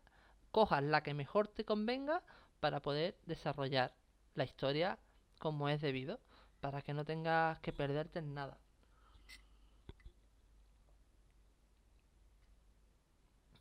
cojas 0.51 0.82
la 0.82 1.03
que 1.03 1.14
mejor 1.14 1.47
te 1.49 1.64
convenga 1.64 2.22
para 2.61 2.80
poder 2.80 3.16
desarrollar 3.26 3.93
la 4.35 4.45
historia 4.45 4.99
como 5.39 5.68
es 5.68 5.80
debido, 5.80 6.20
para 6.61 6.82
que 6.82 6.95
no 6.95 7.05
tengas 7.05 7.61
que 7.61 7.72
perderte 7.72 8.18
en 8.20 8.35
nada. 8.35 8.59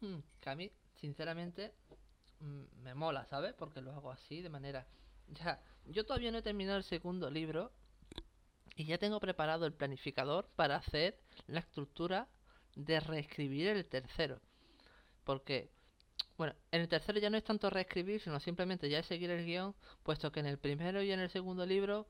Hmm, 0.02 0.20
que 0.40 0.50
a 0.50 0.56
mí, 0.56 0.72
sinceramente, 0.96 1.74
mm, 2.40 2.84
me 2.84 2.94
mola, 2.96 3.26
¿sabes? 3.26 3.54
Porque 3.54 3.82
lo 3.82 3.92
hago 3.94 4.12
así, 4.12 4.42
de 4.42 4.50
manera... 4.50 4.86
Ya, 5.30 5.62
yo 5.86 6.06
todavía 6.06 6.32
no 6.32 6.40
he 6.40 6.42
terminado 6.42 6.78
el 6.78 6.84
segundo 6.84 7.30
libro 7.30 7.72
y 8.76 8.86
ya 8.86 8.98
tengo 8.98 9.20
preparado 9.20 9.66
el 9.66 9.74
planificador 9.74 10.50
para 10.56 10.76
hacer 10.78 11.20
la 11.48 11.60
estructura 11.60 12.28
de 12.76 13.00
reescribir 13.00 13.68
el 13.68 13.86
tercero. 13.86 14.42
Porque, 15.24 15.72
bueno, 16.38 16.54
en 16.72 16.82
el 16.82 16.90
tercero 16.90 17.20
ya 17.20 17.30
no 17.30 17.38
es 17.38 17.44
tanto 17.44 17.70
reescribir, 17.70 18.22
sino 18.22 18.40
simplemente 18.40 18.90
ya 18.90 19.00
es 19.00 19.06
seguir 19.06 19.30
el 19.32 19.46
guion, 19.46 19.76
puesto 20.04 20.32
que 20.32 20.40
en 20.40 20.48
el 20.48 20.58
primero 20.58 21.02
y 21.02 21.12
en 21.12 21.20
el 21.20 21.30
segundo 21.30 21.66
libro 21.66 22.08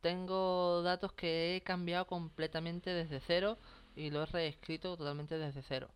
tengo 0.00 0.82
datos 0.82 1.12
que 1.12 1.56
he 1.56 1.62
cambiado 1.62 2.06
completamente 2.06 2.90
desde 2.90 3.20
cero 3.20 3.58
y 3.94 4.10
lo 4.10 4.22
he 4.22 4.26
reescrito 4.26 4.96
totalmente 4.96 5.38
desde 5.38 5.62
cero. 5.62 5.90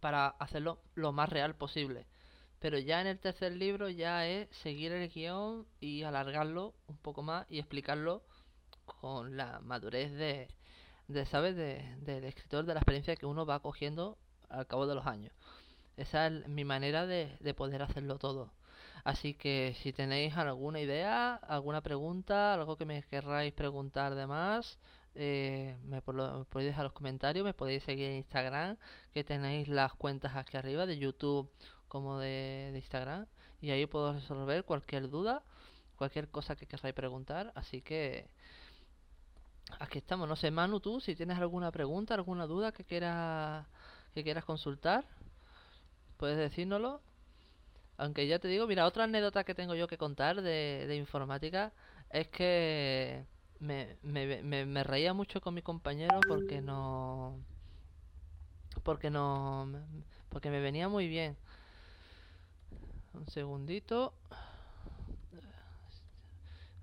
Para 0.00 0.28
hacerlo 0.28 0.80
lo 0.94 1.12
más 1.12 1.28
real 1.28 1.56
posible. 1.56 2.06
Pero 2.60 2.78
ya 2.78 3.00
en 3.00 3.06
el 3.06 3.18
tercer 3.18 3.52
libro 3.52 3.88
ya 3.88 4.26
es 4.26 4.48
seguir 4.56 4.92
el 4.92 5.08
guion 5.10 5.66
y 5.80 6.02
alargarlo 6.04 6.74
un 6.86 6.96
poco 6.98 7.22
más 7.22 7.46
y 7.50 7.58
explicarlo 7.58 8.22
con 8.84 9.36
la 9.36 9.60
madurez 9.60 10.12
de, 10.12 10.48
de 11.08 11.26
¿sabes? 11.26 11.56
De, 11.56 11.96
del 12.00 12.24
escritor, 12.24 12.64
de 12.64 12.74
la 12.74 12.80
experiencia 12.80 13.16
que 13.16 13.26
uno 13.26 13.46
va 13.46 13.60
cogiendo 13.60 14.18
al 14.48 14.66
cabo 14.66 14.86
de 14.86 14.94
los 14.94 15.06
años. 15.06 15.32
Esa 15.96 16.26
es 16.28 16.48
mi 16.48 16.64
manera 16.64 17.06
de, 17.06 17.36
de 17.40 17.54
poder 17.54 17.82
hacerlo 17.82 18.18
todo. 18.18 18.52
Así 19.04 19.34
que 19.34 19.76
si 19.82 19.92
tenéis 19.92 20.36
alguna 20.36 20.80
idea, 20.80 21.36
alguna 21.36 21.80
pregunta, 21.80 22.54
algo 22.54 22.76
que 22.76 22.84
me 22.84 23.02
querráis 23.04 23.52
preguntar 23.52 24.14
de 24.16 24.26
más, 24.26 24.78
eh, 25.14 25.76
me, 25.84 26.02
podéis 26.02 26.70
dejar 26.70 26.84
los 26.84 26.92
comentarios, 26.92 27.44
me 27.44 27.54
podéis 27.54 27.84
seguir 27.84 28.06
en 28.10 28.16
Instagram, 28.16 28.76
que 29.14 29.24
tenéis 29.24 29.68
las 29.68 29.94
cuentas 29.94 30.36
aquí 30.36 30.56
arriba 30.56 30.86
de 30.86 30.98
YouTube 30.98 31.50
como 31.88 32.18
de, 32.18 32.70
de 32.72 32.78
Instagram, 32.78 33.26
y 33.60 33.70
ahí 33.70 33.86
puedo 33.86 34.12
resolver 34.12 34.64
cualquier 34.64 35.08
duda, 35.08 35.42
cualquier 35.96 36.28
cosa 36.28 36.56
que 36.56 36.66
queráis 36.66 36.94
preguntar. 36.94 37.52
Así 37.54 37.80
que 37.82 38.28
aquí 39.78 39.98
estamos. 39.98 40.28
No 40.28 40.36
sé, 40.36 40.50
Manu, 40.50 40.80
tú, 40.80 41.00
si 41.00 41.14
tienes 41.14 41.38
alguna 41.38 41.70
pregunta, 41.70 42.14
alguna 42.14 42.46
duda 42.46 42.72
que 42.72 42.84
quieras, 42.84 43.66
que 44.14 44.22
quieras 44.22 44.44
consultar, 44.44 45.04
puedes 46.16 46.38
decírnoslo. 46.38 47.00
Aunque 47.98 48.26
ya 48.26 48.38
te 48.38 48.48
digo, 48.48 48.66
mira, 48.66 48.86
otra 48.86 49.04
anécdota 49.04 49.44
que 49.44 49.54
tengo 49.54 49.74
yo 49.74 49.88
que 49.88 49.98
contar 49.98 50.42
de, 50.42 50.86
de 50.86 50.96
informática 50.96 51.72
es 52.10 52.28
que 52.28 53.24
me, 53.58 53.96
me, 54.02 54.42
me, 54.42 54.66
me 54.66 54.84
reía 54.84 55.14
mucho 55.14 55.40
con 55.40 55.54
mi 55.54 55.62
compañero 55.62 56.20
porque 56.28 56.60
no... 56.60 57.38
Porque 58.82 59.10
no... 59.10 59.68
Porque 60.28 60.50
me 60.50 60.60
venía 60.60 60.88
muy 60.88 61.08
bien. 61.08 61.36
Un 63.14 63.26
segundito. 63.28 64.12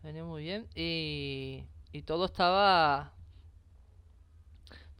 Venía 0.02 0.24
muy 0.24 0.44
bien. 0.44 0.68
Y, 0.76 1.64
y 1.92 2.02
todo 2.02 2.26
estaba 2.26 3.14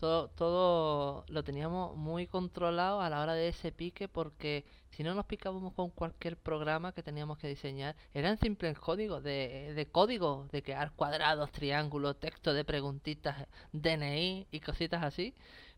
todo, 0.04 0.28
todo 0.28 1.24
lo 1.30 1.46
teníamos 1.46 1.96
muy 1.96 2.28
controlado 2.28 3.00
a 3.00 3.10
la 3.10 3.22
hora 3.22 3.36
de 3.36 3.48
ese 3.48 3.72
pique 3.72 4.10
porque 4.10 4.66
si 4.90 5.02
no 5.02 5.16
nos 5.16 5.26
picábamos 5.26 5.72
con 5.72 5.92
cualquier 5.92 6.36
programa 6.36 6.92
que 6.92 7.02
teníamos 7.02 7.38
que 7.38 7.48
diseñar, 7.48 7.96
eran 8.14 8.38
simples 8.38 8.78
códigos 8.78 9.24
de, 9.24 9.72
de 9.74 9.86
código, 9.86 10.50
de 10.52 10.62
crear 10.62 10.92
cuadrados, 10.92 11.54
triángulos, 11.54 12.20
texto 12.20 12.54
de 12.54 12.66
preguntitas, 12.66 13.48
DNI 13.72 14.46
y 14.52 14.60
cositas 14.60 15.04
así, 15.04 15.34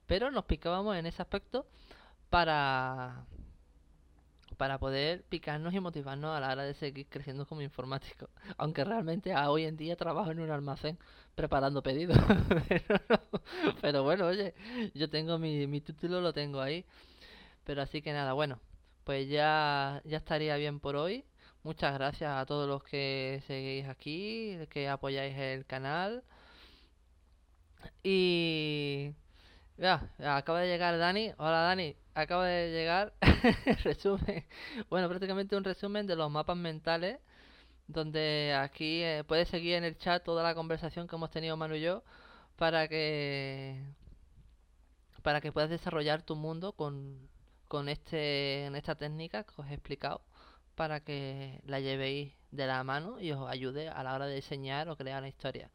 pero 0.07 0.31
nos 0.31 0.45
picábamos 0.45 0.95
en 0.95 1.05
ese 1.05 1.21
aspecto 1.21 1.67
para 2.31 3.27
para 4.55 4.79
poder 4.79 5.23
picarnos 5.23 5.73
y 5.73 5.79
motivarnos 5.79 6.35
a 6.35 6.39
la 6.39 6.51
hora 6.51 6.63
de 6.63 6.73
seguir 6.73 7.07
creciendo 7.09 7.45
como 7.45 7.61
informático. 7.61 8.29
Aunque 8.57 8.83
realmente 8.83 9.35
hoy 9.35 9.65
en 9.65 9.77
día 9.77 9.95
trabajo 9.95 10.31
en 10.31 10.39
un 10.39 10.51
almacén 10.51 10.97
preparando 11.35 11.83
pedidos. 11.83 12.17
pero, 13.81 14.03
bueno, 14.03 14.27
oye, 14.27 14.53
yo 14.93 15.09
tengo 15.09 15.37
mi, 15.39 15.67
mi 15.67 15.81
título, 15.81 16.21
lo 16.21 16.33
tengo 16.33 16.61
ahí. 16.61 16.85
Pero 17.65 17.81
así 17.81 18.01
que 18.01 18.13
nada, 18.13 18.33
bueno, 18.33 18.59
pues 19.03 19.29
ya, 19.29 20.01
ya 20.05 20.17
estaría 20.17 20.55
bien 20.57 20.79
por 20.79 20.95
hoy. 20.95 21.25
Muchas 21.63 21.93
gracias 21.95 22.31
a 22.31 22.45
todos 22.45 22.67
los 22.69 22.83
que 22.83 23.41
seguís 23.47 23.87
aquí, 23.87 24.57
que 24.69 24.87
apoyáis 24.89 25.35
el 25.37 25.65
canal. 25.65 26.23
Y... 28.03 29.13
Ya, 29.77 30.09
acaba 30.19 30.61
de 30.61 30.67
llegar 30.67 30.97
Dani. 30.97 31.33
Hola 31.37 31.61
Dani, 31.61 31.95
acaba 32.13 32.45
de 32.45 32.71
llegar. 32.71 33.13
resumen. 33.83 34.45
Bueno, 34.89 35.09
prácticamente 35.09 35.55
un 35.55 35.63
resumen 35.63 36.07
de 36.07 36.15
los 36.15 36.31
mapas 36.31 36.57
mentales. 36.57 37.19
Donde 37.87 38.55
aquí 38.57 39.03
eh, 39.03 39.23
puedes 39.27 39.49
seguir 39.49 39.75
en 39.75 39.83
el 39.83 39.97
chat 39.97 40.23
toda 40.23 40.43
la 40.43 40.55
conversación 40.55 41.07
que 41.07 41.15
hemos 41.15 41.31
tenido 41.31 41.57
Manu 41.57 41.75
y 41.75 41.81
yo. 41.81 42.03
Para 42.57 42.87
que. 42.87 43.81
Para 45.23 45.41
que 45.41 45.51
puedas 45.51 45.69
desarrollar 45.69 46.21
tu 46.23 46.35
mundo 46.35 46.73
con, 46.73 47.29
con 47.67 47.89
este, 47.89 48.65
en 48.65 48.75
esta 48.75 48.95
técnica 48.95 49.43
que 49.43 49.53
os 49.61 49.67
he 49.69 49.73
explicado. 49.73 50.21
Para 50.75 51.01
que 51.01 51.61
la 51.65 51.79
llevéis 51.79 52.33
de 52.51 52.67
la 52.67 52.83
mano 52.83 53.19
y 53.19 53.31
os 53.31 53.49
ayude 53.49 53.89
a 53.89 54.03
la 54.03 54.15
hora 54.15 54.27
de 54.27 54.35
diseñar 54.35 54.89
o 54.89 54.95
crear 54.97 55.21
la 55.21 55.29
historia. 55.29 55.69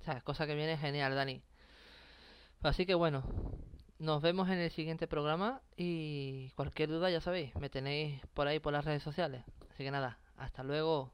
O 0.00 0.04
sea, 0.04 0.20
cosa 0.22 0.46
que 0.46 0.54
viene 0.54 0.76
genial, 0.78 1.14
Dani. 1.14 1.42
Así 2.62 2.86
que 2.86 2.94
bueno, 2.94 3.22
nos 3.98 4.22
vemos 4.22 4.48
en 4.48 4.58
el 4.58 4.70
siguiente 4.70 5.06
programa 5.06 5.62
y 5.76 6.50
cualquier 6.56 6.88
duda 6.88 7.10
ya 7.10 7.20
sabéis, 7.20 7.54
me 7.56 7.70
tenéis 7.70 8.20
por 8.34 8.46
ahí 8.48 8.58
por 8.60 8.72
las 8.72 8.84
redes 8.84 9.02
sociales. 9.02 9.44
Así 9.70 9.84
que 9.84 9.90
nada, 9.90 10.18
hasta 10.36 10.62
luego. 10.62 11.12